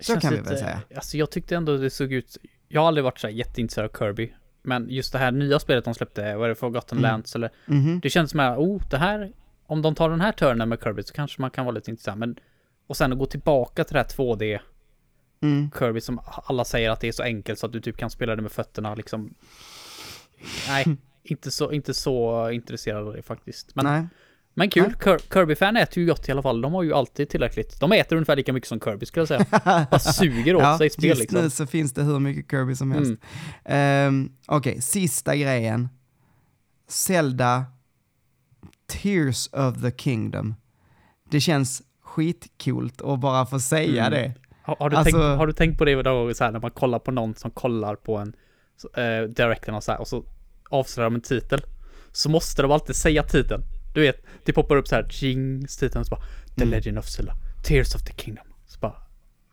[0.00, 0.82] Så kan vi väl säga.
[0.94, 2.36] Alltså jag tyckte ändå det såg ut...
[2.68, 4.32] Jag har aldrig varit så här jätteintresserad av Kirby.
[4.62, 7.10] Men just det här nya spelet de släppte, vad är det, Forgotten Mm.
[7.10, 7.50] Lands eller?
[7.66, 8.00] Mhm.
[8.00, 9.32] Det känns som att, oh, det här...
[9.66, 12.18] Om de tar den här turnen med Kirby så kanske man kan vara lite intresserad.
[12.18, 12.36] Men...
[12.86, 14.60] Och sen att gå tillbaka till det här 2D
[15.42, 15.70] Mm.
[15.78, 18.36] Kirby som alla säger att det är så enkelt så att du typ kan spela
[18.36, 19.34] det med fötterna liksom.
[20.68, 20.86] Nej,
[21.22, 23.74] inte så, inte så intresserad av det faktiskt.
[23.74, 24.06] Men, Nej.
[24.54, 26.60] Men kul, Kir- Kirby-fan äter ju gott i alla fall.
[26.60, 27.80] De har ju alltid tillräckligt.
[27.80, 29.46] De äter ungefär lika mycket som Kirby skulle jag säga.
[29.90, 31.40] Bara suger åt sig spel just liksom.
[31.42, 33.10] nu så finns det hur mycket Kirby som helst.
[33.10, 33.18] Mm.
[33.64, 35.88] Ehm, Okej, sista grejen.
[36.88, 37.64] Zelda
[38.86, 40.54] Tears of the Kingdom.
[41.30, 44.18] Det känns skitcoolt att bara få säga Mm.
[44.22, 44.34] det.
[44.62, 46.70] Har, har, du Alltså- tänkt, har du tänkt på det då, så här, när man
[46.70, 48.32] kollar på någon som kollar på en
[48.76, 50.24] så, eh, directen och så här, och så
[50.70, 51.60] avslöjar de en titel.
[52.12, 53.62] Så måste de alltid säga titeln.
[53.94, 56.20] Du vet, det poppar upp så här, Jings titeln, så bara
[56.56, 56.70] The Mm.
[56.70, 57.32] Legend of Zelda,
[57.64, 58.46] Tears of the Kingdom.
[58.66, 58.94] Så bara,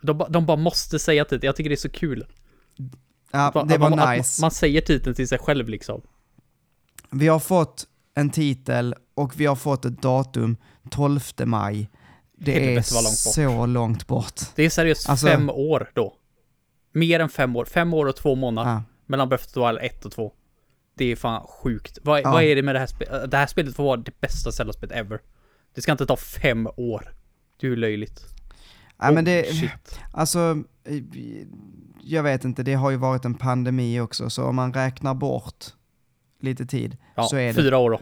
[0.01, 2.25] de, de bara måste säga titeln, jag tycker det är så kul.
[3.31, 4.41] Ja, Bara- det man, var att nice.
[4.41, 6.01] Man, man säger titeln till sig själv liksom.
[7.11, 10.57] Vi har fått en titel och vi har fått ett datum,
[10.91, 11.89] 12 maj.
[12.39, 14.41] Det är Helvete vad långt så långt bort.
[14.55, 16.13] Det är seriöst Alltså- fem år då.
[16.93, 18.71] Mer än fem år, fem år och två månader.
[18.71, 18.83] Ja.
[19.05, 20.33] Mellan Breath of the Wild 1 och 2.
[20.97, 21.97] Det är fan sjukt.
[22.03, 22.31] Vad, Ja.
[22.31, 23.31] vad är det med det här spelet?
[23.31, 25.19] Det här spelet får vara det bästa Zelda-spelet ever.
[25.75, 27.13] Det ska inte ta fem år.
[27.59, 28.21] Det är löjligt.
[28.99, 29.99] Ja, men Oh, det, shit.
[30.11, 31.03] alltså, eh,
[32.01, 35.65] jag vet inte, det har ju varit en pandemi också, så om man räknar bort
[36.41, 37.99] lite tid, Ja, så är det, fyra år då.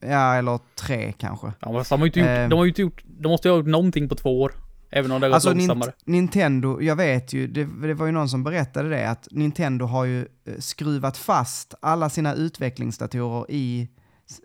[0.00, 1.52] ja eller tre kanske.
[1.60, 2.48] Ja, men de har ju inte gjort, Eh.
[2.48, 4.52] de har ju inte gjort, de måste ju ha gjort någonting på två år.
[4.96, 5.90] Även om det har gått Alltså långsammare.
[5.90, 9.84] Nint- Nintendo, jag vet ju, det, det var ju någon som berättade det, att Nintendo
[9.86, 13.88] har ju eh, skruvat fast alla sina utvecklingsdatorer i,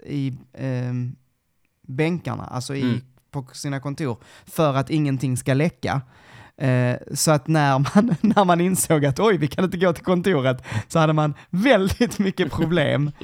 [0.06, 1.16] i ehm,
[1.88, 3.02] bänkarna, alltså i, Mm.
[3.32, 6.02] på sina kontor, för att ingenting ska läcka.
[6.58, 10.04] Eh, så att när man, när man insåg att oj, vi kan inte gå till
[10.04, 13.12] kontoret, så hade man väldigt mycket problem.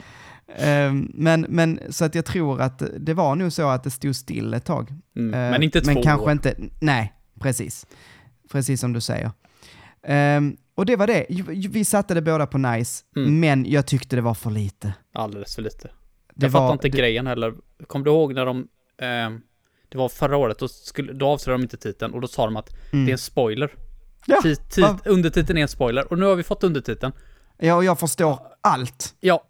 [0.58, 4.16] Ehm, men, men så att jag tror att det var nog så att det stod
[4.16, 4.94] still ett tag.
[5.16, 5.34] Mm.
[5.34, 6.32] Eh, Men inte två Men kanske år.
[6.32, 7.14] inte, nej,
[7.46, 7.86] precis.
[8.52, 9.32] Precis som du säger.
[10.04, 11.26] Ehm, och det var det.
[11.70, 13.40] Vi satte det båda på nice, Mm.
[13.40, 14.94] men jag tyckte det var för lite.
[15.14, 15.88] Alldeles för lite.
[16.34, 17.54] Det jag fattar var, inte det, grejen heller.
[17.88, 18.68] Kommer du ihåg när de...
[19.02, 19.42] ehm,
[19.90, 22.58] det var förra året, då, skulle, då avslöjade de inte titeln och då sa de
[22.58, 23.72] att mm, det är en spoiler.
[24.26, 27.14] Ja, ti- va- undertiteln är en spoiler, och nu har vi fått undertiteln.
[27.58, 29.16] ja, och jag förstår allt.
[29.20, 29.44] Ja,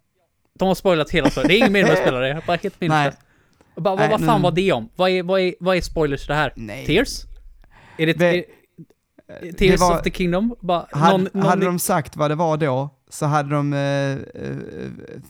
[0.59, 1.47] de har spoilat hela storyn.
[1.47, 3.17] Det är ingen mening med att spela det, bara helt meningslöst.
[3.76, 4.89] Bara, vad, vad fan var det om?
[4.95, 6.53] Vad är, vad är, vad är spoilers det här?
[6.55, 6.85] Nej.
[6.85, 7.22] Tears?
[7.97, 8.45] Är det, Ve-
[9.27, 10.55] är, Tears var- of the Kingdom?
[10.61, 13.80] Bara, Hade, någon, någon, hade de sagt vad det var då, så hade de eh,
[14.43, 14.55] eh,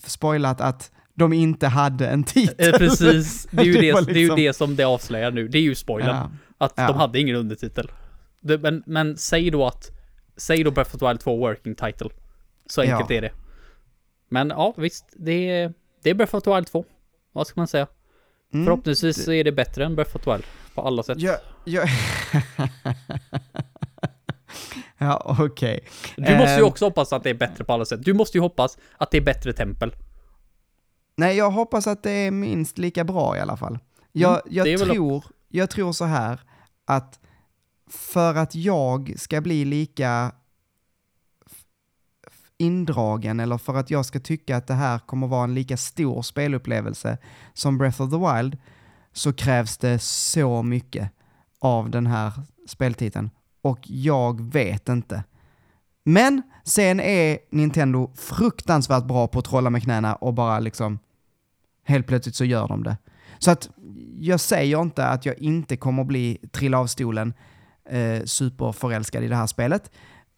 [0.04, 2.74] spoilat att de inte hade en titel.
[2.74, 5.32] Eh, Precis, det är, ju det, var det är ju liksom- det som det avslöjar
[5.32, 5.48] nu.
[5.48, 6.16] Det är ju spoilern.
[6.16, 6.32] Ja.
[6.58, 6.88] Att Ja.
[6.88, 7.92] de hade ingen undertitel.
[8.42, 9.92] Det, men, men säg då att,
[10.38, 12.10] säg då Breath of the Wild 2 working title.
[12.70, 13.16] Så enkelt Ja.
[13.16, 13.32] är det.
[14.30, 15.74] Men ja, visst, det är,
[16.04, 16.86] det är Breath of the Wild 2.
[17.34, 17.88] Vad ska man säga?
[18.56, 18.66] Mm.
[18.66, 20.44] Förhoppningsvis så är det bättre än Breath of the Wild.
[20.76, 21.20] På alla sätt.
[21.20, 21.88] Jag, jag...
[24.98, 25.80] ja, okej.
[26.16, 26.66] Du måste ju Ehm.
[26.66, 28.00] också hoppas att det är bättre på alla sätt.
[28.04, 29.96] Du måste ju hoppas att det är bättre tempel.
[31.18, 33.80] Nej, jag hoppas att det är minst lika bra i alla fall.
[34.12, 36.40] Jag, Mm, jag, väl- tror, jag tror så här
[36.86, 37.20] att
[37.90, 40.32] för att jag ska bli lika
[42.58, 46.22] indragen eller för att jag ska tycka att det här kommer vara en lika stor
[46.22, 47.18] spelupplevelse
[47.54, 48.58] som Breath of the Wild
[49.14, 51.12] så krävs det så mycket
[51.60, 52.32] av den här
[52.68, 53.30] speltiteln
[53.62, 55.24] och jag vet inte.
[56.04, 61.00] Men sen är Nintendo fruktansvärt bra på att trolla med knäna och bara liksom
[61.84, 62.98] helt plötsligt så gör de det.
[63.40, 63.70] Så att
[64.20, 67.34] jag säger inte att jag inte kommer bli trilla av stolen
[67.90, 69.92] eh, superförälskad i det här spelet.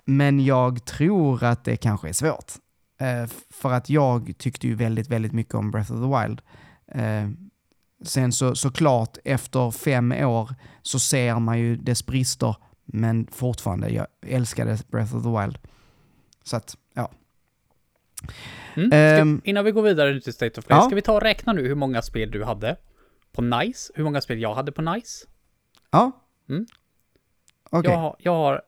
[0.09, 2.51] Men jag tror att det kanske är svårt.
[2.99, 6.41] Eh, för att jag tyckte ju väldigt, väldigt mycket om Breath of the Wild.
[6.91, 7.29] Eh,
[8.05, 12.55] sen så såklart efter fem år så ser man ju dess brister.
[12.85, 15.57] Men fortfarande, jag älskade Breath of the Wild.
[16.43, 17.11] Så att, ja.
[18.75, 18.89] Mm.
[18.89, 19.41] Ska, Ehm.
[19.43, 20.85] innan vi går vidare till State of Play, Ja.
[20.85, 22.77] ska vi ta och räkna nu hur många spel du hade
[23.31, 23.91] på Nice?
[23.95, 25.27] Hur många spel jag hade på Nice?
[25.91, 26.11] Ja.
[26.49, 26.65] Mm.
[27.69, 27.91] Okej.
[27.91, 28.61] Jag, jag har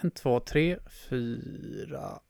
[0.00, 2.20] en, två, tre, fyra...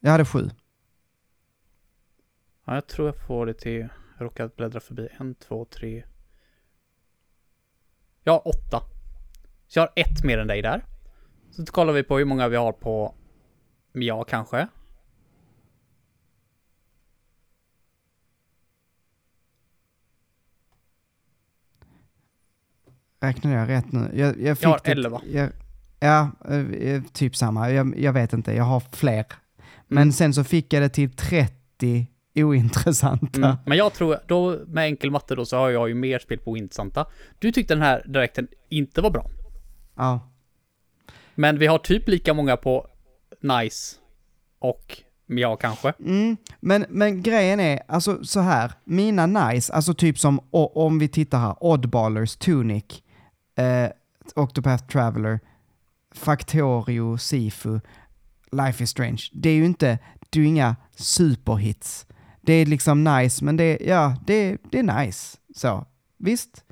[0.00, 0.50] Jag hade sju.
[2.64, 3.88] Ja, jag tror jag får det till...
[4.18, 5.08] Jag råkade bläddra förbi.
[5.18, 6.04] En, två, tre...
[8.24, 8.82] Jag har åtta.
[9.66, 10.84] Så jag har ett mer än dig där.
[11.50, 13.14] Så kollar vi på hur många vi har på...
[13.92, 14.68] Ja, kanske.
[23.20, 24.10] Räknade jag rätt nu?
[24.14, 25.20] Jag, jag fick Jag har det- 11.
[25.32, 25.48] Jag,
[26.00, 26.30] ja,
[26.80, 27.70] eh, typ samma.
[27.70, 29.24] Jag, jag vet inte, jag har fler.
[29.88, 30.12] Men Mm.
[30.12, 33.38] sen så fick jag det till 30 ointressanta.
[33.38, 33.56] Mm.
[33.66, 36.50] Men jag tror, då med enkel matte då så har jag ju mer spel på
[36.50, 37.06] ointressanta.
[37.38, 39.30] Du tyckte den här direkten inte var bra.
[39.96, 40.20] Ja.
[41.34, 42.86] Men vi har typ lika många på
[43.42, 43.96] Nice
[44.58, 45.92] och ja kanske.
[46.00, 51.08] Mm, men, men grejen är, alltså så här, mina nice, alltså typ som om vi
[51.08, 52.84] tittar här, Oddballers, Tunic,
[53.58, 53.90] eh,
[54.34, 55.40] Octopath Traveler,
[56.14, 57.80] Factorio, Sifu,
[58.52, 59.22] Life is Strange.
[59.32, 59.98] Det är ju inte,
[60.30, 62.06] det är ju inga superhits.
[62.40, 65.36] Det är liksom nice, men det är, ja, det, det är nice.
[65.54, 65.86] Så,
[66.18, 66.64] visst.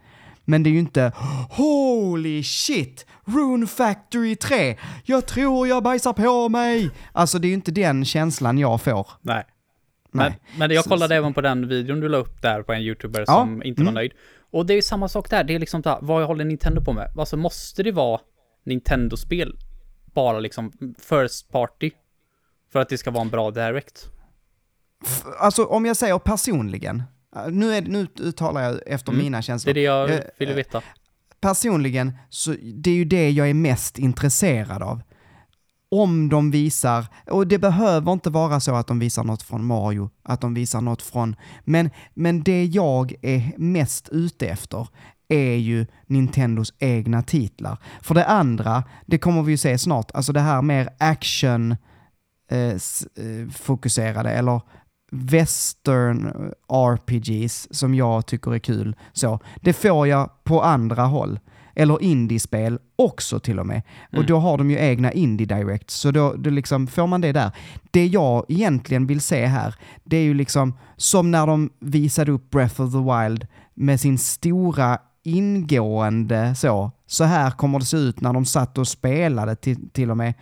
[0.45, 1.13] Men det är ju inte
[1.51, 3.07] Holy shit!
[3.25, 4.77] Rune Factory 3!
[5.05, 6.91] Jag tror jag bajsar på mig!
[7.13, 9.09] Alltså det är ju inte den känslan jag får.
[9.21, 9.45] Nej.
[10.13, 10.31] Nej.
[10.31, 12.81] Men, men jag Så- kollade även på den videon du la upp där på en
[12.83, 13.95] youtuber Ja, som inte var mm.
[13.95, 14.13] nöjd.
[14.57, 16.93] Och det är ju samma sak där, det är liksom där, vad håller Nintendo på
[16.93, 17.11] med?
[17.19, 18.20] Alltså måste det vara
[18.65, 19.57] Nintendo-spel?
[20.15, 21.91] Bara liksom first party?
[22.73, 24.11] För att det ska vara en bra direct?
[25.39, 27.03] Alltså om jag säger personligen,
[27.37, 29.24] eh, nu, är, nu uttalar jag efter Mm.
[29.24, 29.70] mina Det känslor.
[29.70, 30.07] är det jag
[30.39, 30.83] ville eh, veta.
[31.41, 35.03] Personligen, så det är ju det jag är mest intresserad av.
[35.91, 40.11] Om de visar, och det behöver inte vara så att de visar något från Mario,
[40.23, 44.89] att de visar något från, men, men det jag är mest ute efter
[45.29, 47.79] är ju Nintendos egna titlar.
[48.03, 51.77] För det andra, det kommer vi ju se snart, alltså det här mer action
[52.51, 54.61] eh, eh fokuserade eller
[55.13, 58.97] western eh, RPGs som jag tycker är kul.
[59.13, 61.39] Så, det får jag på andra håll.
[61.78, 63.82] Eller indiespel också till och med.
[64.09, 64.27] Och Mm.
[64.27, 67.51] då har de ju egna indie direct, så då, då liksom får man det där.
[67.90, 69.74] Det jag egentligen vill se här,
[70.05, 74.19] det är ju liksom som när de visade upp Breath of the Wild med sin
[74.19, 76.90] stora ingående så.
[77.07, 80.35] Så här kommer det se ut när de satt och spelade till, till och med.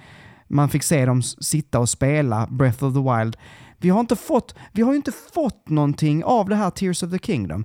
[0.49, 3.37] Man fick se dem sitta och spela Breath of the Wild.
[3.79, 7.11] Vi har inte fått, vi har ju inte fått någonting av det här Tears of
[7.11, 7.65] the Kingdom.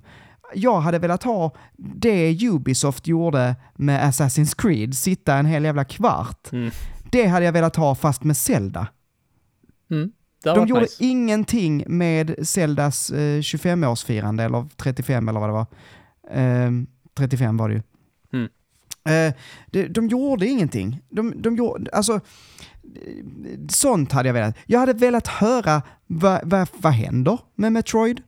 [0.54, 6.52] Jag hade velat ha det Ubisoft gjorde med Assassin's Creed, sitta en hel jävla kvart.
[6.52, 6.70] Mm.
[7.10, 8.86] Det hade jag velat ha fast med Zelda.
[9.90, 10.12] Mm.
[10.44, 11.04] De gjorde nice.
[11.04, 15.66] ingenting med Zeldas eh, 25-årsfirande, eller 35 eller vad det var.
[16.30, 16.70] Eh,
[17.14, 17.82] 35 var det ju.
[18.32, 18.48] Mm.
[19.04, 19.34] Eh,
[19.66, 21.00] de, de gjorde ingenting.
[21.10, 22.20] De, de gjorde, alltså,
[23.68, 24.56] sånt hade jag velat.
[24.66, 28.22] Jag hade velat höra vad vad vad händer med Metroid?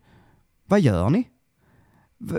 [0.66, 1.28] Vad gör ni?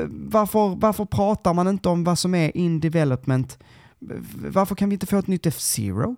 [0.10, 3.58] Varför, varför pratar man inte om vad som är in development?
[4.36, 6.16] Varför kan vi inte få ett nytt F-Zero?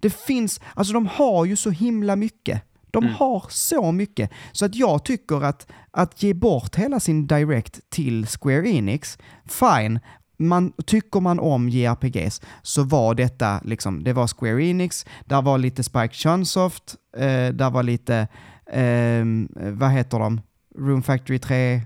[0.00, 2.62] Det finns, alltså de har ju så himla mycket.
[2.90, 3.14] De Mm.
[3.16, 4.30] har så mycket.
[4.52, 10.00] Så att jag tycker att, att ge bort hela sin Direct till Square Enix, fine.
[10.38, 15.58] Man, tycker man om JRPGs så var detta liksom, det var Square Enix, där var
[15.58, 18.28] lite Spike Chunsoft, eh, där var lite,
[18.72, 20.40] ehm, vad heter de?
[20.78, 21.80] Room Factory 3, eh,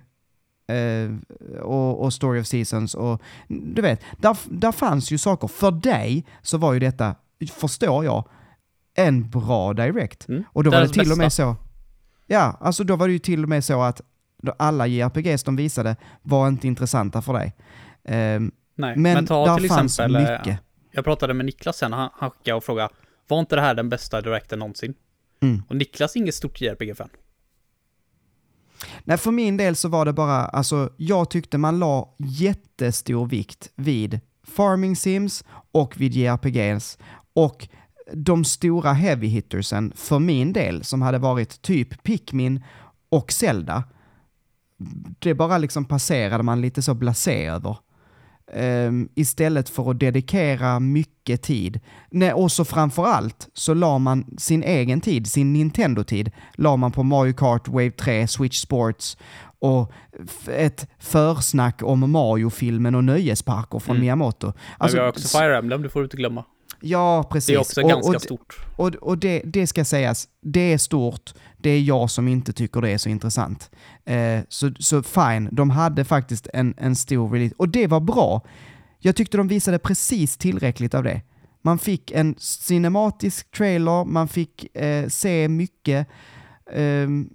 [1.61, 5.49] och, och Story of Seasons och du vet, där, där fanns ju saker.
[5.49, 7.15] För dig så var ju detta,
[7.53, 8.29] förstår jag,
[8.95, 10.29] en bra direct.
[10.29, 10.45] Mm.
[10.53, 11.43] Och då var det till och med bästa.
[11.43, 11.57] så,
[12.27, 14.01] ja, alltså då var det ju till och med så att
[14.57, 17.55] alla JRPGs de visade var inte intressanta för dig.
[18.05, 20.59] Ehm, Nej, men men, ta där till fanns exempel, eh, mycket.
[20.91, 22.89] jag pratade med Niklas sen, han, han skickade och frågade,
[23.29, 24.95] var inte det här den bästa directen någonsin?
[25.43, 25.63] Mm.
[25.69, 27.09] Och Niklas är inget stort JRPG-fan.
[29.05, 33.71] Nej, för min del så var det bara, alltså jag tyckte man la jättestor vikt
[33.77, 36.99] vid Farming Sims och vid JRPGs
[37.33, 37.69] och
[38.13, 42.65] de stora heavy hittersen för min del som hade varit typ Pikmin
[43.09, 43.85] och Zelda.
[45.19, 47.77] Det bara liksom passerade man lite så blasé över.
[48.55, 51.81] Ehm, istället för att dedikera mycket tid.
[52.11, 56.93] Nej, och så framför allt så la man sin egen tid, sin Nintendo-tid, la man
[56.93, 59.19] på Mario Kart, Wave 3, Switch Sports
[59.61, 59.93] och
[60.49, 64.01] ett försnack om Mario-filmen och nöjesparker från Mm.
[64.05, 64.47] Miyamoto.
[64.47, 66.45] Men Alltså, vi har också Fire Emblem, det får du inte glömma.
[66.81, 67.47] Ja, precis.
[67.47, 68.57] Det är också Och- ganska och, stort.
[68.77, 71.35] och, och det, det ska sägas, det är stort.
[71.59, 73.71] Det är jag som inte tycker det är så intressant.
[74.05, 77.55] Eh, så, så fine, de hade faktiskt en, en stor release.
[77.59, 78.43] Och det var bra.
[78.99, 81.23] Jag tyckte de visade precis tillräckligt av det.
[81.63, 86.09] Man fick en cinematisk trailer, man fick eh, se mycket.
[86.73, 87.31] Ehm,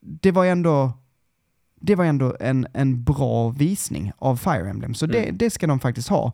[0.00, 0.92] det var ändå,
[1.80, 5.38] det var ändå en, en bra visning av Fire Emblem, så det, Mm.
[5.38, 6.32] det ska de faktiskt ha.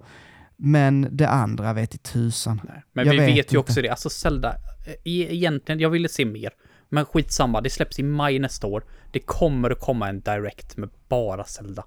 [0.57, 2.61] Men det andra vet i tusan.
[2.69, 2.83] Nej.
[2.93, 4.55] Men Jag vi vet vet, ju också det, alltså Zelda,
[4.87, 6.51] eh, e- egentligen, jag ville se mer.
[6.89, 8.85] Men skitsamma, det släpps i maj nästa år.
[9.13, 11.85] Det kommer att komma en direct med bara Zelda.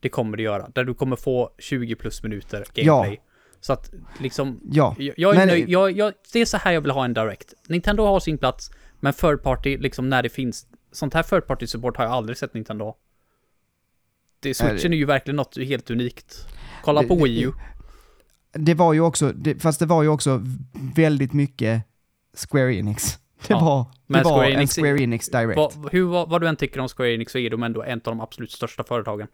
[0.00, 3.20] Det kommer det göra, där du kommer få 20 plus minuter gameplay.
[3.60, 3.90] Så att
[4.20, 6.90] liksom, Ja, jag, jag är Men- nöjd, jag, jag, det är så här jag vill
[6.90, 7.54] ha en direct.
[7.68, 8.70] Nintendo har sin plats,
[9.00, 12.38] men third party, liksom när det finns, sånt här third party support har jag aldrig
[12.38, 12.94] sett Nintendo.
[14.40, 16.46] Det, Switchen är ju verkligen något helt unikt.
[16.84, 17.52] Kolla på Wii U.
[18.58, 20.42] det var ju också, det, fast det var ju också
[20.94, 21.82] väldigt mycket
[22.50, 23.18] Square Enix.
[23.46, 25.56] Det Ja, var, det var Square en Enix- Square Enix Direct.
[25.56, 27.92] Vad, hur, vad, vad du än tycker om Square Enix så är de ändå en
[27.98, 29.26] av de absolut största företagen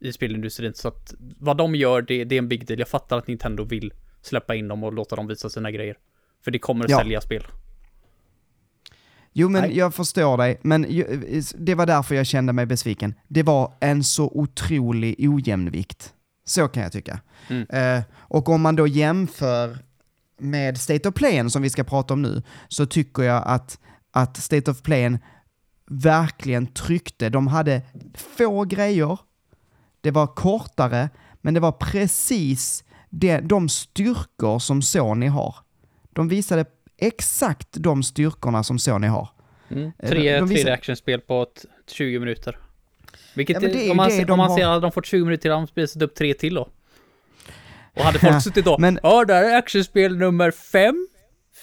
[0.00, 0.74] i spelindustrin.
[0.74, 2.78] Så att vad de gör, det, det är en big deal.
[2.78, 3.92] Jag fattar att Nintendo vill
[4.22, 5.96] släppa in dem och låta dem visa sina grejer.
[6.44, 6.98] För det kommer att Ja.
[6.98, 7.42] sälja spel.
[9.32, 9.76] Jo, men Nej.
[9.78, 13.14] jag förstår dig, men ju- det var därför jag kände mig besviken.
[13.28, 16.14] Det var en så otrolig ojämnvikt.
[16.52, 17.20] Så kan jag tycka.
[17.48, 17.66] Mm.
[17.70, 19.78] Eh, och om man då jämför
[20.38, 23.78] med State of Playen som vi ska prata om nu, så tycker jag att,
[24.10, 25.18] att State of Playen
[25.86, 27.28] verkligen tryckte.
[27.28, 27.82] De hade
[28.36, 29.18] få grejer,
[30.00, 31.10] det var kortare,
[31.40, 35.54] men det var precis det, de styrkor som Sony har.
[36.12, 36.64] De visade
[36.96, 39.28] exakt de styrkorna som Sony har.
[39.68, 39.92] Mm.
[39.98, 42.58] Eh, Tre, de- de visar- tre actionspel på ett, 20 minuter.
[43.34, 45.06] Vilket Ja, det är är, om man, det om man har- ser att de fått
[45.06, 46.68] 20 minuter till, har de spelat upp tre till då.
[47.96, 51.08] Och hade folk suttit då, men- ja där är actionspel nummer fem.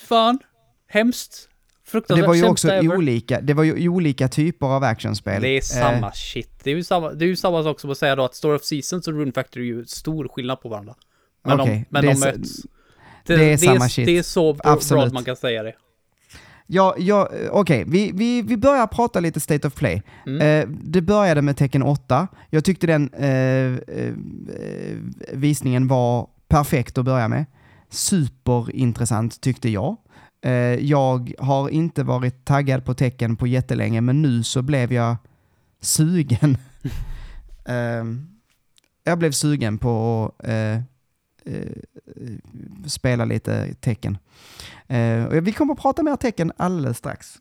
[0.07, 0.39] Fan,
[0.87, 1.45] hemskt.
[1.85, 2.95] Fruktansvärt Det var ju också ever.
[2.97, 5.41] olika, det var ju olika typer av actionspel.
[5.41, 6.49] Det är Eh, samma shit.
[6.63, 8.55] Det är ju samma, det är ju samma sak som att säga då att Story
[8.55, 10.95] of Seasons och Rune Factory är ju stor skillnad på varandra.
[11.43, 12.51] Men Okej, de, men det de är möts.
[13.25, 14.05] det är samma shit.
[14.05, 15.03] Det är så bra Absolut.
[15.05, 15.73] att man kan säga det.
[16.71, 20.01] Ja, ja okej, vi, vi, vi börjar prata lite State of Play.
[20.25, 20.41] Mm.
[20.41, 22.27] Eh, det började med tecken 8.
[22.49, 24.13] Jag tyckte den eh, eh,
[25.33, 27.45] visningen var perfekt att börja med.
[27.89, 29.97] Superintressant tyckte jag.
[30.41, 35.15] Eh, jag har inte varit taggad på tecken på jättelänge, men nu så blev jag
[35.81, 36.57] sugen.
[37.65, 38.05] Eh,
[39.03, 40.81] jag blev sugen på att eh,
[42.87, 44.17] spela lite tecken.
[44.87, 47.35] Eh, och vi kommer att prata mer tecken alldeles strax.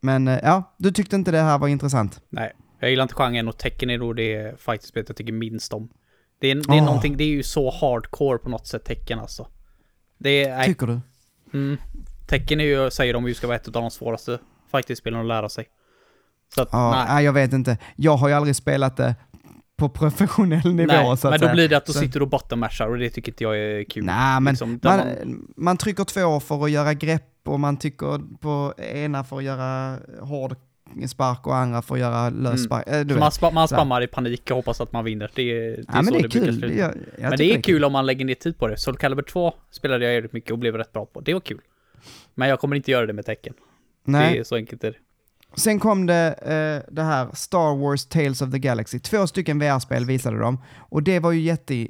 [0.00, 2.20] Men eh, ja, du tyckte inte det här var intressant?
[2.28, 5.88] Nej, jag gillar inte genren och tecken är nog det fighterspelet jag tycker minst om.
[6.40, 9.48] Det är, det är någonting, det är ju så hardcore på något sätt, tecken alltså.
[10.18, 11.00] Det är, Tycker du?
[11.54, 11.76] mm,
[12.26, 14.38] tecken är ju, säger de ju ska vara ett av de svåraste
[14.72, 15.66] fighting-spelen och lära sig.
[16.54, 17.06] Så att, Ja, nej.
[17.08, 17.78] nej, jag vet inte.
[17.96, 19.14] Jag har ju aldrig spelat det
[19.76, 21.04] på professionell nivå nej.
[21.16, 21.54] så att Men då säga.
[21.54, 24.04] blir det att du Så- sitter och bottom-mashar och det tycker inte jag är kul.
[24.04, 28.36] Nej, men Liksom, man, man- man trycker två för att göra grepp och man trycker
[28.40, 30.56] på ena för att göra hård
[31.08, 32.58] spark och andra för att göra lös Mm.
[32.58, 33.08] spark.
[33.08, 35.30] Du man, spa, man spammar i panik och hoppas att man vinner.
[35.34, 36.58] Det är, det är Ja, men så det är brukar kul.
[36.58, 36.74] sluta.
[36.74, 36.94] Jag, jag
[37.30, 38.76] Men tycker det är kul om man lägger ner tid på det.
[38.78, 41.20] Soul Calibur 2 spelade jag jävligt mycket och blev rätt bra på.
[41.20, 41.60] Det var kul.
[42.34, 43.54] Men jag kommer inte göra det med tecken.
[44.04, 44.32] Nej.
[44.34, 44.96] Det är så enkelt är det.
[45.56, 48.98] Sen kom det eh, det här Star Wars Tales of the Galaxy.
[48.98, 50.58] Två stycken VR-spel visade de.
[50.78, 51.88] Och det var ju jättebra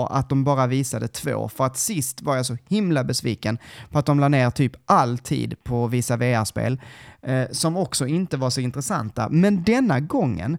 [0.00, 1.48] eh, att de bara visade två.
[1.48, 3.58] För att sist var jag så himla besviken
[3.90, 6.80] på att de la ner typ all tid på att visa VR-spel.
[7.22, 9.28] Eh, som också inte var så intressanta.
[9.28, 10.58] Men denna gången,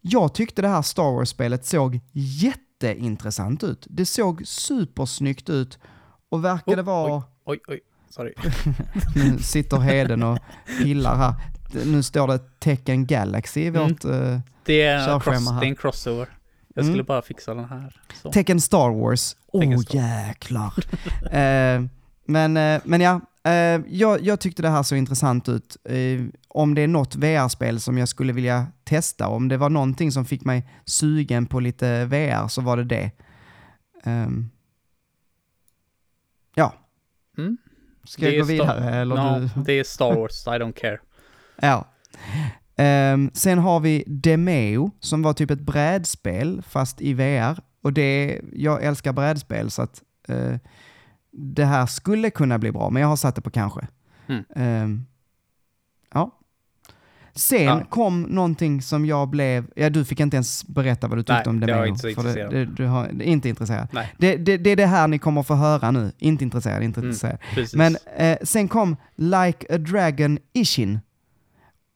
[0.00, 3.86] jag tyckte det här Star Wars-spelet såg jätteintressant ut.
[3.90, 5.78] Det såg supersnyggt ut
[6.28, 7.22] och verkade Oh, vara...
[7.44, 7.80] Oj, oj,
[8.14, 8.34] sorry.
[9.14, 10.38] Nu sitter Heden och
[10.78, 11.34] pillar här.
[11.86, 13.82] Nu står det Tekken Galaxy i Mm.
[13.82, 14.00] vårt...
[14.64, 15.60] Det är, cross, här.
[15.60, 16.28] det är en crossover.
[16.74, 16.92] Jag Mm.
[16.94, 18.00] skulle bara fixa den här.
[18.22, 18.32] Så.
[18.32, 19.36] Tekken Star Wars.
[19.46, 20.74] Åh oh, Star jäklar.
[21.36, 21.82] Eh,
[22.26, 25.76] men, eh, men ja, eh, jag, jag tyckte det här så intressant ut.
[25.84, 30.12] Eh, om det är något VR-spel som jag skulle vilja testa, om det var någonting
[30.12, 33.10] som fick mig sugen på lite VR så var det det.
[34.04, 34.50] Ehm,
[36.54, 36.74] ja.
[37.38, 37.56] Mm.
[38.04, 39.62] Ska jag gå vidare Star- eller Ja, du?
[39.62, 40.98] det är Star Wars, I don't care.
[41.60, 41.84] Ja.
[42.76, 47.58] Ehm, sen har vi Demeo som var typ ett brädspel fast i VR.
[47.82, 50.56] Och det, jag älskar brädspel så att eh,
[51.32, 53.86] det här skulle kunna bli bra, men jag har satt det på kanske.
[54.28, 54.44] Mm.
[54.48, 55.04] Ja.
[57.36, 57.82] Sen Ja.
[57.90, 61.46] kom någonting som jag blev, ja du fick inte ens berätta vad du tyckte Nej,
[61.48, 61.82] om jag Demeo.
[61.82, 62.52] är inte så det, intresserad.
[62.52, 63.88] det, du har, det är inte intresserad.
[63.92, 66.12] Nej, Det, det, det är det här ni kommer få höra nu.
[66.18, 67.10] Inte intresserad, inte Mm.
[67.10, 67.38] intresserad.
[67.54, 67.74] precis.
[67.74, 71.00] Men eh, sen kom Like a Dragon Ishin.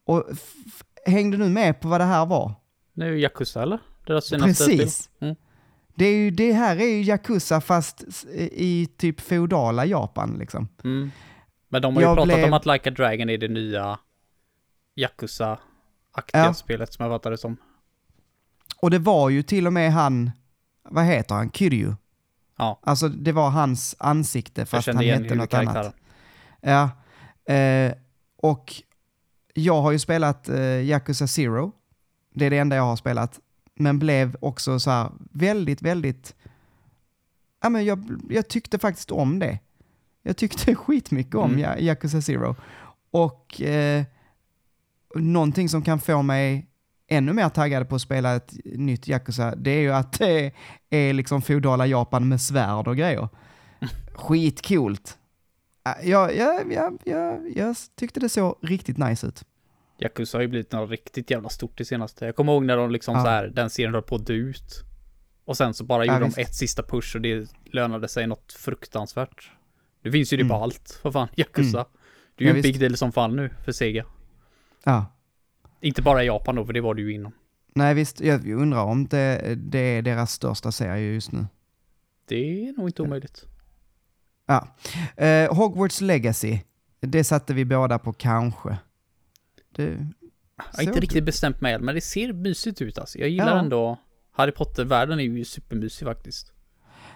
[0.06, 0.24] Och
[1.06, 2.52] hängde du med på vad det här var?
[2.94, 3.78] Nu är det Yakuza eller?
[4.06, 5.10] Deras senaste Precis.
[5.20, 5.34] Mm.
[5.94, 8.04] Det, är ju, det här är ju Yakuza fast
[8.52, 10.68] i typ feodala Japan liksom.
[10.84, 11.10] Mm.
[11.68, 13.98] Men de har ju Jag pratat blev- om att Like a Dragon är det nya
[14.98, 16.54] Yakuza-aktiga Ja.
[16.54, 17.56] spelet som jag fattar det som.
[18.80, 20.30] Och det var ju till och med han,
[20.82, 21.94] vad heter han, Kiryu.
[22.56, 25.94] Ja, Alltså det var hans ansikte fast han hette något annat.
[26.60, 26.90] Ja,
[27.54, 27.92] eh,
[28.36, 28.74] och
[29.54, 31.72] jag har ju spelat eh, Yakuza Zero.
[32.34, 33.40] Det är det enda jag har spelat.
[33.74, 36.34] Men blev också så här väldigt, väldigt...
[37.62, 39.58] Ja, men jag, jag tyckte faktiskt om det.
[40.22, 41.84] Jag tyckte skitmycket om Mm.
[41.84, 42.56] Yakuza Zero.
[43.10, 44.04] Och eh,
[45.14, 46.66] någonting som kan få mig
[47.10, 50.52] ännu mer taggad på att spela ett nytt Yakuza, det är ju att det
[50.90, 53.28] är liksom feodala Japan med svärd och grejer.
[54.14, 55.18] Skitcoolt.
[56.02, 59.42] Jag, jag, jag, jag, jag tyckte det såg riktigt nice ut.
[59.98, 62.24] Yakuza har ju blivit något riktigt jävla stort det senaste.
[62.26, 63.22] Jag kommer ihåg när de liksom Ja.
[63.24, 64.84] så här, den serien höll på att dö ut.
[65.44, 66.36] Och sen så bara Ja, gjorde visst.
[66.36, 69.50] de ett sista push och det lönade sig något fruktansvärt.
[70.02, 70.48] Nu finns ju det Mm.
[70.50, 71.78] på allt, för fan, Yakuza.
[71.78, 71.90] Mm.
[72.36, 72.80] Det är ju Ja, en big visst.
[72.80, 74.04] deal som fan nu för Sega.
[74.88, 75.06] Ja.
[75.80, 77.32] Inte bara i Japan då, för det var det ju innan.
[77.74, 81.46] Nej visst, jag undrar om det, det är deras största serie just nu.
[82.28, 83.44] Det är nog inte omöjligt.
[84.46, 84.68] Ja.
[85.16, 86.58] Eh, Hogwarts Legacy,
[87.00, 88.78] det satte vi båda på kanske.
[89.76, 89.82] Det,
[90.56, 93.18] Jag har inte riktigt bestämt mig men det ser mysigt ut alltså.
[93.18, 93.58] Jag gillar Ja.
[93.58, 93.98] ändå
[94.32, 96.52] Harry Potter-världen är ju supermysig faktiskt.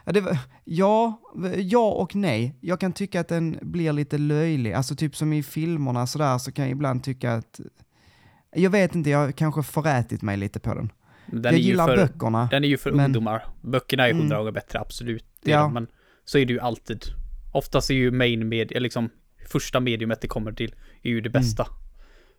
[0.05, 1.20] Ja, var- ja,
[1.59, 2.57] ja och nej.
[2.61, 4.73] Jag kan tycka att den blir lite löjlig.
[4.73, 7.61] Alltså typ som i filmerna sådär så kan jag ibland tycka att...
[8.55, 10.93] Jag vet inte, jag har kanske förätit mig lite på den.
[11.27, 12.49] Den jag är ju gillar för, böckerna.
[12.51, 13.45] Den är ju för men- ungdomar.
[13.61, 14.20] Böckerna är Mm.
[14.20, 15.24] hundra gånger bättre, absolut.
[15.43, 15.69] Ja.
[15.69, 15.87] men
[16.24, 17.05] så är det ju alltid.
[17.53, 19.11] Oftast är ju main media, liksom
[19.49, 21.66] första mediumet det kommer till, är ju det bästa.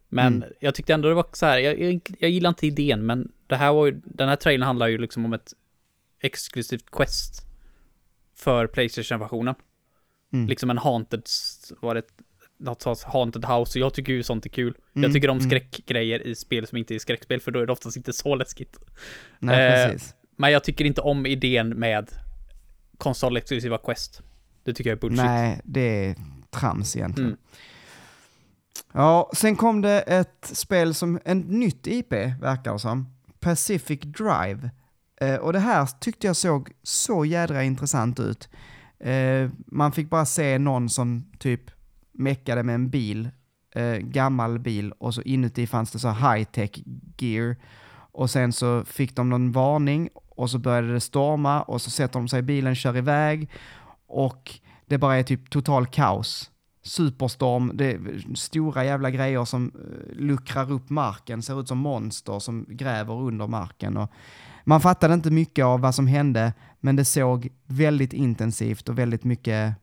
[0.09, 0.49] Men Mm.
[0.59, 3.55] jag tyckte ändå det var så här, jag, jag, jag gillar inte idén, men det
[3.55, 5.53] här var ju, den här trailern handlar ju liksom om ett
[6.21, 7.47] exklusivt quest
[8.43, 9.55] för Playstation-versionen.
[10.33, 10.47] Mm.
[10.47, 11.23] Liksom en haunted,
[11.81, 12.03] var det
[12.57, 14.77] något sorts haunted house, och jag tycker ju sånt är kul.
[14.95, 15.49] Mm, Jag tycker om mm.
[15.49, 18.77] skräckgrejer i spel som inte är skräckspel, för då är det oftast inte så läskigt.
[19.39, 20.01] Nej, eh.
[20.35, 22.11] Men jag tycker inte om idén med
[22.97, 24.21] konsolexklusiva quest.
[24.63, 25.25] Det tycker jag är bullshit.
[25.25, 26.15] Nej, det är
[26.51, 27.29] trams egentligen.
[27.29, 27.39] Mm.
[28.91, 33.07] Ja, sen kom det ett spel som, en nytt IP verkar det som.
[33.39, 34.69] Pacific Drive.
[35.23, 38.49] Eh, och det här tyckte jag såg så jädra intressant ut.
[38.99, 41.71] Eh, man fick bara se någon som typ
[42.11, 43.29] meckade med en bil,
[43.75, 46.83] eh, gammal bil, och så inuti fanns det så high-tech
[47.17, 47.55] gear.
[48.11, 52.19] Och sen så fick de någon varning och så började det storma och så sätter
[52.19, 53.49] de sig i bilen, kör iväg
[54.07, 56.51] och det bara är typ total kaos.
[56.85, 62.39] Superstorm, det är stora jävla grejer som eh, luckrar upp marken, ser ut som monster
[62.39, 63.97] som gräver under marken.
[63.97, 64.11] Och
[64.63, 69.23] man fattade inte mycket av vad som hände, men det såg väldigt intensivt och väldigt
[69.23, 69.73] mycket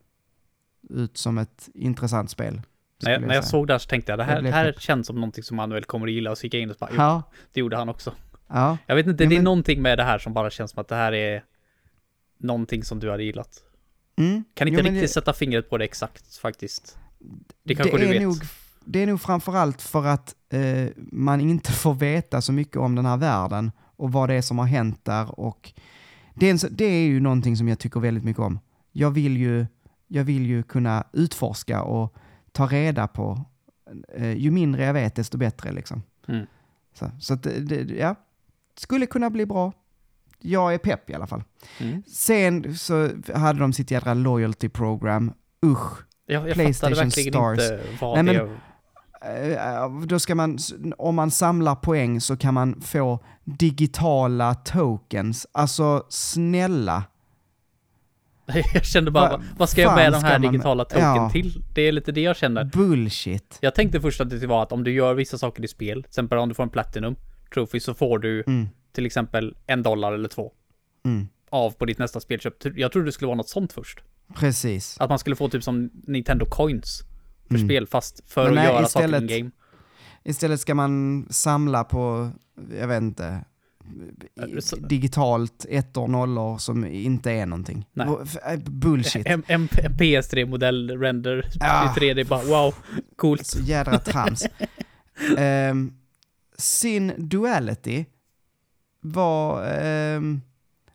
[0.90, 2.62] ut som ett intressant spel.
[3.02, 4.50] När jag, skulle när jag såg det här så tänkte jag det Jag här, det
[4.50, 6.76] här känns som någonting som Manuel kommer att gilla och så gick jag in och
[6.80, 8.14] bara, jo, Ja, det gjorde han också.
[8.48, 8.78] ja.
[8.86, 10.88] Jag vet inte, det är men- någonting med det här som bara känns som att
[10.88, 11.44] det här är
[12.38, 13.62] någonting som du hade gillat.
[14.16, 14.44] Mm.
[14.54, 16.98] Kan inte Jo, riktigt det- sätta fingret på det exakt faktiskt.
[17.62, 18.22] Det kanske det du är vet.
[18.22, 18.36] Nog,
[18.84, 23.06] det är nog framförallt för att eh, man inte får veta så mycket om den
[23.06, 25.40] här världen och vad det är som har hänt där.
[25.40, 25.72] Och
[26.34, 28.58] det, är en, det är ju någonting som jag tycker väldigt mycket om.
[28.92, 29.66] Jag vill ju,
[30.08, 32.14] jag vill ju kunna utforska och
[32.52, 33.44] ta reda på.
[34.16, 36.02] Eh, ju mindre jag vet, desto bättre liksom.
[36.28, 36.46] Mm.
[36.94, 38.14] Så, så att det, det, ja,
[38.76, 39.72] skulle kunna bli bra.
[40.38, 41.42] Jag är pepp i alla fall.
[41.78, 42.02] Mm.
[42.06, 45.32] Sen så hade de sitt jädra loyalty program.
[45.66, 46.02] Usch.
[46.26, 47.70] Jag, jag PlayStation fattade verkligen Stars.
[47.70, 48.58] inte vad Nej, det men- Eh,
[50.06, 50.58] då ska man,
[50.98, 55.46] om man samlar poäng så kan man få digitala tokens.
[55.52, 57.04] Alltså snälla.
[58.74, 61.30] Jag kände bara, Va- vad, ska jag med de här digitala token Ja.
[61.32, 61.62] till?
[61.74, 62.64] Det är lite det jag känner.
[62.64, 63.58] Bullshit.
[63.60, 66.08] Jag tänkte först att det var att om du gör vissa saker i spel, till
[66.08, 67.16] exempel om du får en Platinum
[67.54, 70.52] Trophy så får du Mm, till exempel en dollar eller två
[71.04, 71.28] mm.
[71.50, 72.54] av på ditt nästa spelköp.
[72.76, 74.00] Jag trodde det skulle vara något sånt först.
[74.34, 74.96] Precis.
[75.00, 77.02] Att man skulle få typ som Nintendo Coins
[77.50, 77.68] för Mm.
[77.68, 79.50] spel fast för Men att nej, göra istället- saker in-game.
[80.24, 82.30] Istället ska man samla på,
[82.80, 83.44] jag vet inte,
[84.60, 87.86] så- digitalt ettor och nollor som inte är någonting.
[87.92, 88.08] Nej.
[88.46, 89.26] Äh, Bullshit.
[89.26, 91.84] En, en, en PS3-modell render Ah.
[91.84, 92.74] i 3D bara wow,
[93.16, 93.46] coolt.
[93.46, 94.46] Så jädra trams.
[95.38, 95.94] um,
[96.58, 98.04] sin Duality
[99.00, 100.40] var ehm,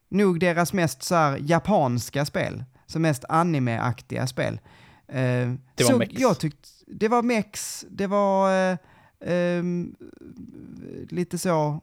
[0.10, 2.64] nog deras mest så här, japanska spel.
[2.88, 4.60] Så mest anime-aktiga spel.
[5.08, 6.14] Ehm, Det var mex.
[6.16, 8.78] Jag tyckte, det var mex, det var eh,
[9.20, 9.96] ehm,
[11.10, 11.82] lite så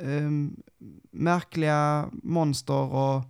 [0.00, 0.56] ehm,
[1.10, 3.22] märkliga monster och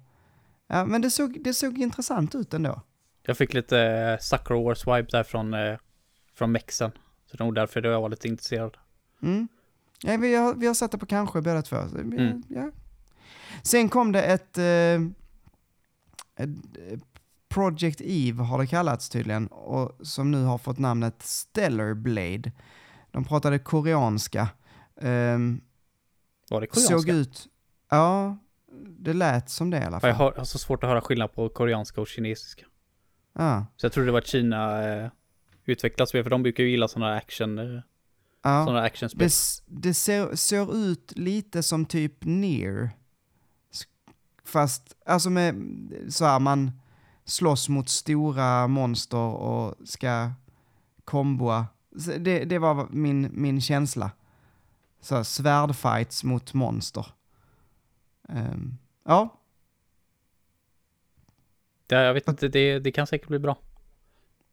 [0.67, 2.81] Ja, men det såg, det såg intressant ut ändå.
[3.23, 5.79] Jag fick lite uh, Sucker Wars vibe där från, eh,
[6.35, 6.91] från mexen.
[7.27, 8.77] Så det var nog därför jag var lite intresserad.
[9.23, 9.49] Mm.
[10.03, 11.77] Ja, vi, har, vi har satt det på kanske båda två.
[11.77, 12.43] Mm.
[12.49, 12.71] ja.
[13.63, 14.65] Sen kom det ett, eh,
[16.37, 16.49] ett
[16.91, 16.99] eh,
[17.53, 22.53] Project Eve har det kallats tydligen, och som nu har fått namnet Stellar Blade.
[23.11, 24.49] De pratade koreanska.
[25.01, 25.61] Ehm,
[26.51, 27.13] Var det såg koreanska?
[27.13, 27.49] ut,
[27.91, 28.39] ja,
[28.99, 30.11] det lät som det i alla fall.
[30.11, 32.65] Jag har, har så svårt att höra skillnad på koreanska och kinesiska.
[33.35, 35.11] Ja, Så jag trodde det var Kina eh,
[35.65, 37.81] utvecklat spel, för de brukar ju gilla sådana action, eh,
[38.43, 38.65] ja.
[38.65, 39.29] sådana actionspel.
[39.29, 39.33] Det,
[39.89, 42.91] det ser, ser ut lite som typ Near.
[44.45, 45.55] Fast, alltså med
[46.09, 46.73] så här, man
[47.25, 50.31] slåss mot stora monster och ska
[51.05, 51.67] komboa.
[52.19, 54.11] Det, det var min, min känsla.
[55.01, 57.07] Så svärdfights mot monster.
[58.29, 59.39] Ehm, ja,
[61.87, 63.59] Det, jag vet inte, det, det kan säkert bli bra.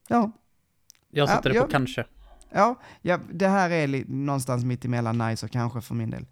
[0.08, 0.32] ja,
[1.10, 1.62] Jag Ja, sätter det ja.
[1.64, 2.06] på kanske.
[2.50, 6.26] ja, ja, det här är någonstans mitt emellan nice och kanske för min del.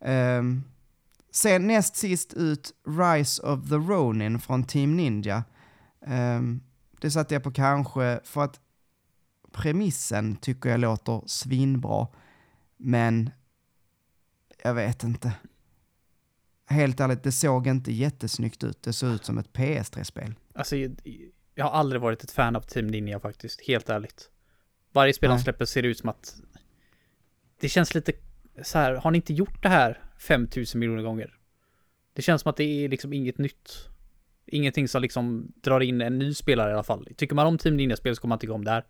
[0.00, 0.64] Ehm,
[1.30, 5.44] sen näst sist ut Rise of the Ronin från Team Ninja.
[6.06, 6.60] Ehm,
[7.00, 8.60] det satte jag på kanske för att
[9.52, 12.06] premissen tycker jag låter svinbra.
[12.76, 13.30] Men
[14.62, 15.32] jag vet inte.
[16.66, 18.82] Helt ärligt, det såg inte jättesnyggt ut.
[18.82, 20.34] Det såg ut som ett PS3-spel.
[20.54, 20.76] Alltså,
[21.54, 24.30] jag, har aldrig varit ett fan av Team Ninja faktiskt, helt ärligt.
[24.92, 25.38] Varje spel Nej.
[25.38, 26.40] släpper ser det ut som att...
[27.60, 28.12] Det känns lite
[28.62, 31.38] så här, har ni inte gjort det här 5000 miljoner gånger?
[32.12, 33.88] Det känns som att det är liksom inget nytt.
[34.52, 37.08] Ingenting som liksom drar in en ny spelare i alla fall.
[37.16, 38.84] Tycker man om Team Ninja-spel så kommer man tycka om det här.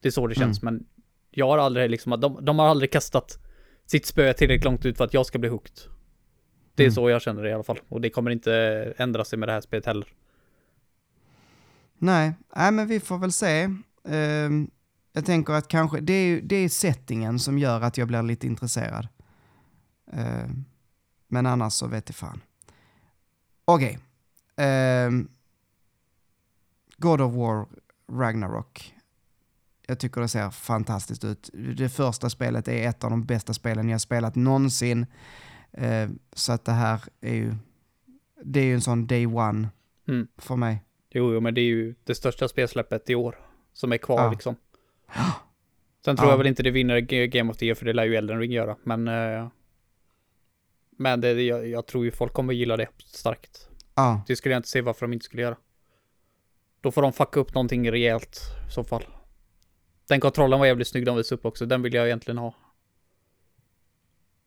[0.00, 0.86] Det är så det känns, men
[1.30, 3.38] jag har aldrig liksom, de, de har aldrig kastat
[3.86, 5.76] sitt spö tillräckligt långt ut för att jag ska bli hooked.
[6.74, 6.94] Det är Mm.
[6.94, 7.78] så jag känner det i alla fall.
[7.88, 8.54] Och det kommer inte
[8.96, 10.06] ändra sig med det här spelet heller.
[11.98, 13.68] Nej, nej men vi får väl se.
[14.08, 14.70] Ehm,
[15.12, 18.46] jag tänker att kanske, det är, det är settingen som gör att jag blir lite
[18.46, 19.08] intresserad.
[20.12, 20.64] Ehm,
[21.28, 22.40] men annars så vet jag fan.
[23.64, 23.98] Okej.
[24.56, 25.28] Ehm,
[26.96, 27.66] God of War
[28.12, 28.94] Ragnarok.
[29.86, 31.50] Jag tycker det ser fantastiskt ut.
[31.76, 35.06] Det första spelet är ett av de bästa spelen jag spelat någonsin.
[35.72, 37.54] Ehm, så att det här är ju,
[38.44, 39.68] det är ju en sån day one
[40.08, 40.28] Mm.
[40.36, 40.84] för mig.
[41.10, 43.36] Jo, men det är ju det största spelsläppet i år
[43.72, 44.30] som är kvar Ja.
[44.30, 44.56] liksom.
[46.04, 46.32] Sen tror Ja.
[46.32, 48.52] jag väl inte det vinner Game of the Year, för det lär ju Elden Ring
[48.52, 49.08] göra, men...
[49.08, 49.48] eh,
[50.96, 53.68] men det- jag, jag tror ju folk kommer gilla det starkt.
[53.94, 54.22] Ja.
[54.26, 55.56] Det skulle jag inte se varför de inte skulle göra.
[56.80, 59.04] Då får de fucka upp någonting rejält i så fall.
[60.08, 61.66] Den kontrollen var jävligt snygg de visade upp också.
[61.66, 62.54] Den vill jag egentligen ha.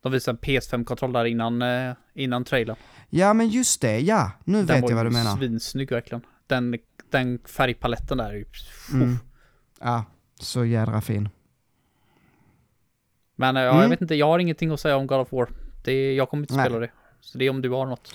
[0.02, 2.76] De visade en PS5-kontroll där innan, eh, innan trailern.
[3.10, 4.30] Ja, men just det, ja.
[4.44, 5.36] Nu Den vet var jag vad du menar.
[5.36, 6.22] svinsnygg verkligen.
[6.46, 6.78] Den,
[7.10, 8.44] den färgpaletten där.
[8.92, 9.16] Mm.
[9.80, 10.04] Ja,
[10.40, 11.28] så jädra fin.
[13.36, 13.82] Men eh, ja, Mm.
[13.82, 15.48] jag vet inte, jag har ingenting att säga om God of War.
[15.84, 16.64] Det, jag kommer inte Nej.
[16.64, 16.90] spela det.
[17.20, 18.14] Så det är om du har något.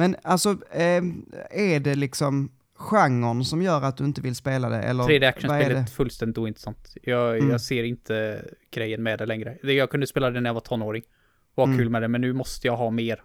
[0.00, 1.02] Men alltså, eh,
[1.50, 4.82] är det liksom genren som gör att du inte vill spela det?
[4.82, 5.86] Eller 3D vad är det?
[5.86, 6.94] fullständigt ointressant.
[7.02, 7.50] Jag, Mm.
[7.50, 9.58] jag ser inte grejen med det längre.
[9.62, 11.02] Jag kunde spela det när jag var tonåring.
[11.54, 11.78] Var Mm.
[11.78, 13.22] kul med det, men nu måste jag ha mer.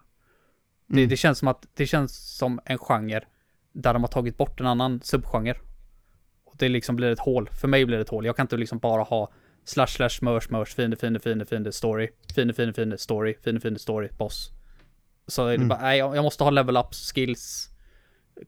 [0.87, 1.09] Det, Mm.
[1.09, 3.21] det känns som att det känns som en genre
[3.73, 5.57] där de har tagit bort en annan subgenre.
[6.45, 7.49] Och det liksom blir ett hål.
[7.61, 8.25] För mig blir det ett hål.
[8.25, 9.31] Jag kan inte liksom bara ha
[9.65, 13.79] slash slash mörs mörs fiende fiende fiende fiende story fiende fiende fiende story fiende fiende
[13.79, 14.51] story boss.
[15.27, 15.67] Så är det Mm.
[15.67, 17.69] bara, nej jag måste ha level ups, skills,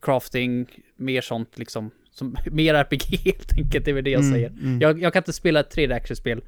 [0.02, 1.92] crafting, mer sånt liksom.
[2.12, 4.50] Som, mer RPG helt enkelt, det är väl det jag Mm, säger.
[4.50, 4.82] mm.
[4.82, 6.44] Jag, jag kan inte spela ett 3D actionspel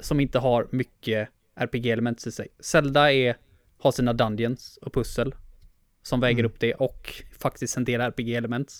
[0.00, 2.48] som inte har mycket RPG-element i sig.
[2.60, 3.36] Zelda är,
[3.78, 5.34] har sina dungeons och pussel
[6.02, 6.46] som väger Mm.
[6.52, 8.72] upp det och faktiskt en del RPG-element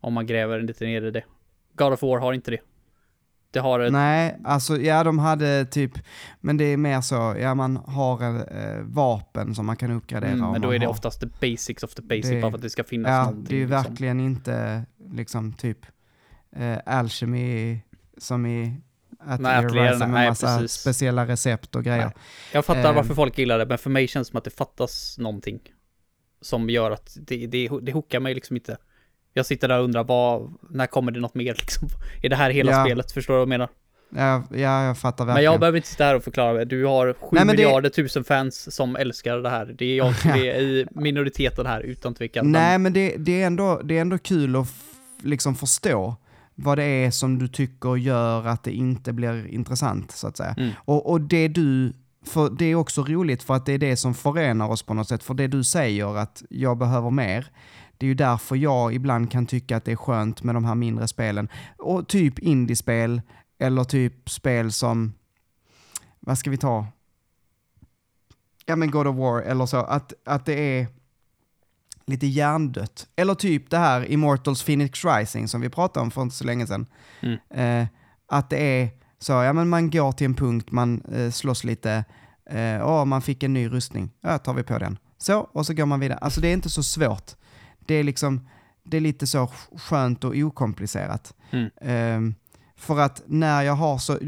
[0.00, 1.24] om man gräver lite ner i det.
[1.74, 2.58] God of War har inte det.
[3.52, 5.92] Det har ett, Nej, alltså ja de hade typ,
[6.40, 10.30] men det är mer så, ja man har eh, vapen som man kan uppgradera.
[10.32, 10.90] mm, men då är det har.
[10.92, 13.44] oftast the basics of the basic Det- bara för att det ska finnas Ja, någonting.
[13.48, 13.82] det är ju liksom.
[13.82, 15.78] verkligen inte liksom typ
[16.56, 17.80] eh, alchemy
[18.18, 18.80] som i
[19.20, 20.80] att Nej, med nej, massa precis.
[20.80, 22.04] speciella recept och grejer.
[22.04, 22.14] Nej.
[22.52, 22.94] Jag fattar Eh.
[22.94, 25.60] varför folk gillar det, men för mig känns det som att det fattas någonting.
[26.40, 28.76] Som gör att det, det, det hookar mig liksom inte.
[29.34, 31.88] Jag sitter där och undrar, vad, när kommer det något mer liksom?
[32.22, 32.84] Är det här hela Ja.
[32.84, 33.12] spelet?
[33.12, 33.68] Förstår du vad jag menar?
[34.16, 35.52] Ja, ja, jag fattar Men verkligen.
[35.52, 36.64] jag behöver inte sitta här och förklara det.
[36.64, 39.74] Du har sju Nej, men det- miljarder tusen fans som älskar det här.
[39.78, 42.52] Det är jag som är i minoriteten här, utan tvekan.
[42.52, 44.68] Nej, men det, det, är ändå, det är ändå kul att
[45.22, 46.16] liksom förstå
[46.54, 50.54] vad det är som du tycker gör att det inte blir intressant, så att säga.
[50.58, 50.70] Mm.
[50.84, 51.92] Och, och det du,
[52.26, 55.08] för det är också roligt för att det är det som förenar oss på något
[55.08, 57.46] sätt, för det du säger att jag behöver mer,
[58.02, 60.74] det är ju därför jag ibland kan tycka att det är skönt med de här
[60.74, 61.48] mindre spelen.
[61.78, 63.22] Och typ indiespel,
[63.58, 65.12] eller typ spel som,
[66.20, 66.86] vad ska vi ta?
[68.66, 70.86] Ja men God of War eller så, att, att det är
[72.06, 73.08] lite hjärndött.
[73.16, 76.66] Eller typ det här Immortals Phoenix Rising som vi pratade om för inte så länge
[76.66, 76.86] sedan.
[77.20, 77.38] Mm.
[77.50, 77.88] Eh,
[78.26, 82.04] att det är så, ja men man går till en punkt, man eh, slåss lite,
[82.50, 84.98] eh, åh man fick en ny rustning, ja tar vi på den.
[85.18, 86.18] Så, och så går man vidare.
[86.18, 87.41] Alltså det är inte så svårt.
[87.92, 88.48] Det är liksom,
[88.84, 89.46] det är lite så
[89.76, 91.34] skönt och okomplicerat.
[91.50, 91.70] Mm.
[91.80, 92.34] Ehm,
[92.76, 94.18] för att när jag har så,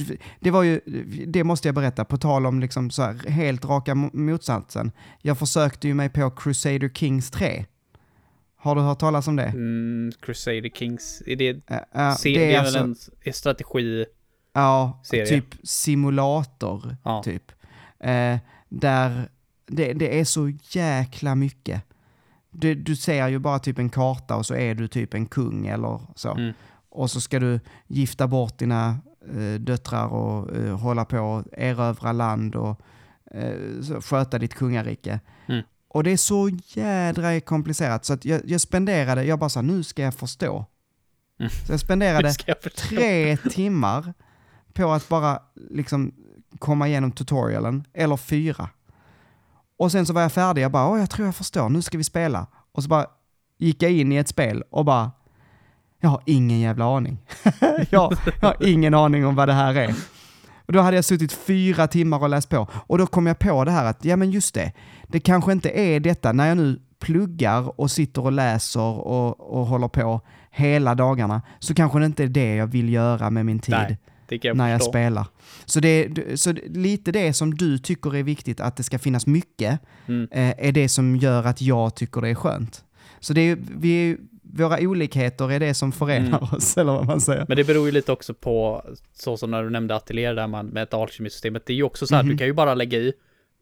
[0.40, 0.80] det var ju,
[1.26, 4.92] det måste jag berätta, på tal om liksom så här, helt raka mo- motsatsen.
[5.22, 7.64] Jag försökte ju mig på Crusader Kings 3.
[8.56, 9.44] Har du hört talas om det?
[9.44, 12.78] Mm, Crusader Kings, är det, Äh, äh, se, det är alltså,
[13.24, 14.04] en strategi?
[14.52, 15.26] ja, serie.
[15.26, 17.22] typ simulator, Ja.
[17.24, 17.52] typ.
[18.00, 18.38] Eh,
[18.68, 19.28] där
[19.66, 21.82] det, det är så jäkla mycket.
[22.54, 25.66] Du, du ser ju bara typ en karta och så är du typ en kung
[25.66, 26.30] eller så.
[26.30, 26.52] Mm.
[26.88, 28.98] Och så ska du gifta bort dina
[29.36, 32.80] eh, döttrar och eh, hålla på och erövra land och
[33.30, 35.20] eh, sköta ditt kungarike.
[35.46, 35.62] Mm.
[35.88, 39.82] Och det är så jädra komplicerat så att jag, jag spenderade, jag bara sa nu
[39.82, 40.66] ska jag förstå.
[41.40, 41.50] Mm.
[41.66, 44.14] Så jag spenderade jag tre timmar
[44.72, 46.12] på att bara liksom
[46.58, 48.68] komma igenom tutorialen, eller fyra.
[49.78, 51.98] Och sen så var jag färdig, jag bara, åh jag tror jag förstår, nu ska
[51.98, 52.46] vi spela.
[52.72, 53.06] Och så bara
[53.58, 55.10] gick jag in i ett spel och bara,
[56.00, 57.18] jag har ingen jävla aning.
[57.90, 59.94] jag, jag har ingen aning om vad det här är.
[60.66, 62.68] Och då hade jag suttit fyra timmar och läst på.
[62.72, 64.72] Och då kom jag på det här att, ja men just det,
[65.08, 69.66] det kanske inte är detta, när jag nu pluggar och sitter och läser och, och
[69.66, 70.20] håller på
[70.50, 73.98] hela dagarna, så kanske det inte är det jag vill göra med min tid Nej,
[74.42, 74.90] det jag när jag förstå.
[74.92, 75.26] spelar.
[75.64, 76.08] Så, det,
[76.40, 80.28] så lite det som du tycker är viktigt, att det ska finnas mycket, Mm.
[80.30, 82.84] eh, är det som gör att jag tycker det är skönt.
[83.20, 86.54] Så det är, vi våra olikheter är det som förenar Mm.
[86.54, 87.44] oss, eller vad man säger.
[87.48, 90.66] Men det beror ju lite också på, så som när du nämnde Atelier där man
[90.66, 92.30] med ett alkemisystemet, det är ju också så här, Mhm.
[92.32, 93.12] du kan ju bara lägga i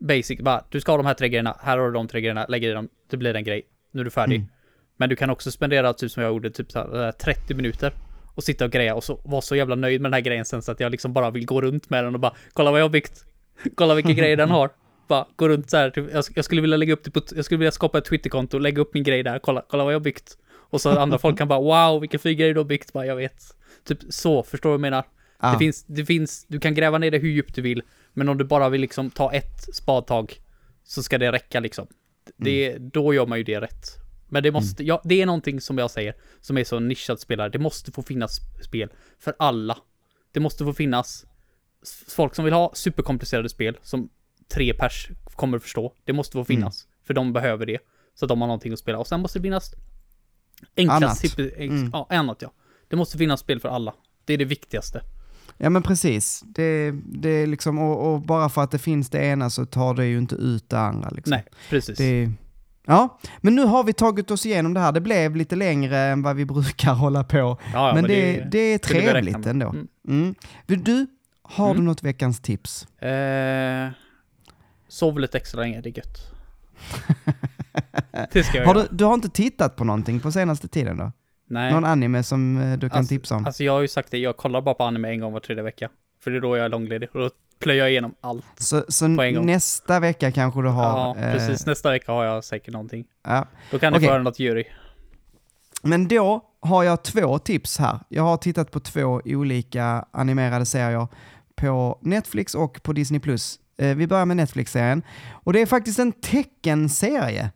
[0.00, 2.46] basic, bara, du ska ha de här tre grejerna, här har du de tre grejerna,
[2.48, 3.62] lägg i dem, det blir en grej,
[3.92, 4.36] nu är du färdig.
[4.36, 4.48] Mm.
[4.96, 7.92] Men du kan också spendera, typ som jag gjorde, typ så här, eh, 30 minuter
[8.34, 10.62] och sitta och greja och så vara så jävla nöjd med den här grejen sen
[10.62, 12.84] så att jag liksom bara vill gå runt med den och bara, kolla vad jag
[12.84, 13.24] har byggt,
[13.74, 14.70] kolla vilka grejer den har.
[15.08, 17.44] Bara gå runt så här, typ, jag, jag skulle vilja lägga upp det på, jag
[17.44, 19.98] skulle vilja skapa ett Twitterkonto och lägga upp min grej där, kolla, kolla vad jag
[19.98, 20.36] har byggt.
[20.50, 23.16] Och så andra folk kan bara, wow, vilken fin grej du har byggt, bara jag
[23.16, 23.42] vet.
[23.84, 25.04] Typ så, förstår du vad jag menar?
[25.40, 25.52] Ja.
[25.52, 27.82] Det, finns, det finns, du kan gräva ner det hur djupt du vill,
[28.12, 30.34] men om du bara vill liksom ta ett spadtag
[30.84, 31.86] så ska det räcka liksom.
[32.36, 34.01] Det, Då gör man ju det rätt.
[34.32, 37.48] Men det måste, ja, det är någonting som jag säger, som är så nischat spelare,
[37.48, 38.88] det måste få finnas spel
[39.18, 39.78] för alla.
[40.32, 41.24] Det måste få finnas
[42.08, 44.08] folk som vill ha superkomplicerade spel som
[44.54, 45.92] tre pers kommer att förstå.
[46.04, 46.86] Det måste få finnas.
[47.06, 47.78] För de behöver det.
[48.14, 48.98] Så att de har någonting att spela.
[48.98, 49.74] Och sen måste det finnas
[50.76, 51.18] enkla, Annat.
[51.18, 51.90] super, enk, Mm.
[51.92, 52.52] ja, annat ja.
[52.88, 53.94] Det måste finnas spel för alla.
[54.24, 55.00] Det är det viktigaste.
[55.58, 56.42] Ja men precis.
[56.46, 59.94] Det, det är liksom, och, och bara för att det finns det ena så tar
[59.94, 61.10] det ju inte ut det andra.
[61.10, 61.30] Liksom.
[61.30, 61.98] Nej, precis.
[61.98, 62.32] Det,
[62.86, 64.92] ja, men nu har vi tagit oss igenom det här.
[64.92, 67.36] Det blev lite längre än vad vi brukar hålla på.
[67.38, 69.68] ja, ja, men, det, det, är kunde vi räkna trevligt ändå.
[69.68, 69.88] Mm.
[70.08, 70.34] Mm.
[70.66, 71.06] Du,
[71.42, 71.84] har du Mm.
[71.84, 72.84] något veckans tips?
[73.02, 73.90] Eh,
[74.88, 76.18] sov lite extra länge, det är gött.
[78.32, 81.12] det ska jag Har du, du har inte tittat på någonting på senaste tiden då?
[81.48, 81.72] Nej.
[81.72, 83.46] Någon anime som eh, du kan Alltså- tipsa om?
[83.46, 85.62] Alltså jag har ju sagt det, jag kollar bara på anime en gång var tredje
[85.64, 85.88] vecka.
[86.24, 87.08] För det är då jag är långledig.
[87.12, 87.30] Och då
[87.62, 88.44] plöjer jag igenom allt.
[88.58, 90.84] så så nästa vecka kanske du har...
[90.84, 91.66] Ja, eh, precis.
[91.66, 93.04] Nästa vecka har jag säkert någonting.
[93.22, 93.46] ja.
[93.70, 94.08] Då kan ni Okej.
[94.08, 94.64] få höra något jury.
[95.82, 97.98] Men då har jag två tips här.
[98.08, 101.08] Jag har tittat på två olika animerade serier
[101.56, 103.20] på Netflix och på Disney+.
[103.78, 105.02] Eh, vi börjar med Netflix-serien.
[105.32, 107.50] Och det är faktiskt en Tekken-serie.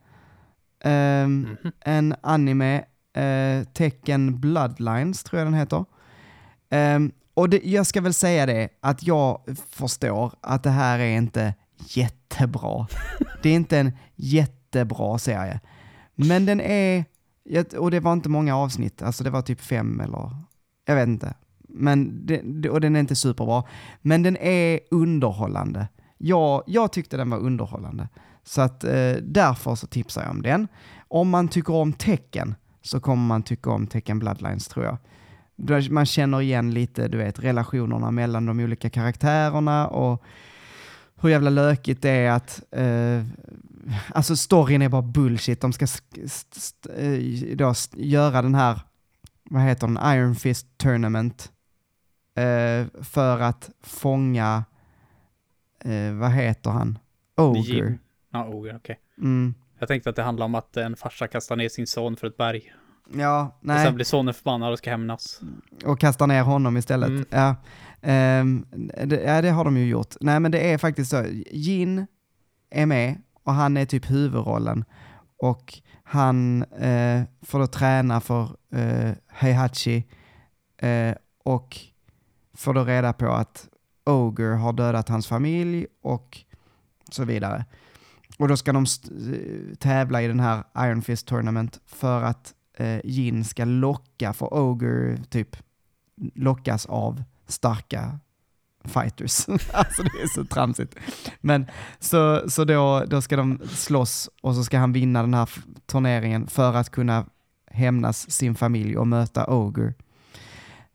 [0.85, 1.73] Ehm, Mhm.
[1.81, 2.85] En anime,
[3.19, 5.85] uh, Tekken Bloodlines tror jag den heter.
[6.71, 9.41] Ehm, och det, jag ska väl säga det, att jag
[9.71, 12.87] förstår att det här är inte jättebra.
[13.43, 15.61] Det är inte en jättebra serie.
[16.15, 17.05] Men den är,
[17.79, 20.31] och det var inte många avsnitt, alltså det var typ fem eller,
[20.85, 21.35] jag vet inte.
[21.69, 23.65] Men det, och den är inte superbra.
[24.03, 25.89] Men den är underhållande.
[26.19, 28.09] Jag, jag tyckte den var underhållande.
[28.45, 30.69] Så att eh, därför så tipsar jag om den.
[31.09, 34.97] Om man tycker om tecken så kommer man tycka om tecken Bloodlines tror jag.
[35.91, 40.23] Man känner igen lite, du vet, relationerna mellan de olika karaktärerna och
[41.21, 43.25] hur jävla lökigt det är att eh,
[44.15, 45.61] Alltså storyn är bara bullshit.
[45.61, 45.87] De ska
[46.97, 48.81] eh, då göra den här,
[49.45, 51.53] vad heter den, Iron Fist Tournament.
[52.35, 54.65] eh, för att fånga,
[55.85, 56.99] eh, vad heter han?
[57.37, 57.61] Ogre.
[57.61, 57.99] Jim.
[58.33, 59.01] Ja, Ogre, okej.
[59.19, 59.55] Mm.
[59.79, 62.37] Jag tänkte att det handlar om att en farsa kastar ner sin son för ett
[62.37, 62.73] berg.
[63.15, 63.85] Ja, Och nej.
[63.85, 65.41] sen blir sonen förbannad och ska hämnas.
[65.85, 67.09] och kastar ner honom istället.
[67.09, 67.25] Mm.
[67.31, 67.57] Ja.
[68.03, 68.67] Ehm,
[69.05, 70.15] det, ja, det har de ju gjort.
[70.21, 71.25] Nej, men det är faktiskt så.
[71.51, 72.07] Jin
[72.71, 74.85] är med och han är typ huvudrollen.
[75.39, 75.75] Och
[76.05, 80.05] han eh, får då träna för eh, Heihachi
[80.79, 81.15] eh,
[81.45, 81.79] och
[82.55, 83.69] får då reda på att
[84.07, 86.39] Ogre har dödat hans familj och
[87.11, 87.65] så vidare.
[88.39, 93.01] Och då ska de eh, tävla i den här Iron Fist Tournament för att eh,
[93.05, 95.57] Jin ska locka, för Ogre typ
[96.35, 98.19] lockas av starka
[98.85, 99.49] fighters.
[99.73, 100.95] alltså det är så tramsigt.
[101.41, 101.67] Men
[101.99, 105.49] så, så då, då ska de slåss och så ska han vinna den här
[105.87, 107.27] turneringen för att kunna
[107.71, 109.95] hämnas sin familj och möta Ogre.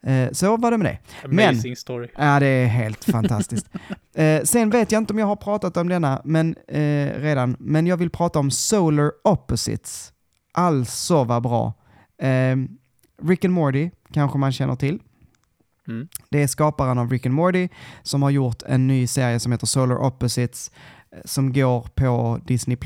[0.03, 1.27] Eh, så var det med det.
[1.27, 2.07] Men- Amazing story.
[2.17, 3.69] Ja, det är helt fantastiskt.
[4.15, 7.87] Eh, sen vet jag inte om jag har pratat om denna men, eh, redan, men
[7.87, 10.13] jag vill prata om Solar Opposites.
[10.51, 11.73] Alltså vad bra.
[12.17, 12.55] Eh,
[13.23, 14.99] Rick and Morty kanske man känner till.
[15.87, 16.07] Mm.
[16.29, 17.69] Det är skaparen av Rick and Morty
[18.03, 20.71] som har gjort en ny serie som heter Solar Opposites
[21.11, 22.77] eh, som går på Disney+.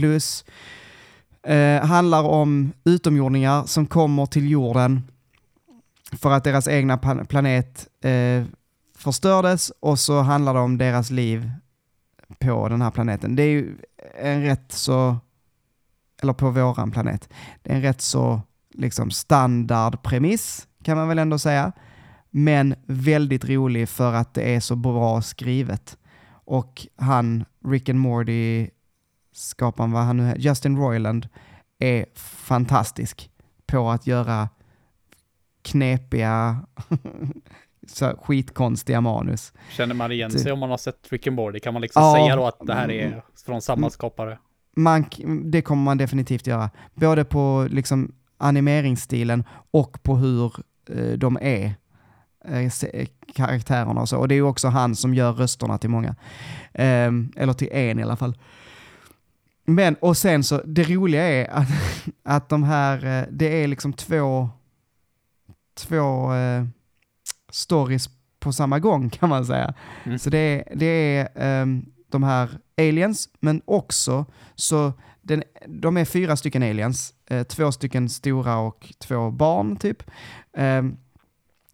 [1.44, 5.02] Eh, handlar om utomjordingar som kommer till jorden
[6.12, 6.98] för att deras egna
[7.28, 8.44] planet eh,
[8.98, 11.52] förstördes och så handlar det om deras liv
[12.40, 13.36] på den här planeten.
[13.36, 13.76] Det är ju
[14.22, 15.18] en rätt så,
[16.22, 17.30] eller på våran planet,
[17.64, 18.42] det är en rätt så
[18.74, 21.72] liksom standard premiss kan man väl ändå säga.
[22.30, 25.98] Men väldigt rolig för att det är så bra skrivet.
[26.30, 28.70] Och han, Rick and Morty,
[29.34, 31.28] skaparen, vad han nu är, Justin Roiland,
[31.80, 33.30] är fantastisk
[33.68, 34.50] på att göra
[35.62, 36.58] knepiga,
[37.88, 39.54] så skitkonstiga manus.
[39.72, 40.42] Känner man igen Typ.
[40.42, 41.60] sig om man har sett Rick and Morty?
[41.60, 42.16] Kan man liksom Ja.
[42.16, 42.26] Mm.
[42.26, 44.40] säga då att det här är från samma skapare?
[44.76, 45.06] Man,
[45.44, 46.70] det kommer man definitivt göra.
[46.94, 50.54] Både på liksom animeringsstilen och på hur
[50.90, 51.76] eh, de är,
[52.46, 54.18] eh, karaktärerna och så.
[54.18, 56.16] Och det är ju också han som gör rösterna till många.
[56.74, 58.38] Ehm, eller till en i alla fall.
[59.66, 61.68] Men, och sen så, det roliga är att,
[62.24, 64.50] att de här, eh, det är liksom två,
[65.74, 66.66] två eh,
[67.52, 69.74] stories på samma gång kan man säga.
[70.04, 70.20] Mm.
[70.20, 74.26] Så det det är ehm, de här aliens, men också
[74.56, 80.04] så den, de är fyra stycken aliens, eh, två stycken stora och två barn typ.
[80.58, 80.84] Eh,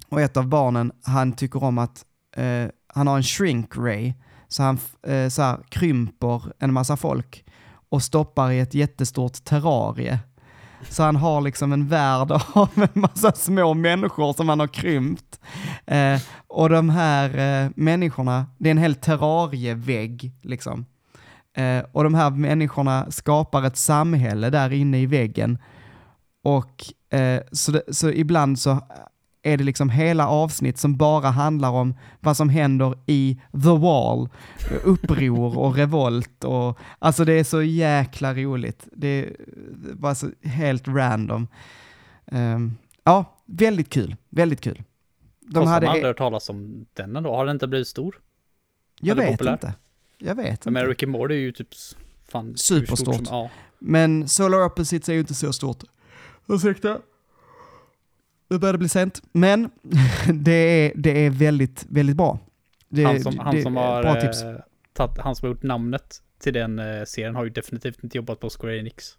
[0.09, 2.05] och ett av barnen, han tycker om att,
[2.35, 4.13] eh, han har en shrink ray,
[4.47, 7.45] så han eh, så här, krymper en massa folk
[7.89, 10.19] och stoppar i ett jättestort terrarie.
[10.89, 15.39] Så han har liksom en värld av en massa små människor som han har krympt.
[15.85, 20.85] Eh, och de här eh, människorna, det är en hel terrarievägg liksom.
[21.53, 25.57] Eh, och de här människorna skapar ett samhälle där inne i väggen.
[26.43, 28.81] Och eh, så, det, så ibland så
[29.43, 34.29] är det liksom hela avsnitt som bara handlar om vad som händer i the wall.
[34.83, 38.87] Uppror och revolt och alltså det är så jäkla roligt.
[38.91, 39.29] Det
[39.93, 41.47] bara så helt random.
[42.25, 44.83] Um, ja, väldigt kul, väldigt kul.
[45.39, 45.87] De Fast hade...
[45.89, 48.15] aldrig hört talas om den ändå, har den inte blivit stor?
[48.99, 49.53] Jag vet populär?
[49.53, 49.73] inte.
[50.23, 50.89] Jag vet Men inte.
[50.89, 51.67] Rick and Morty är ju typ
[52.27, 53.15] fan Superstort.
[53.15, 53.49] Som, ja.
[53.79, 55.83] Men Solar Opposites är ju inte så stort.
[56.47, 56.99] Ursäkta?
[58.49, 59.69] Nu börjar det bli sent, men
[60.33, 62.39] det är, det är väldigt, väldigt bra.
[62.89, 64.43] Det, han som, han som har bra tips.
[64.43, 64.55] Eh,
[64.93, 68.39] tatt, han som har gjort namnet till den eh, serien har ju definitivt inte jobbat
[68.39, 69.17] på Square Enix.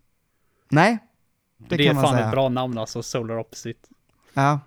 [0.68, 0.98] Nej,
[1.58, 2.12] det, det kan man säga.
[2.12, 3.88] Det är fan ett bra namn alltså, Solar Opposite.
[4.34, 4.60] Ja.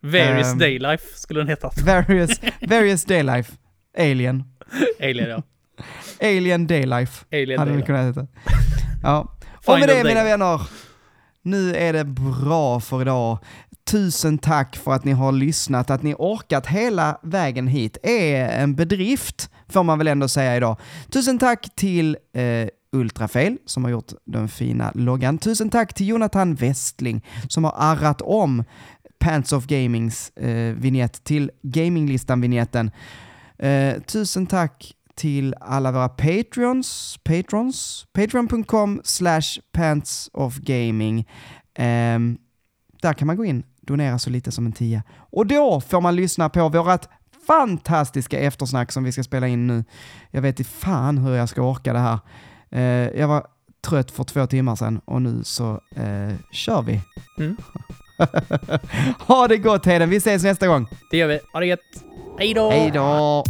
[0.00, 1.70] Various um, Daylife skulle den heta.
[1.86, 3.52] Various, various Daylife.
[3.98, 4.44] Alien.
[5.00, 5.42] Alien ja.
[6.20, 7.24] Alien Daylife.
[7.32, 7.86] Alien hade Daylife.
[7.86, 8.26] kunnat heta.
[9.02, 9.36] Ja.
[9.66, 10.60] Och med det mina vänner,
[11.42, 13.38] nu är det bra för idag.
[13.90, 18.74] Tusen tack för att ni har lyssnat, att ni orkat hela vägen hit är en
[18.74, 20.76] bedrift, får man väl ändå säga idag.
[21.10, 25.38] Tusen tack till eh, Ultrafail som har gjort den fina loggan.
[25.38, 28.64] Tusen tack till Jonathan Westling som har arrat om
[29.18, 32.90] Pants of Gamings eh, vignett till Gaminglistan-vignetten.
[33.62, 41.18] Eh, tusen tack till alla våra Patreons, patrons, patreon.com slash pantsofgaming.
[41.74, 42.18] Eh,
[43.02, 45.02] där kan man gå in donera så lite som en tia.
[45.12, 47.08] Och då får man lyssna på vårat
[47.46, 49.84] fantastiska eftersnack som vi ska spela in nu.
[50.30, 52.18] Jag vet inte fan hur jag ska orka det här.
[52.70, 53.46] Eh, jag var
[53.86, 57.00] trött för två timmar sedan och nu så eh, kör vi.
[57.38, 57.56] Mm.
[59.18, 60.86] ha det gott Heden, vi ses nästa gång.
[61.10, 61.40] Det gör vi.
[61.52, 62.11] Ha det gött.
[62.38, 62.70] Hej då!
[62.70, 63.44] Hej då!